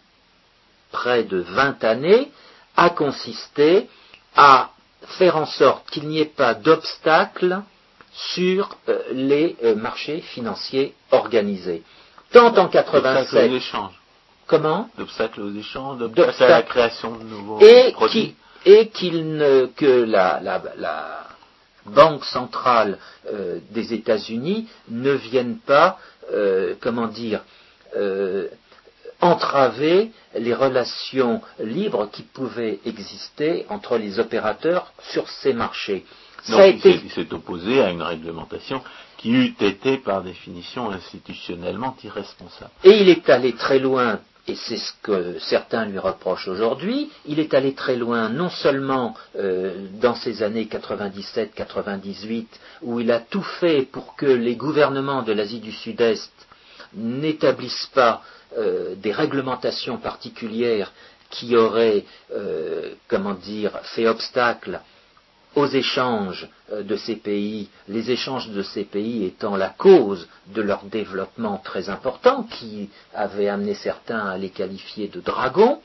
près 0.90 1.22
de 1.22 1.38
20 1.38 1.84
années 1.84 2.32
a 2.76 2.90
consisté 2.90 3.86
à 4.34 4.70
faire 5.18 5.36
en 5.36 5.46
sorte 5.46 5.88
qu'il 5.90 6.08
n'y 6.08 6.18
ait 6.18 6.34
pas 6.42 6.54
d'obstacle 6.54 7.60
sur 8.12 8.76
les 9.12 9.56
marchés 9.76 10.20
financiers 10.20 10.94
organisés. 11.12 11.84
Tant 12.32 12.48
en 12.56 12.64
D'obstacles 12.64 12.96
aux 12.96 13.02
87, 13.02 13.52
échanges, 13.52 13.97
comment 14.48 14.88
d'obstacles 14.98 15.40
aux 15.42 15.54
échanges, 15.54 15.98
d'obstacles 15.98 16.42
à 16.42 16.48
la 16.48 16.62
création 16.62 17.16
de 17.16 17.22
nouveaux 17.24 17.60
et 17.60 17.92
produits. 17.92 18.34
qui- 18.64 18.70
et 18.70 18.88
qu'il 18.88 19.36
ne 19.36 19.66
que 19.66 20.02
la, 20.04 20.40
la- 20.42 20.62
la 20.76 21.26
banque 21.86 22.24
centrale 22.24 22.98
euh, 23.32 23.60
des 23.70 23.94
États-Unis 23.94 24.66
ne 24.90 25.12
vienne 25.12 25.58
pas, 25.64 25.98
euh, 26.32 26.74
comment 26.80 27.06
dire, 27.06 27.40
euh, 27.96 28.48
entraver 29.20 30.10
les 30.36 30.54
relations 30.54 31.40
libres 31.58 32.08
qui 32.12 32.22
pouvaient 32.22 32.78
exister 32.84 33.66
entre 33.68 33.96
les 33.96 34.18
opérateurs 34.20 34.92
sur 35.10 35.28
ces 35.28 35.52
marchés. 35.52 36.04
A 36.52 36.66
il 36.68 36.76
été 36.76 37.02
s'est 37.08 37.32
opposé 37.34 37.80
à 37.82 37.90
une 37.90 38.02
réglementation 38.02 38.80
qui 39.16 39.30
eût 39.32 39.54
été, 39.60 39.96
par 39.98 40.22
définition, 40.22 40.90
institutionnellement 40.90 41.96
irresponsable. 42.04 42.70
Et 42.84 43.00
il 43.02 43.08
est 43.08 43.28
allé 43.28 43.54
très 43.54 43.80
loin 43.80 44.20
et 44.48 44.54
c'est 44.54 44.78
ce 44.78 44.92
que 45.02 45.38
certains 45.40 45.84
lui 45.84 45.98
reprochent 45.98 46.48
aujourd'hui, 46.48 47.10
il 47.26 47.38
est 47.38 47.52
allé 47.52 47.74
très 47.74 47.96
loin, 47.96 48.30
non 48.30 48.48
seulement 48.48 49.14
euh, 49.36 49.86
dans 50.00 50.14
ces 50.14 50.42
années 50.42 50.64
97-98, 50.70 52.46
où 52.82 53.00
il 53.00 53.10
a 53.10 53.20
tout 53.20 53.42
fait 53.42 53.82
pour 53.82 54.16
que 54.16 54.26
les 54.26 54.56
gouvernements 54.56 55.22
de 55.22 55.32
l'Asie 55.32 55.60
du 55.60 55.72
Sud-Est 55.72 56.32
n'établissent 56.94 57.90
pas 57.92 58.22
euh, 58.56 58.94
des 58.96 59.12
réglementations 59.12 59.98
particulières 59.98 60.92
qui 61.28 61.54
auraient, 61.54 62.04
euh, 62.32 62.94
comment 63.06 63.34
dire, 63.34 63.78
fait 63.94 64.08
obstacle 64.08 64.80
aux 65.54 65.66
échanges 65.66 66.48
euh, 66.72 66.82
de 66.82 66.96
ces 66.96 67.16
pays, 67.16 67.68
les 67.88 68.10
échanges 68.10 68.48
de 68.50 68.62
ces 68.62 68.84
pays 68.84 69.24
étant 69.24 69.56
la 69.56 69.70
cause 69.70 70.28
de 70.54 70.62
leur 70.62 70.84
développement 70.84 71.58
très 71.58 71.88
important, 71.88 72.44
qui 72.44 72.90
avait 73.14 73.48
amené 73.48 73.74
certains 73.74 74.26
à 74.26 74.38
les 74.38 74.50
qualifier 74.50 75.08
de 75.08 75.20
dragons, 75.20 75.80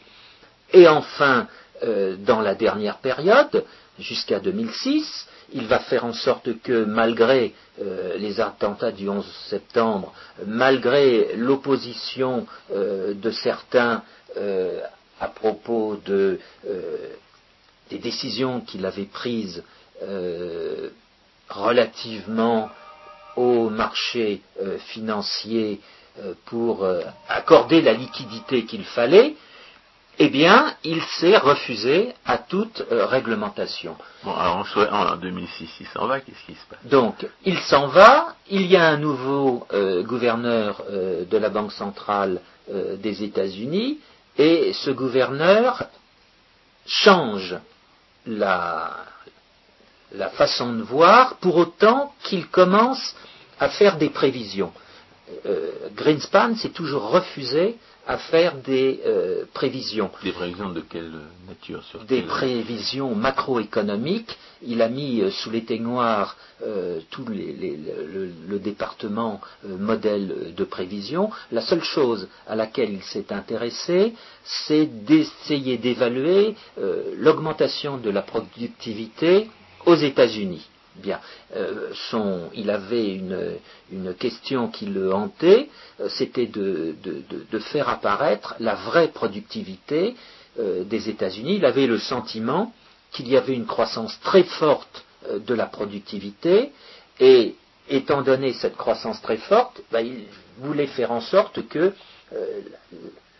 et 0.71 0.87
enfin, 0.87 1.47
euh, 1.83 2.15
dans 2.17 2.41
la 2.41 2.55
dernière 2.55 2.97
période, 2.97 3.65
jusqu'à 3.99 4.39
2006, 4.39 5.27
il 5.53 5.67
va 5.67 5.79
faire 5.79 6.05
en 6.05 6.13
sorte 6.13 6.59
que 6.61 6.83
malgré 6.83 7.53
euh, 7.81 8.17
les 8.17 8.39
attentats 8.41 8.91
du 8.91 9.07
11 9.07 9.25
septembre, 9.49 10.13
malgré 10.47 11.35
l'opposition 11.35 12.47
de 12.71 13.31
certains 13.31 14.01
à 15.19 15.27
propos 15.27 15.99
de 16.05 16.39
des 17.93 17.99
décisions 17.99 18.61
qu'il 18.61 18.85
avait 18.85 19.05
prises 19.05 19.63
euh, 20.01 20.89
relativement 21.49 22.69
au 23.35 23.69
marché 23.69 24.41
euh, 24.61 24.79
financier 24.79 25.79
euh, 26.19 26.33
pour 26.45 26.87
accorder 27.29 27.81
la 27.81 27.93
liquidité 27.93 28.65
qu'il 28.65 28.83
fallait, 28.83 29.35
eh 30.19 30.29
bien, 30.29 30.75
il 30.83 31.01
s'est 31.01 31.37
refusé 31.37 32.13
à 32.25 32.37
toute 32.37 32.83
réglementation. 32.89 33.95
Bon, 34.23 34.35
alors 34.35 34.65
en 34.91 35.15
2006, 35.17 35.69
il 35.79 35.87
s'en 35.87 36.05
va, 36.05 36.19
qu'est-ce 36.19 36.45
qui 36.45 36.53
se 36.53 36.65
passe? 36.69 36.85
Donc, 36.85 37.27
il 37.45 37.57
s'en 37.59 37.87
va, 37.87 38.35
il 38.47 38.67
y 38.67 38.75
a 38.75 38.89
un 38.89 38.97
nouveau 38.97 39.65
gouverneur 40.03 40.83
de 40.91 41.37
la 41.37 41.49
Banque 41.49 41.71
centrale 41.71 42.41
des 42.69 43.23
États-Unis, 43.23 43.97
et 44.37 44.71
ce 44.73 44.91
gouverneur 44.91 45.87
change 46.85 47.55
la, 48.25 49.05
façon 50.35 50.73
de 50.73 50.81
voir, 50.81 51.35
pour 51.37 51.57
autant 51.57 52.13
qu'il 52.23 52.47
commence 52.47 53.15
à 53.59 53.69
faire 53.69 53.97
des 53.97 54.09
prévisions. 54.09 54.71
Euh, 55.45 55.89
Greenspan 55.95 56.55
s'est 56.55 56.69
toujours 56.69 57.09
refusé 57.09 57.77
à 58.05 58.17
faire 58.17 58.55
des 58.57 58.99
euh, 59.05 59.45
prévisions. 59.53 60.11
Des 60.23 60.31
prévisions 60.31 60.69
de 60.69 60.81
quelle 60.81 61.11
nature 61.47 61.81
Des 62.07 62.21
prévisions 62.23 63.15
macroéconomiques. 63.15 64.37
Il 64.61 64.81
a 64.81 64.89
mis 64.89 65.21
euh, 65.21 65.31
sous 65.31 65.49
l'éteignoir 65.49 66.37
tout 67.09 67.25
le, 67.25 68.57
département 68.59 69.41
modèle 69.65 70.53
de 70.55 70.63
prévision. 70.63 71.29
La 71.51 71.59
seule 71.59 71.83
chose 71.83 72.29
à 72.47 72.55
laquelle 72.55 72.93
il 72.93 73.03
s'est 73.03 73.33
intéressé, 73.33 74.13
c'est 74.45 74.85
d'essayer 74.85 75.77
d'évaluer 75.77 76.55
l'augmentation 77.17 77.97
de 77.97 78.09
la 78.09 78.21
productivité 78.21 79.49
aux 79.85 79.95
États-Unis. 79.95 80.65
Bien, 80.95 81.19
euh, 81.55 81.89
il 82.53 82.69
avait 82.69 83.15
une, 83.15 84.13
question 84.19 84.67
qui 84.67 84.85
le 84.85 85.13
hantait, 85.13 85.69
euh, 85.99 86.07
c'était 86.09 86.45
de, 86.45 86.95
faire 87.71 87.89
apparaître 87.89 88.55
la 88.59 88.75
vraie 88.75 89.07
productivité 89.07 90.15
euh, 90.59 90.83
des 90.83 91.09
États-Unis. 91.09 91.55
Il 91.55 91.65
avait 91.65 91.87
le 91.87 91.97
sentiment 91.97 92.73
qu'il 93.11 93.27
y 93.27 93.37
avait 93.37 93.53
une 93.53 93.65
croissance 93.65 94.19
très 94.21 94.43
forte 94.43 95.03
de 95.47 95.53
la 95.53 95.65
productivité 95.67 96.71
et 97.19 97.55
étant 97.89 98.21
donné 98.23 98.53
cette 98.53 98.75
croissance 98.75 99.21
très 99.21 99.37
forte, 99.37 99.81
ben, 99.91 100.01
il 100.01 100.25
voulait 100.57 100.87
faire 100.87 101.11
en 101.11 101.21
sorte 101.21 101.67
que 101.69 101.93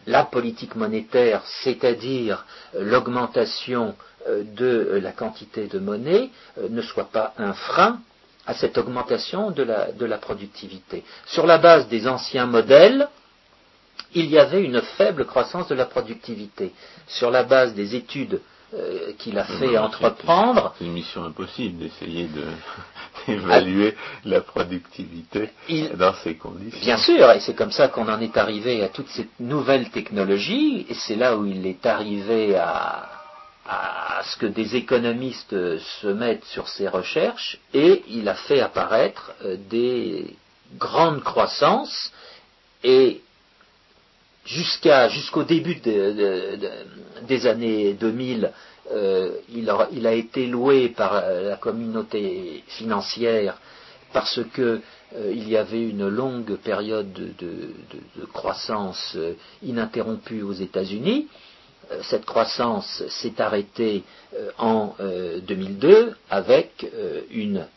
la 0.08 0.24
politique 0.26 0.76
monétaire, 0.76 1.42
c'est-à-dire 1.64 2.46
l'augmentation 2.78 3.96
euh, 4.28 4.44
de 4.44 5.00
la 5.02 5.12
quantité 5.12 5.68
de 5.68 5.80
monnaie 5.80 6.30
euh, 6.58 6.68
ne 6.70 6.82
soit 6.82 7.10
pas 7.12 7.34
un 7.38 7.54
frein 7.54 8.00
à 8.46 8.54
cette 8.54 8.78
augmentation 8.78 9.52
de 9.52 9.64
la, 9.64 10.18
productivité. 10.18 11.04
Sur 11.26 11.46
la 11.46 11.58
base 11.58 11.88
des 11.88 12.08
anciens 12.08 12.46
modèles, 12.46 13.08
il 14.14 14.26
y 14.26 14.38
avait 14.38 14.64
une 14.64 14.82
faible 14.82 15.26
croissance 15.26 15.70
de 15.70 15.76
la 15.76 15.86
productivité. 15.86 16.74
Sur 17.08 17.32
la 17.32 17.44
base 17.44 17.74
des 17.74 17.96
études 17.96 18.42
euh, 18.74 19.14
qu'il 19.18 19.38
a 19.38 19.44
fait 19.44 19.78
entreprendre. 19.78 20.74
C'est 20.78 20.86
une 20.86 20.94
mission 20.94 21.24
impossible 21.24 21.78
d'essayer 21.78 22.28
d'évaluer 23.28 23.96
la 24.26 24.42
productivité 24.42 25.50
dans 25.96 26.14
ces 26.16 26.36
conditions. 26.36 26.80
Bien 26.82 26.98
sûr, 26.98 27.32
et 27.32 27.40
c'est 27.40 27.56
comme 27.56 27.72
ça 27.72 27.88
qu'on 27.88 28.08
en 28.08 28.20
est 28.20 28.36
arrivé 28.38 28.84
à 28.84 28.90
toutes 28.90 29.10
ces 29.10 29.28
nouvelles 29.40 29.90
technologies, 29.90 30.86
et 30.90 30.94
c'est 30.94 31.16
là 31.16 31.38
où 31.38 31.46
il 31.46 31.66
est 31.68 31.86
arrivé 31.86 32.56
à, 32.56 33.10
à 33.68 34.22
ce 34.24 34.38
que 34.38 34.46
des 34.46 34.76
économistes 34.76 35.80
se 35.80 36.08
mettent 36.08 36.46
sur 36.46 36.68
ces 36.68 36.88
recherches 36.88 37.60
et 37.74 38.04
il 38.08 38.28
a 38.28 38.36
fait 38.36 38.60
apparaître 38.60 39.32
euh, 39.46 39.58
des 39.70 40.36
grandes 40.78 41.24
croissances 41.24 42.12
et 42.84 43.22
jusqu'au 44.46 45.44
début 45.44 45.76
des 45.76 47.48
années 47.48 47.94
2000 47.94 48.52
euh, 48.92 49.32
il, 49.50 49.70
a, 49.70 50.14
été 50.14 50.46
loué 50.46 50.90
par 50.90 51.14
la 51.14 51.56
communauté 51.56 52.64
financière 52.68 53.58
parce 54.12 54.42
que 54.54 54.82
euh, 55.16 55.32
il 55.34 55.50
y 55.50 55.56
avait 55.56 55.88
une 55.90 56.08
longue 56.08 56.58
période 56.58 57.14
de 57.14 58.26
croissance 58.34 59.18
ininterrompue 59.64 60.44
aux 60.44 60.54
États-Unis. 60.54 61.28
Euh, 61.92 62.00
cette 62.04 62.26
croissance 62.26 63.04
s'est 63.10 63.42
arrêtée 63.42 64.04
euh, 64.36 64.52
en 64.58 64.96
2002 65.00 65.88
euh, 65.90 66.12
avec 66.30 66.86
une 67.30 67.68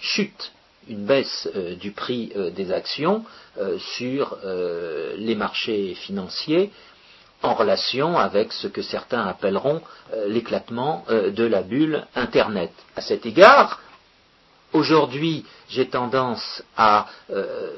chute, 0.00 0.52
une 0.88 1.04
baisse 1.04 1.48
du 1.80 1.92
prix 1.92 2.32
des 2.54 2.72
actions 2.72 3.24
sur 3.78 4.38
les 5.16 5.34
marchés 5.34 5.94
financiers 5.94 6.70
en 7.42 7.54
relation 7.54 8.16
avec 8.18 8.52
ce 8.52 8.66
que 8.66 8.82
certains 8.82 9.26
appelleront 9.26 9.82
l'éclatement 10.26 11.04
de 11.08 11.44
la 11.44 11.62
bulle 11.62 12.06
Internet. 12.14 12.70
À 12.94 13.00
cet 13.00 13.26
égard, 13.26 13.80
Aujourd'hui, 14.72 15.46
j'ai 15.68 15.88
tendance 15.88 16.62
à 16.76 17.06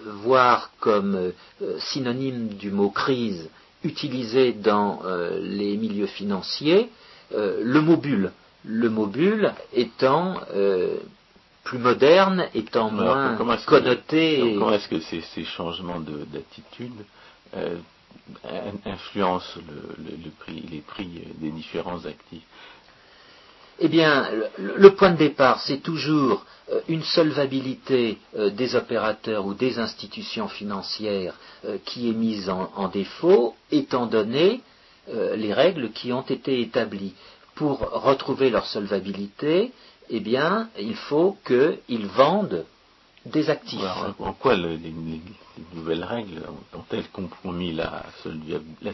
voir 0.05 0.71
comme 0.81 1.33
synonyme 1.79 2.49
du 2.49 2.71
mot 2.73 2.91
crise 2.91 3.49
utilisé 3.85 4.53
dans 4.53 5.01
euh, 5.05 5.39
les 5.41 5.77
milieux 5.77 6.07
financiers 6.07 6.89
euh, 7.35 7.61
le 7.63 7.81
mobile. 7.81 8.33
Le 8.65 8.91
mobile 8.91 9.55
étant 9.73 10.41
euh, 10.55 10.97
plus 11.69 11.79
moderne, 11.79 12.49
étant 12.55 12.91
moins 12.91 13.37
connoté. 13.67 14.55
comment 14.59 14.73
est-ce 14.73 14.89
que 14.89 15.01
ces, 15.01 15.45
changements 15.45 16.01
d'attitude 16.01 17.05
influencent 18.87 19.61
le, 19.69 20.31
prix, 20.41 20.65
les 20.73 20.81
prix 20.81 21.09
des 21.39 21.51
différents 21.51 22.07
actifs? 22.07 22.47
Eh 23.81 23.89
bien, 23.89 24.29
le 24.59 24.95
point 24.95 25.11
de 25.11 25.19
départ, 25.19 25.61
c'est 25.61 25.83
toujours 25.83 26.45
euh, 26.73 26.81
une 26.89 27.03
solvabilité 27.03 28.19
euh, 28.37 28.51
des 28.51 28.75
opérateurs 28.75 29.47
ou 29.47 29.55
des 29.55 29.79
institutions 29.79 30.49
financières 30.49 31.35
euh, 31.65 31.77
qui 31.85 32.11
est 32.11 32.13
mise 32.13 32.49
en, 32.51 32.89
défaut, 32.89 33.55
étant 33.71 34.07
donné 34.07 34.63
les 35.37 35.55
règles 35.55 35.91
qui 35.93 36.13
ont 36.13 36.21
été 36.21 36.61
établies. 36.61 37.15
Pour 37.55 37.79
retrouver 37.79 38.51
leur 38.51 38.67
solvabilité, 38.67 39.73
eh 40.11 40.21
bien, 40.21 40.69
il 40.79 40.97
faut 40.97 41.37
qu'ils 41.47 42.07
vendent 42.07 42.65
des 43.27 43.51
actifs. 43.51 43.81
en 44.19 44.33
quoi 44.33 44.57
les, 44.57 44.93
nouvelles 45.75 46.05
règles 46.05 46.43
ont-elles 46.73 47.09
compromis 47.09 47.73
la, 47.73 48.05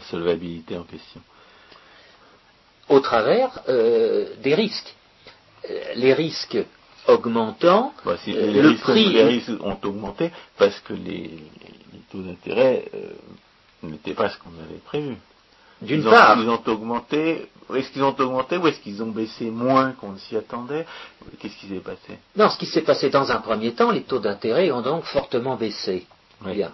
solvabilité 0.09 0.77
en 0.77 0.83
question? 0.83 1.21
Au 2.89 2.99
travers 2.99 3.61
des 3.67 4.55
risques. 4.55 4.95
les 5.95 6.13
risques 6.13 6.57
augmentant, 7.07 7.93
bah, 8.03 8.17
euh, 8.27 8.51
les, 8.51 8.61
risques, 8.61 8.87
les 8.87 9.23
risques 9.23 9.51
ont 9.61 9.77
augmenté 9.83 10.31
parce 10.57 10.79
que 10.81 10.93
les, 10.93 11.31
taux 12.11 12.21
d'intérêt 12.21 12.85
euh, 12.93 13.13
n'étaient 13.83 14.13
pas 14.13 14.29
ce 14.29 14.37
qu'on 14.39 14.49
avait 14.63 14.79
prévu. 14.83 15.15
D'une 15.85 16.03
part. 16.03 16.37
Ils 16.39 16.49
ont 16.49 16.61
augmenté. 16.67 17.49
Est-ce 17.73 17.89
qu'ils 17.91 18.03
ont 18.03 18.15
augmenté 18.19 18.57
ou 18.57 18.67
est-ce 18.67 18.79
qu'ils 18.79 19.01
ont 19.01 19.11
baissé 19.11 19.49
moins 19.49 19.93
qu'on 19.93 20.11
ne 20.11 20.17
s'y 20.19 20.37
attendait? 20.37 20.85
Qu'est-ce 21.39 21.57
qui 21.57 21.67
s'est 21.67 21.79
passé? 21.79 22.19
Non, 22.35 22.49
ce 22.49 22.57
qui 22.57 22.67
s'est 22.67 22.83
passé 22.83 23.09
dans 23.09 23.31
un 23.31 23.37
premier 23.41 23.73
temps, 23.73 23.91
les 23.91 24.03
taux 24.03 24.19
d'intérêt 24.19 24.69
ont 24.71 24.81
donc 24.81 25.03
fortement 25.05 25.55
baissé. 25.55 26.05
Bien. 26.41 26.71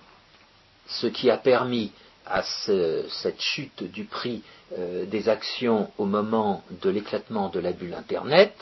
Ce 0.88 1.08
qui 1.08 1.30
a 1.30 1.38
permis 1.38 1.92
à 2.26 2.44
cette 2.44 3.40
chute 3.42 3.84
du 3.84 4.04
prix 4.04 4.44
des 4.78 5.30
actions 5.30 5.92
au 5.98 6.06
moment 6.06 6.64
de 6.82 6.90
l'éclatement 6.90 7.50
de 7.50 7.60
la 7.60 7.72
bulle 7.72 7.94
Internet 7.94 8.54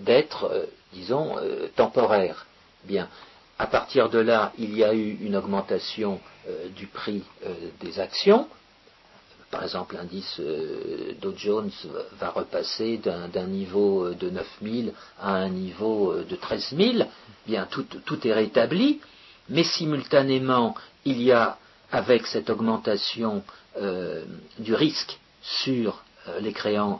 d'être, 0.00 0.68
disons, 0.92 1.36
temporaire. 1.76 2.46
Bien, 2.84 3.08
à 3.58 3.66
partir 3.66 4.08
de 4.08 4.18
là, 4.18 4.52
il 4.58 4.76
y 4.76 4.82
a 4.82 4.94
eu 4.94 5.18
une 5.20 5.36
augmentation 5.36 6.20
du 6.74 6.86
prix 6.86 7.22
des 7.80 8.00
actions, 8.00 8.48
par 9.52 9.62
exemple, 9.64 9.96
l'indice 9.96 10.40
euh, 10.40 11.12
Dow 11.20 11.34
Jones 11.36 11.70
va 12.18 12.30
repasser 12.30 12.96
d'un 12.96 13.46
niveau 13.46 14.06
euh, 14.06 14.14
de 14.14 14.30
9000 14.30 14.94
à 15.20 15.34
un 15.34 15.50
niveau 15.50 16.10
euh, 16.10 16.24
de 16.24 16.34
13000. 16.36 17.06
Bien, 17.46 17.68
tout, 17.70 17.86
est 18.26 18.32
rétabli, 18.32 19.00
mais 19.50 19.62
simultanément, 19.62 20.74
il 21.04 21.20
y 21.20 21.32
a, 21.32 21.58
avec 21.92 22.26
cette 22.26 22.48
augmentation 22.50 23.42
du 24.58 24.74
risque 24.74 25.18
sur 25.42 26.04
les, 26.40 26.54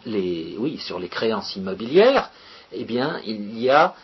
les, 0.07 0.57
oui, 0.59 0.79
sur 0.79 0.99
les 0.99 1.09
créances 1.09 1.55
immobilières, 1.55 2.31
eh 2.73 2.85
bien, 2.85 3.21
il 3.25 3.59
y 3.59 3.71
a 3.71 3.95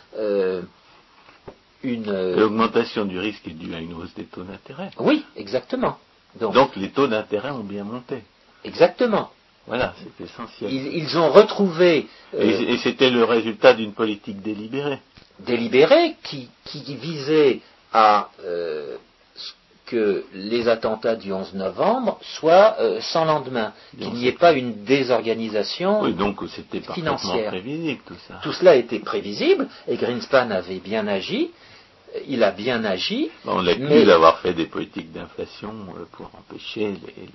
une. 1.83 2.37
L'augmentation 2.37 3.05
du 3.05 3.19
risque 3.19 3.49
est 3.49 3.59
due 3.59 3.75
à 3.75 3.81
une 3.81 3.95
hausse 3.95 4.15
des 4.15 4.27
taux 4.27 4.45
d'intérêt. 4.45 4.91
Oui, 4.99 5.25
exactement. 5.35 5.99
Donc 6.39 6.77
les 6.77 6.91
taux 6.91 7.09
d'intérêt 7.09 7.51
ont 7.51 7.65
bien 7.65 7.85
monté. 7.85 8.23
Exactement. 8.65 9.31
Voilà, 9.69 9.95
c'est 9.99 10.25
essentiel. 10.25 10.73
Ils, 10.73 11.19
ont 11.19 11.31
retrouvé. 11.31 12.07
Euh, 12.35 12.41
et, 12.41 12.79
c'était 12.79 13.11
le 13.11 13.25
résultat 13.25 13.75
d'une 13.75 13.93
politique 13.93 14.41
délibérée. 14.41 14.99
Délibérée 15.41 16.17
qui, 16.25 16.49
visait 16.75 17.61
à 17.93 18.31
euh, 18.45 18.97
que 19.85 20.25
les 20.33 20.69
attentats 20.69 21.17
du 21.17 21.33
11 21.33 21.55
novembre 21.55 22.19
soient 22.23 22.77
euh, 22.81 23.01
sans 23.01 23.27
lendemain, 23.27 23.73
qu'il 23.99 24.13
n'y 24.15 24.27
ait 24.27 24.33
pas 24.33 24.53
une 24.53 24.85
désorganisation 24.85 26.03
oui, 26.03 26.15
donc 26.15 26.41
c'était 26.49 26.81
financière. 26.81 27.51
prévisible 27.51 28.01
tout 28.07 28.17
ça. 28.27 28.41
Tout 28.43 28.53
cela 28.53 28.75
était 28.75 29.01
prévisible 29.01 29.69
et 29.87 29.97
Greenspan 29.97 30.51
avait 30.51 30.81
bien 30.81 31.07
agi. 31.07 31.51
Il 32.27 32.43
a 32.43 32.53
bien 32.53 32.85
agi. 32.85 33.31
On 33.45 33.61
l'accuse 33.61 34.07
d'avoir 34.07 34.39
fait 34.41 34.55
des 34.55 34.65
politiques 34.65 35.13
d'inflation 35.13 35.75
pour 36.13 36.31
empêcher 36.39 36.87
les, 36.87 37.23
les, 37.23 37.31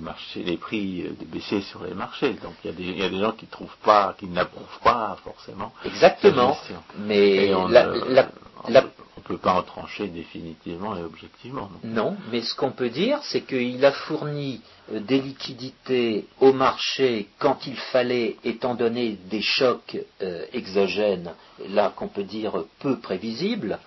marchés, 0.00 0.42
les 0.42 0.56
prix 0.56 1.02
de 1.02 1.24
baisser 1.26 1.60
sur 1.62 1.84
les 1.84 1.94
marchés. 1.94 2.34
Donc 2.42 2.54
il 2.64 2.98
y, 2.98 3.02
a 3.02 3.08
des 3.08 3.18
gens 3.18 3.32
qui 3.32 3.46
trouvent 3.46 3.76
pas, 3.82 4.14
qui 4.18 4.26
n'approuvent 4.26 4.80
pas 4.82 5.16
forcément. 5.24 5.72
Exactement. 5.84 6.56
Mais 6.98 7.52
on 7.54 7.68
ne 7.68 9.26
peut 9.26 9.38
pas 9.38 9.52
en 9.52 9.62
trancher 9.62 10.08
définitivement 10.08 10.96
et 10.96 11.02
objectivement. 11.02 11.70
Non, 11.84 12.16
mais 12.30 12.42
ce 12.42 12.54
qu'on 12.54 12.72
peut 12.72 12.88
dire, 12.88 13.20
c'est 13.22 13.42
qu'il 13.42 13.84
a 13.84 13.92
fourni 13.92 14.60
euh, 14.92 15.00
des 15.00 15.20
liquidités 15.20 16.26
au 16.40 16.52
marché 16.52 17.28
quand 17.38 17.66
il 17.66 17.76
fallait, 17.76 18.36
étant 18.44 18.74
donné 18.74 19.18
des 19.30 19.42
chocs 19.42 19.98
euh, 20.22 20.44
exogènes, 20.52 21.32
là 21.68 21.92
qu'on 21.94 22.08
peut 22.08 22.24
dire 22.24 22.64
peu 22.80 22.98
prévisibles, 22.98 23.78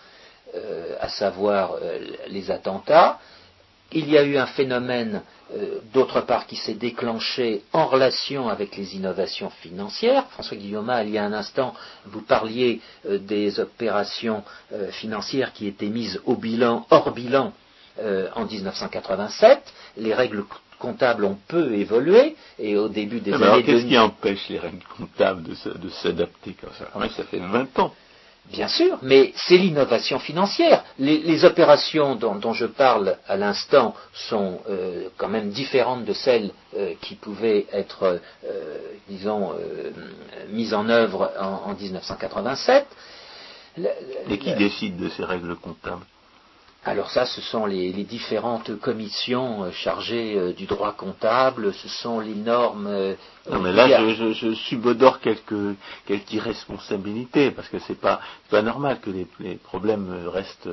euh, 0.55 0.95
à 0.99 1.09
savoir 1.09 1.76
les 2.30 2.51
attentats. 2.51 3.20
Il 3.96 4.10
y 4.10 4.18
a 4.18 4.24
eu 4.24 4.38
un 4.38 4.48
phénomène 4.48 5.22
euh, 5.56 5.80
d'autre 5.94 6.22
part 6.22 6.48
qui 6.48 6.56
s'est 6.56 6.74
déclenché 6.74 7.62
en 7.74 7.86
relation 7.86 8.50
avec 8.50 8.76
les 8.76 8.96
innovations 8.96 9.50
financières. 9.50 10.26
François 10.32 10.58
Guillaume, 10.58 10.91
il 11.04 11.12
y 11.12 11.18
a 11.18 11.24
un 11.24 11.34
instant, 11.34 11.76
vous 12.06 12.22
parliez 12.22 12.82
euh, 13.06 13.20
des 13.20 13.60
opérations 13.60 14.44
euh, 14.72 14.89
financières 14.91 15.54
qui 15.54 15.68
étaient 15.68 15.88
mises 15.88 16.20
au 16.26 16.36
bilan, 16.36 16.86
hors 16.89 17.12
bilan, 17.12 17.54
en 18.36 18.46
1987. 18.46 19.72
Les 19.98 20.16
règles 20.16 20.46
comptables 20.80 21.26
ont 21.26 21.38
peu 21.48 21.76
évolué 21.76 22.36
et 22.58 22.76
au 22.76 22.89
début 22.89 23.20
des 23.20 23.34
années. 23.34 23.64
Qu'est-ce 23.64 23.86
qui 23.86 24.00
empêche 24.00 24.50
les 24.50 24.58
règles 24.58 24.84
comptables 24.98 25.44
de 25.44 25.89
s'adapter 25.89 26.56
comme 26.60 26.72
ça? 26.80 26.89
Ça 27.16 27.24
fait 27.26 27.38
20 27.38 27.78
ans. 27.78 27.94
Bien 28.52 28.68
sûr, 28.68 29.00
mais 29.02 29.32
c'est 29.36 29.58
l'innovation 29.58 30.20
financière. 30.20 30.84
Les, 31.00 31.46
opérations 31.46 32.16
dont, 32.16 32.54
je 32.54 32.66
parle 32.66 33.18
à 33.28 33.38
l'instant 33.38 33.96
sont 34.14 34.60
euh, 34.70 35.08
quand 35.18 35.30
même 35.30 35.50
différentes 35.50 36.04
de 36.04 36.14
celles 36.14 36.52
euh, 36.78 36.94
qui 37.02 37.16
pouvaient 37.16 37.66
être, 37.72 38.20
euh, 38.46 38.78
disons, 39.08 39.54
mises 40.50 40.74
en 40.74 40.89
œuvre 40.89 41.32
en, 41.39 41.72
en 41.72 41.74
1987. 41.74 42.86
Et 44.30 44.38
qui 44.38 44.54
décide 44.56 44.98
de 44.98 45.10
ces 45.10 45.24
règles 45.24 45.56
comptables? 45.56 46.06
Alors 46.86 47.10
ça, 47.12 47.26
ce 47.26 47.40
sont 47.40 47.66
les, 47.66 47.92
différentes 48.04 48.78
commissions 48.80 49.64
euh, 49.64 49.72
chargées 49.72 50.38
euh, 50.38 50.52
du 50.52 50.66
droit 50.66 50.92
comptable, 50.92 51.74
ce 51.74 51.88
sont 51.88 52.20
les 52.20 52.36
normes. 52.36 52.88
Euh, 52.88 53.16
non, 53.50 53.60
mais 53.62 53.72
là, 53.72 53.88
je, 54.14 54.34
je, 54.34 54.54
subodore 54.54 55.22
quelques, 55.22 55.78
quelques 56.06 56.34
irresponsabilités, 56.34 57.52
parce 57.52 57.70
que 57.70 57.80
c'est 57.80 58.00
pas, 58.00 58.20
pas 58.50 58.62
normal 58.62 59.00
que 59.00 59.12
les, 59.12 59.56
problèmes 59.56 60.28
restent 60.28 60.70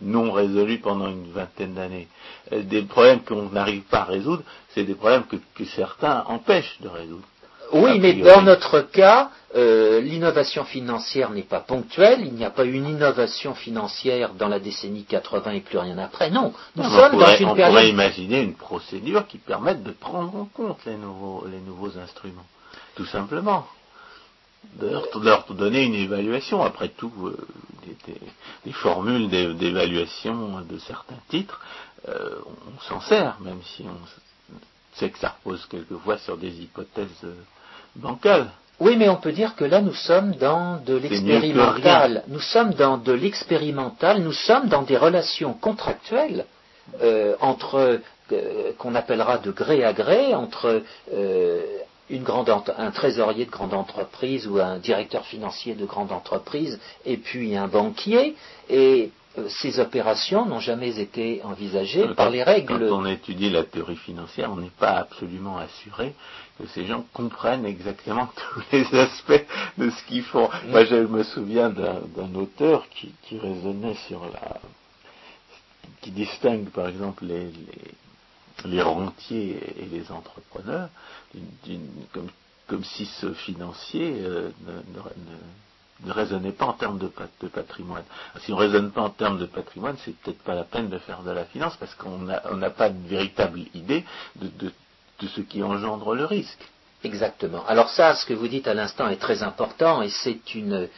non 0.00 0.32
résolus 0.32 0.78
pendant 0.78 1.08
une 1.08 1.30
vingtaine 1.32 1.74
d'années. 1.74 2.08
Des 2.50 2.82
problèmes 2.82 3.20
qu'on 3.20 3.50
n'arrive 3.50 3.82
pas 3.82 4.00
à 4.00 4.04
résoudre, 4.04 4.42
c'est 4.70 4.84
des 4.84 4.94
problèmes 4.94 5.24
que 5.26 5.64
certains 5.64 6.24
empêchent 6.28 6.80
de 6.80 6.88
résoudre. 6.88 7.26
Oui, 7.74 7.98
mais 7.98 8.14
dans 8.14 8.42
notre 8.42 8.80
cas, 8.80 9.30
euh, 9.56 10.00
l'innovation 10.00 10.64
financière 10.64 11.30
n'est 11.30 11.42
pas 11.42 11.60
ponctuelle, 11.60 12.20
il 12.24 12.34
n'y 12.34 12.44
a 12.44 12.50
pas 12.50 12.64
une 12.64 12.86
innovation 12.88 13.54
financière 13.54 14.34
dans 14.34 14.48
la 14.48 14.60
décennie 14.60 15.04
80 15.04 15.50
et 15.52 15.60
plus 15.60 15.78
rien 15.78 15.98
après. 15.98 16.30
Non, 16.30 16.52
nous 16.76 16.84
sommes 16.84 17.14
on 17.14 17.18
dans 17.18 17.36
une 17.36 17.48
on 17.48 17.54
pourrait 17.54 17.88
imaginer 17.88 18.42
une 18.42 18.54
procédure 18.54 19.26
qui 19.26 19.38
permette 19.38 19.82
de 19.82 19.90
prendre 19.90 20.34
en 20.36 20.44
compte 20.46 20.78
les 20.86 20.96
nouveaux, 20.96 21.46
les 21.50 21.60
nouveaux 21.60 21.98
instruments, 21.98 22.46
tout 22.94 23.06
simplement. 23.06 23.66
De 24.80 24.88
leur, 25.22 25.52
donner 25.52 25.82
une 25.82 25.94
évaluation. 25.94 26.62
Après 26.62 26.88
tout, 26.88 27.12
euh, 27.24 27.36
des, 28.64 28.72
formules 28.72 29.28
d'évaluation 29.28 30.60
de 30.62 30.78
certains 30.78 31.18
titres, 31.28 31.60
euh, 32.08 32.38
on, 32.46 32.80
s'en 32.88 33.00
sert, 33.00 33.36
même 33.40 33.60
si 33.62 33.84
on 33.84 34.58
sait 34.96 35.10
que 35.10 35.18
ça 35.18 35.36
repose 35.38 35.66
quelquefois 35.66 36.18
sur 36.18 36.38
des 36.38 36.62
hypothèses 36.62 37.26
Oui, 38.80 38.96
mais 38.96 39.08
on 39.08 39.16
peut 39.16 39.32
dire 39.32 39.54
que 39.54 39.64
là, 39.64 39.80
nous 39.80 39.94
sommes 39.94 40.32
dans 40.32 40.78
de 40.84 40.96
l'expérimental. 40.96 42.24
Nous 42.28 42.40
sommes 42.40 42.74
dans 42.74 42.98
de 42.98 43.12
l'expérimental. 43.12 44.20
Nous 44.22 44.32
sommes 44.32 44.68
dans 44.68 44.82
des 44.82 44.96
relations 44.96 45.54
contractuelles 45.54 46.44
euh, 47.02 47.36
entre 47.40 48.00
euh, 48.32 48.72
qu'on 48.78 48.94
appellera 48.94 49.38
de 49.38 49.50
gré 49.52 49.84
à 49.84 49.92
gré 49.92 50.34
entre 50.34 50.82
euh, 51.12 51.62
une 52.10 52.22
grande, 52.22 52.50
un 52.76 52.90
trésorier 52.90 53.46
de 53.46 53.50
grande 53.50 53.74
entreprise 53.74 54.46
ou 54.46 54.58
un 54.58 54.78
directeur 54.78 55.24
financier 55.24 55.74
de 55.74 55.86
grande 55.86 56.12
entreprise 56.12 56.78
et 57.06 57.16
puis 57.16 57.56
un 57.56 57.68
banquier. 57.68 58.34
Et 58.68 59.12
ces 59.48 59.80
opérations 59.80 60.46
n'ont 60.46 60.60
jamais 60.60 61.00
été 61.00 61.42
envisagées 61.42 62.06
par 62.14 62.30
les 62.30 62.42
règles. 62.42 62.88
Quand 62.88 63.00
on 63.00 63.06
étudie 63.06 63.50
la 63.50 63.64
théorie 63.64 63.96
financière, 63.96 64.52
on 64.52 64.56
n'est 64.56 64.70
pas 64.70 64.98
absolument 64.98 65.58
assuré 65.58 66.14
que 66.58 66.66
ces 66.68 66.86
gens 66.86 67.04
comprennent 67.12 67.66
exactement 67.66 68.28
tous 68.52 68.62
les 68.72 68.94
aspects 68.94 69.44
de 69.78 69.90
ce 69.90 70.04
qu'ils 70.04 70.22
font. 70.22 70.48
Moi, 70.68 70.84
je 70.84 70.96
me 70.96 71.24
souviens 71.24 71.70
d'un 71.70 72.34
auteur 72.34 72.86
qui, 72.90 73.12
raisonnait 73.36 73.96
sur 74.06 74.24
la. 74.24 74.60
qui 76.00 76.12
distingue, 76.12 76.68
par 76.70 76.88
exemple, 76.88 77.24
les, 77.24 77.50
les, 78.64 78.82
rentiers 78.82 79.58
et 79.80 79.86
les 79.86 80.12
entrepreneurs, 80.12 80.88
comme, 82.68 82.84
si 82.84 83.06
ce 83.06 83.32
financier 83.34 84.14
euh, 84.20 84.50
ne, 84.66 85.02
raisonnait 86.06 86.52
pas 86.52 86.66
en 86.66 86.72
termes 86.72 86.98
de, 86.98 87.06
patrimoine. 87.48 88.04
Si 88.40 88.52
on 88.52 88.56
ne 88.56 88.60
raisonne 88.60 88.90
pas 88.90 89.02
en 89.02 89.10
termes 89.10 89.38
de 89.38 89.46
patrimoine, 89.46 89.96
c'est 90.04 90.16
peut-être 90.18 90.42
pas 90.42 90.54
la 90.54 90.64
peine 90.64 90.88
de 90.88 90.98
faire 90.98 91.22
de 91.22 91.30
la 91.30 91.44
finance 91.44 91.76
parce 91.76 91.94
qu'on 91.94 92.18
n'a 92.18 92.70
pas 92.70 92.88
une 92.88 93.06
véritable 93.06 93.60
idée 93.74 94.04
de 94.36 94.72
de 95.20 95.28
ce 95.28 95.40
qui 95.40 95.62
engendre 95.62 96.14
le 96.14 96.24
risque. 96.24 96.58
Exactement. 97.02 97.64
Alors 97.66 97.90
ça, 97.90 98.14
ce 98.14 98.24
que 98.24 98.34
vous 98.34 98.48
dites 98.48 98.66
à 98.66 98.74
l'instant 98.74 99.08
est 99.08 99.20
très 99.20 99.42
important 99.42 100.02
et 100.02 100.08
c'est 100.08 100.54
une, 100.54 100.88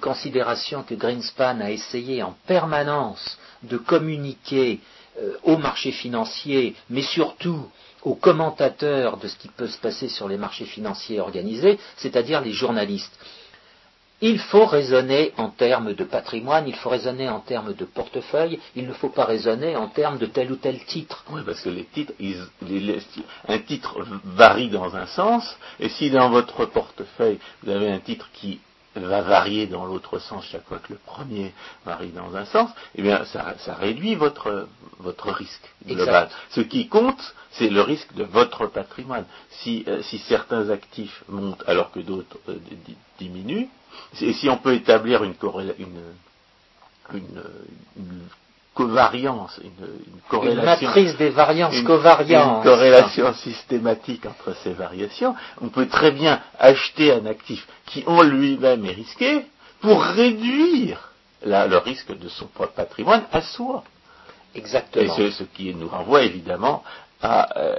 considération 0.00 0.82
que 0.82 0.94
Greenspan 0.94 1.60
a 1.60 1.70
essayé 1.70 2.22
en 2.22 2.34
permanence 2.46 3.38
de 3.62 3.76
communiquer 3.76 4.80
euh, 5.20 5.34
aux 5.42 5.58
marchés 5.58 5.92
financiers, 5.92 6.74
mais 6.88 7.02
surtout 7.02 7.68
aux 8.02 8.14
commentateurs 8.14 9.18
de 9.18 9.28
ce 9.28 9.36
qui 9.36 9.48
peut 9.48 9.68
se 9.68 9.78
passer 9.78 10.08
sur 10.08 10.26
les 10.26 10.38
marchés 10.38 10.64
financiers 10.64 11.20
organisés, 11.20 11.78
c'est-à-dire 11.96 12.40
les 12.40 12.52
journalistes. 12.52 13.14
Il 14.26 14.38
faut 14.38 14.64
raisonner 14.64 15.34
en 15.36 15.50
termes 15.50 15.92
de 15.92 16.02
patrimoine, 16.02 16.66
il 16.66 16.74
faut 16.74 16.88
raisonner 16.88 17.28
en 17.28 17.40
termes 17.40 17.74
de 17.74 17.84
portefeuille, 17.84 18.58
il 18.74 18.86
ne 18.86 18.94
faut 18.94 19.10
pas 19.10 19.26
raisonner 19.26 19.76
en 19.76 19.88
termes 19.88 20.16
de 20.16 20.24
tel 20.24 20.50
ou 20.50 20.56
tel 20.56 20.82
titre. 20.86 21.26
Oui, 21.30 21.42
parce 21.44 21.60
que 21.60 21.68
les 21.68 21.84
titres, 21.84 22.14
un 23.46 23.58
titre 23.58 23.98
varie 24.24 24.70
dans 24.70 24.96
un 24.96 25.04
sens, 25.04 25.58
et 25.78 25.90
si 25.90 26.08
dans 26.08 26.30
votre 26.30 26.64
portefeuille 26.64 27.38
vous 27.62 27.70
avez 27.70 27.90
un 27.90 27.98
titre 27.98 28.30
qui 28.32 28.60
va 29.02 29.22
varier 29.22 29.66
dans 29.66 29.84
l'autre 29.86 30.18
sens 30.18 30.44
chaque 30.46 30.64
fois 30.66 30.78
que 30.78 30.92
le 30.92 30.98
premier 30.98 31.52
varie 31.84 32.10
dans 32.10 32.34
un 32.36 32.44
sens, 32.44 32.70
eh 32.94 33.02
bien, 33.02 33.24
ça, 33.24 33.54
ça 33.58 33.74
réduit 33.74 34.14
votre, 34.14 34.68
votre 34.98 35.30
risque 35.32 35.68
global. 35.86 36.24
Exact. 36.26 36.32
Ce 36.50 36.60
qui 36.60 36.88
compte, 36.88 37.34
c'est 37.52 37.68
le 37.70 37.80
risque 37.82 38.12
de 38.14 38.24
votre 38.24 38.66
patrimoine. 38.66 39.24
Si, 39.50 39.84
euh, 39.88 40.02
si 40.02 40.18
certains 40.18 40.70
actifs 40.70 41.24
montent 41.28 41.62
alors 41.66 41.90
que 41.92 42.00
d'autres 42.00 42.38
euh, 42.48 42.56
di- 42.86 42.96
diminuent, 43.18 43.68
et 44.20 44.32
si 44.32 44.48
on 44.48 44.56
peut 44.56 44.74
établir 44.74 45.22
une, 45.24 45.34
corréla- 45.34 45.74
une, 45.78 46.02
une, 47.12 47.42
une 47.96 48.22
covariance, 48.74 49.58
une, 49.62 49.70
une 49.86 49.94
Une 50.14 50.20
corrélation 50.28 50.86
matrice 50.88 51.16
des 51.16 51.30
variances 51.30 51.74
une- 51.74 51.84
corrélation 52.62 53.32
systématique 53.34 54.26
entre 54.26 54.54
ces 54.62 54.72
variations. 54.72 55.34
On 55.60 55.68
peut 55.68 55.86
très 55.86 56.10
bien 56.10 56.40
acheter 56.58 57.12
un 57.12 57.24
actif 57.26 57.66
qui 57.86 58.04
en 58.06 58.22
lui-même 58.22 58.84
est 58.84 58.92
risqué 58.92 59.46
pour 59.80 60.02
réduire 60.02 61.10
la- 61.44 61.66
le 61.66 61.78
risque 61.78 62.16
de 62.18 62.28
son 62.28 62.46
propre 62.46 62.72
patrimoine 62.74 63.24
à 63.32 63.40
soi. 63.42 63.84
Et 64.54 64.58
Exactement. 64.58 65.14
c'est 65.16 65.30
ce 65.30 65.44
qui 65.44 65.74
nous 65.74 65.88
renvoie 65.88 66.22
évidemment 66.22 66.82
à, 67.22 67.58
euh, 67.58 67.76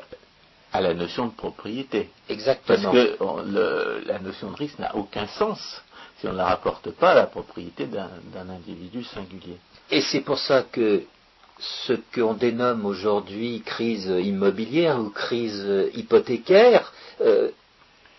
à 0.74 0.82
la 0.82 0.94
notion 0.94 1.28
de 1.28 1.32
propriété. 1.32 2.10
Parce 2.28 2.40
Exactement. 2.40 2.92
que 2.92 3.16
on- 3.22 3.42
le- 3.42 4.04
la 4.06 4.20
notion 4.20 4.52
de 4.52 4.56
risque 4.58 4.80
n'a 4.80 4.96
aucun 4.96 5.28
sens 5.28 5.82
si 6.20 6.28
on 6.28 6.32
ne 6.34 6.38
la 6.38 6.46
rapporte 6.46 6.92
pas 6.92 7.12
à 7.12 7.16
la 7.16 7.26
propriété 7.28 7.86
d'un 7.88 8.50
individu 8.50 9.04
singulier. 9.04 9.58
Et 9.92 10.02
c'est 10.02 10.22
pour 10.22 10.40
ça 10.40 10.64
que 10.64 11.04
ce 11.60 11.94
qu'on 12.14 12.34
dénomme 12.34 12.86
aujourd'hui 12.86 13.62
crise 13.66 14.08
immobilière 14.08 15.00
ou 15.00 15.10
crise 15.10 15.66
hypothécaire 15.94 16.92
euh, 17.22 17.50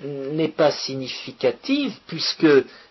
n'est 0.01 0.49
pas 0.49 0.71
significative 0.71 1.95
puisque 2.07 2.47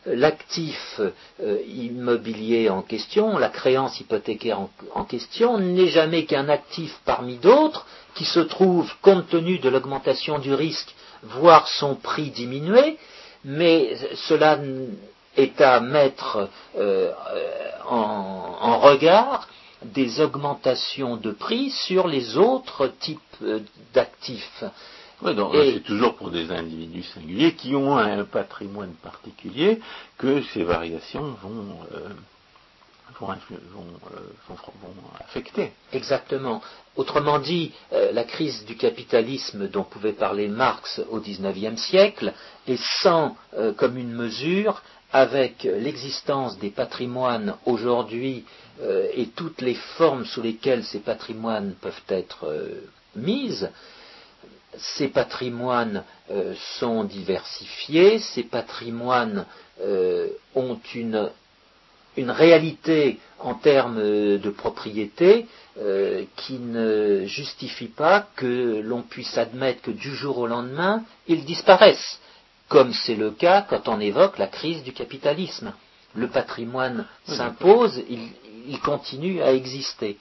l'actif 0.05 0.99
euh, 1.39 1.59
immobilier 1.67 2.69
en 2.69 2.81
question, 2.81 3.37
la 3.37 3.49
créance 3.49 3.99
hypothécaire 3.99 4.59
en, 4.59 4.69
en 4.93 5.03
question, 5.03 5.57
n'est 5.59 5.87
jamais 5.87 6.25
qu'un 6.25 6.49
actif 6.49 6.99
parmi 7.05 7.37
d'autres 7.37 7.85
qui 8.15 8.25
se 8.25 8.39
trouve, 8.39 8.91
compte 9.01 9.29
tenu 9.29 9.59
de 9.59 9.69
l'augmentation 9.69 10.39
du 10.39 10.53
risque, 10.53 10.95
voir 11.23 11.67
son 11.67 11.95
prix 11.95 12.29
diminuer, 12.31 12.97
mais 13.45 13.95
cela 14.27 14.59
est 15.37 15.61
à 15.61 15.79
mettre 15.79 16.49
euh, 16.77 17.11
en, 17.87 18.57
en 18.59 18.79
regard 18.79 19.47
des 19.83 20.19
augmentations 20.19 21.15
de 21.15 21.31
prix 21.31 21.69
sur 21.69 22.07
les 22.07 22.37
autres 22.37 22.87
types 22.99 23.19
euh, 23.43 23.59
d'actifs. 23.93 24.63
Oui, 25.21 25.35
donc 25.35 25.53
c'est 25.53 25.83
toujours 25.83 26.15
pour 26.15 26.29
des 26.29 26.51
individus 26.51 27.03
singuliers 27.03 27.53
qui 27.53 27.75
ont 27.75 27.97
un 27.97 28.25
patrimoine 28.25 28.93
particulier 28.95 29.79
que 30.17 30.41
ces 30.53 30.63
variations 30.63 31.35
vont, 31.41 31.77
euh, 31.93 32.09
euh, 33.21 33.25
vont- 33.73 33.85
affecter. 35.19 35.71
Exactement. 35.93 36.61
Autrement 36.95 37.39
dit, 37.39 37.71
euh, 37.93 38.11
la 38.11 38.23
crise 38.23 38.65
du 38.65 38.75
capitalisme 38.75 39.67
dont 39.67 39.83
pouvait 39.83 40.13
parler 40.13 40.47
Marx 40.47 41.01
au 41.09 41.19
XIXe 41.19 41.79
siècle 41.81 42.33
est 42.67 42.81
sans 43.01 43.35
euh, 43.57 43.73
commune 43.73 44.11
mesure 44.11 44.81
avec 45.13 45.63
l'existence 45.63 46.57
des 46.59 46.71
patrimoines 46.71 47.55
aujourd'hui 47.65 48.43
et 49.13 49.27
toutes 49.27 49.61
les 49.61 49.75
formes 49.75 50.25
sous 50.25 50.41
lesquelles 50.41 50.83
ces 50.83 50.99
patrimoines 50.99 51.75
peuvent 51.79 52.01
être 52.09 52.53
mises. 53.15 53.69
Ces 54.77 55.07
patrimoines 55.07 56.03
sont 56.77 57.05
diversifiés, 57.05 58.19
ces 58.19 58.43
patrimoines 58.43 59.45
ont 60.55 60.79
une 60.93 61.29
une 62.17 62.31
réalité 62.31 63.19
en 63.39 63.53
termes 63.55 63.97
de 63.99 64.49
propriété 64.49 65.47
euh, 65.77 66.23
qui 66.37 66.53
ne 66.59 67.25
justifie 67.25 67.87
pas 67.87 68.27
que 68.35 68.81
l'on 68.81 69.01
puisse 69.01 69.37
admettre 69.37 69.81
que 69.81 69.91
du 69.91 70.15
jour 70.15 70.37
au 70.37 70.47
lendemain, 70.47 71.03
ils 71.27 71.43
disparaissent, 71.45 72.19
comme 72.69 72.93
c'est 72.93 73.15
le 73.15 73.31
cas 73.31 73.61
quand 73.61 73.87
on 73.87 73.99
évoque 73.99 74.37
la 74.37 74.47
crise 74.47 74.83
du 74.83 74.93
capitalisme. 74.93 75.73
Le 76.15 76.29
patrimoine 76.29 77.05
Oui, 77.27 77.35
s'impose, 77.35 78.01
il, 78.09 78.29
il 78.67 78.79
continue 78.79 79.41
à 79.41 79.51
exister. 79.53 80.17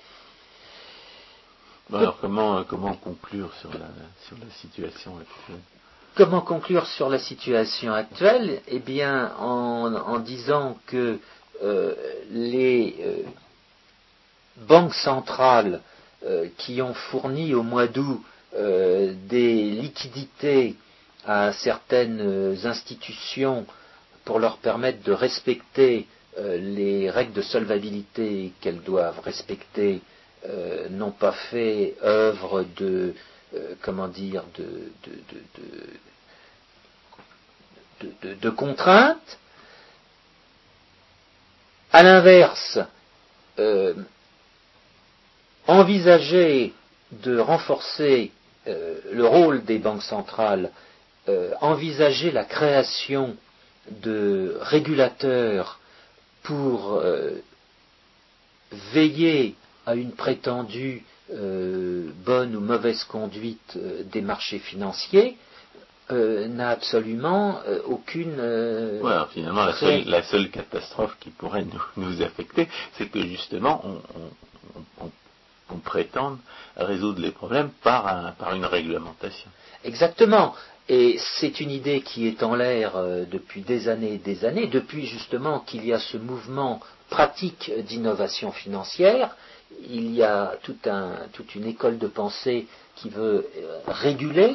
Bon, 1.88 1.98
alors 1.98 2.18
comment, 2.20 2.58
euh, 2.58 2.62
comment 2.66 2.94
conclure 2.94 3.52
sur 3.60 3.70
la, 3.72 3.86
sur 4.26 4.36
la 4.38 4.50
situation 4.60 5.16
actuelle? 5.18 5.60
Comment 6.16 6.40
conclure 6.40 6.86
sur 6.86 7.08
la 7.08 7.18
situation 7.18 7.92
actuelle? 7.92 8.60
Eh 8.68 8.78
bien, 8.80 9.32
en, 9.38 9.94
en 9.94 10.18
disant 10.18 10.78
que 10.86 11.18
les 12.30 12.96
euh, 13.00 13.22
banques 14.56 14.94
centrales 14.94 15.80
euh, 16.24 16.48
qui 16.58 16.80
ont 16.82 16.94
fourni 16.94 17.54
au 17.54 17.62
mois 17.62 17.86
d'août 17.86 18.22
euh, 18.56 19.12
des 19.28 19.70
liquidités 19.70 20.76
à 21.26 21.52
certaines 21.52 22.20
euh, 22.20 22.56
institutions 22.64 23.66
pour 24.24 24.38
leur 24.38 24.58
permettre 24.58 25.02
de 25.02 25.12
respecter 25.12 26.06
euh, 26.38 26.56
les 26.58 27.10
règles 27.10 27.32
de 27.32 27.42
solvabilité 27.42 28.52
qu'elles 28.60 28.82
doivent 28.82 29.20
respecter 29.20 30.00
euh, 30.46 30.88
n'ont 30.88 31.10
pas 31.10 31.32
fait 31.32 31.94
œuvre 32.02 32.64
de 32.76 33.14
euh, 33.54 33.74
comment 33.82 34.08
dire 34.08 34.44
de, 34.58 34.92
de, 38.00 38.08
de, 38.22 38.34
de 38.34 38.50
contraintes. 38.50 39.38
À 41.94 42.02
l'inverse, 42.02 42.80
euh, 43.60 43.94
envisager 45.68 46.72
de 47.12 47.38
renforcer 47.38 48.32
euh, 48.66 48.98
le 49.12 49.24
rôle 49.24 49.64
des 49.64 49.78
banques 49.78 50.02
centrales, 50.02 50.72
euh, 51.28 51.52
envisager 51.60 52.32
la 52.32 52.42
création 52.42 53.36
de 54.02 54.58
régulateurs 54.60 55.78
pour 56.42 57.00
veiller 58.92 59.54
à 59.86 59.94
une 59.94 60.12
prétendue 60.12 61.04
bonne 61.30 62.56
ou 62.56 62.60
mauvaise 62.60 63.04
conduite 63.04 63.78
des 64.10 64.20
marchés 64.20 64.58
financiers 64.58 65.36
euh, 66.10 66.46
n'a 66.48 66.70
absolument 66.70 67.60
euh, 67.66 67.80
aucune. 67.86 68.36
euh, 68.38 69.00
Ouais, 69.00 69.12
alors 69.12 69.28
finalement, 69.30 69.64
la 69.64 69.72
seule, 69.74 70.04
la 70.06 70.22
seule 70.22 70.50
catastrophe 70.50 71.16
qui 71.20 71.30
pourrait 71.30 71.64
nous, 71.64 71.82
nous 71.96 72.22
affecter, 72.22 72.68
c'est 72.98 73.08
que 73.10 73.20
justement, 73.22 73.80
on, 73.84 73.90
on- 73.90 74.80
on- 75.00 75.06
on- 75.06 75.10
on 75.70 75.78
prétende 75.78 76.38
résoudre 76.76 77.20
les 77.22 77.30
problèmes 77.30 77.70
par, 77.82 78.06
un- 78.06 78.32
par 78.32 78.54
une 78.54 78.66
réglementation. 78.66 79.48
Exactement. 79.82 80.54
Et 80.90 81.16
c'est 81.40 81.60
une 81.60 81.70
idée 81.70 82.02
qui 82.02 82.26
est 82.28 82.42
en 82.42 82.54
l'air 82.54 82.92
depuis 83.30 83.62
des 83.62 83.88
années 83.88 84.14
et 84.14 84.18
des 84.18 84.44
années, 84.44 84.66
depuis 84.66 85.06
justement 85.06 85.60
qu'il 85.60 85.86
y 85.86 85.94
a 85.94 85.98
ce 85.98 86.18
mouvement 86.18 86.80
pratique 87.08 87.72
d'innovation 87.86 88.52
financière. 88.52 89.34
Il 89.88 90.14
y 90.14 90.22
a 90.22 90.52
tout 90.62 90.76
un- 90.84 91.16
toute 91.32 91.54
une 91.54 91.64
école 91.66 91.96
de 91.98 92.06
pensée 92.06 92.66
qui 92.96 93.08
veut 93.08 93.48
réguler, 93.86 94.54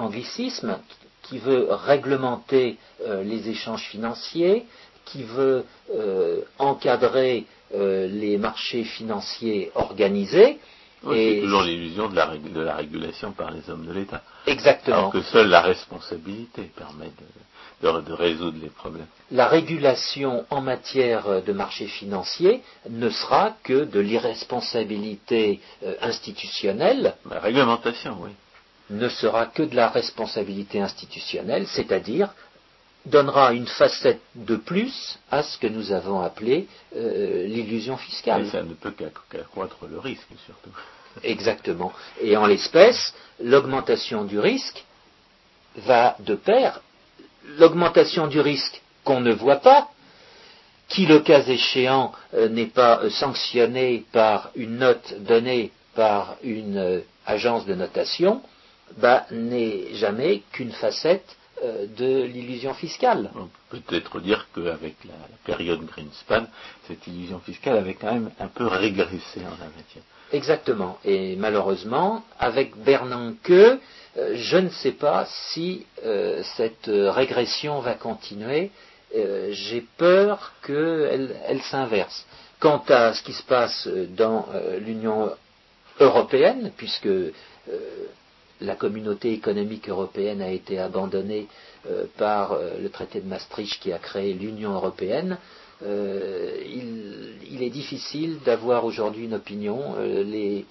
anglicisme, 0.00 0.78
qui 1.22 1.38
veut 1.38 1.66
réglementer 1.70 2.78
euh, 3.06 3.22
les 3.22 3.48
échanges 3.48 3.82
financiers, 3.84 4.64
qui 5.04 5.22
veut 5.24 5.64
euh, 5.94 6.40
encadrer 6.58 7.44
euh, 7.74 8.06
les 8.08 8.38
marchés 8.38 8.84
financiers 8.84 9.70
organisés. 9.74 10.58
Oui, 11.04 11.16
Et- 11.16 11.34
C'est 11.36 11.40
toujours 11.42 11.62
l'illusion 11.62 12.08
de 12.08 12.16
la, 12.16 12.26
rég- 12.26 12.52
de 12.52 12.60
la 12.60 12.74
régulation 12.76 13.32
par 13.32 13.50
les 13.50 13.68
hommes 13.70 13.86
de 13.86 13.92
l'État. 13.92 14.22
Exactement. 14.46 14.96
Alors 14.96 15.12
que 15.12 15.20
seule 15.22 15.48
la 15.48 15.60
responsabilité 15.60 16.62
permet 16.76 17.06
de, 17.82 17.88
de- 17.92 18.00
de 18.00 18.12
résoudre 18.12 18.58
les 18.60 18.70
problèmes. 18.70 19.06
la 19.30 19.46
régulation 19.46 20.44
en 20.50 20.60
matière 20.60 21.42
de 21.42 21.52
marché 21.52 21.86
financier 21.86 22.62
ne 22.90 23.08
sera 23.10 23.54
que 23.62 23.84
de 23.84 24.00
l'irresponsabilité 24.00 25.60
institutionnelle, 26.00 27.14
La 27.30 27.38
réglementation, 27.40 28.16
oui. 28.20 28.30
Ne 28.90 29.08
sera 29.08 29.46
que 29.46 29.62
de 29.62 29.76
la 29.76 29.88
responsabilité 29.88 30.80
institutionnelle, 30.80 31.66
c'est-à-dire 31.66 32.30
donnera 33.06 33.52
une 33.52 33.66
facette 33.66 34.20
de 34.34 34.56
plus 34.56 35.18
à 35.30 35.42
ce 35.42 35.56
que 35.58 35.66
nous 35.66 35.92
avons 35.92 36.20
appelé 36.20 36.66
euh, 36.96 37.46
l'illusion 37.46 37.96
fiscale. 37.96 38.42
Mais 38.44 38.50
ça 38.50 38.62
ne 38.62 38.74
peut 38.74 38.90
qu'ac- 38.90 39.12
qu'accroître 39.30 39.86
le 39.90 39.98
risque, 39.98 40.26
surtout. 40.44 40.70
Exactement. 41.22 41.92
Et 42.20 42.36
en 42.36 42.46
l'espèce, 42.46 43.14
l'augmentation 43.40 44.24
du 44.24 44.38
risque 44.38 44.84
va 45.76 46.16
de 46.20 46.34
pair. 46.34 46.80
L'augmentation 47.58 48.26
du 48.26 48.40
risque 48.40 48.82
qu'on 49.04 49.20
ne 49.20 49.32
voit 49.32 49.60
pas, 49.60 49.88
qui 50.88 51.06
le 51.06 51.20
cas 51.20 51.42
échéant 51.44 52.12
euh, 52.34 52.48
n'est 52.48 52.66
pas 52.66 53.00
euh, 53.02 53.10
sanctionné 53.10 54.04
par 54.12 54.50
une 54.54 54.78
note 54.78 55.14
donnée 55.20 55.70
par 55.94 56.36
une 56.42 57.02
agence 57.26 57.64
de 57.66 57.74
notation, 57.74 58.42
bah, 58.96 59.26
n'est 59.30 59.94
jamais 59.94 60.42
qu'une 60.52 60.72
facette 60.72 61.36
de 61.96 62.22
l'illusion 62.22 62.72
fiscale. 62.74 63.30
On 63.34 63.48
peut 63.68 63.80
peut-être 63.80 64.20
dire 64.20 64.46
qu'avec 64.54 64.94
la, 65.04 65.14
période 65.44 65.84
Greenspan, 65.84 66.46
cette 66.86 67.06
illusion 67.06 67.40
fiscale 67.40 67.76
avait 67.78 67.94
quand 67.94 68.12
même 68.12 68.30
un 68.38 68.46
peu 68.46 68.66
régressé 68.66 69.40
en 69.40 69.58
la 69.58 69.66
matière. 69.76 70.04
Exactement. 70.32 70.98
Et 71.04 71.36
malheureusement, 71.36 72.22
avec 72.38 72.76
Bernanke, 72.76 73.80
je 74.34 74.56
ne 74.56 74.68
sais 74.68 74.92
pas 74.92 75.26
si 75.26 75.86
cette 76.56 76.86
régression 76.88 77.80
va 77.80 77.94
continuer. 77.94 78.70
J'ai 79.12 79.84
peur 79.96 80.52
qu'elle 80.64 81.62
s'inverse. 81.62 82.26
Quant 82.60 82.84
à 82.88 83.14
ce 83.14 83.22
qui 83.22 83.32
se 83.32 83.42
passe 83.42 83.88
dans 84.10 84.46
l'Union 84.80 85.30
européenne, 86.00 86.72
puisque 86.76 87.08
la 88.60 88.74
communauté 88.74 89.32
économique 89.32 89.88
européenne 89.88 90.42
a 90.42 90.50
été 90.50 90.78
abandonnée 90.78 91.46
euh, 91.88 92.04
par 92.16 92.52
euh, 92.52 92.78
le 92.80 92.88
traité 92.90 93.20
de 93.20 93.26
Maastricht 93.28 93.80
qui 93.80 93.92
a 93.92 93.98
créé 93.98 94.32
l'Union 94.34 94.72
européenne, 94.72 95.38
euh, 95.84 96.56
il, 96.66 97.62
est 97.62 97.70
difficile 97.70 98.38
d'avoir 98.44 98.84
aujourd'hui 98.84 99.24
une 99.24 99.34
opinion. 99.34 99.94
Les, 100.00 100.64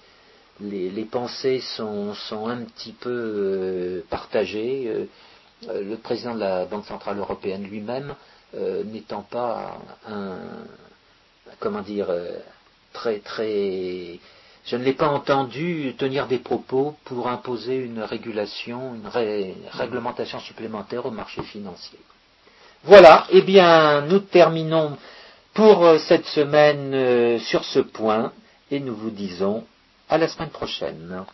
pensées 1.10 1.60
sont, 1.60 2.14
un 2.46 2.62
petit 2.64 2.92
peu 2.92 4.02
partagées. 4.10 5.06
le 5.68 5.96
président 5.96 6.34
de 6.34 6.40
la 6.40 6.64
Banque 6.64 6.86
centrale 6.86 7.18
européenne 7.18 7.64
lui-même, 7.64 8.14
n'étant 8.86 9.22
pas 9.22 9.78
un, 10.08 10.36
comment 11.60 11.82
dire, 11.82 12.08
très 12.94 13.18
très 13.18 14.18
je 14.68 14.76
ne 14.76 14.84
l'ai 14.84 14.92
pas 14.92 15.08
entendu 15.08 15.94
tenir 15.98 16.26
des 16.26 16.38
propos 16.38 16.94
pour 17.04 17.28
imposer 17.28 17.76
une 17.76 18.02
régulation, 18.02 18.94
une 18.94 19.08
réglementation 19.72 20.40
supplémentaire 20.40 21.06
au 21.06 21.10
marché 21.10 21.42
financier. 21.42 21.98
Voilà, 22.84 23.26
eh 23.30 23.40
bien, 23.42 24.02
nous 24.02 24.18
terminons 24.20 24.96
pour 25.54 25.84
euh, 25.84 25.98
cette 25.98 26.26
semaine 26.26 26.92
euh, 26.94 27.38
sur 27.40 27.64
ce 27.64 27.80
point 27.80 28.32
et 28.70 28.78
nous 28.78 28.94
vous 28.94 29.10
disons 29.10 29.64
à 30.08 30.18
la 30.18 30.28
semaine 30.28 30.50
prochaine. 30.50 31.24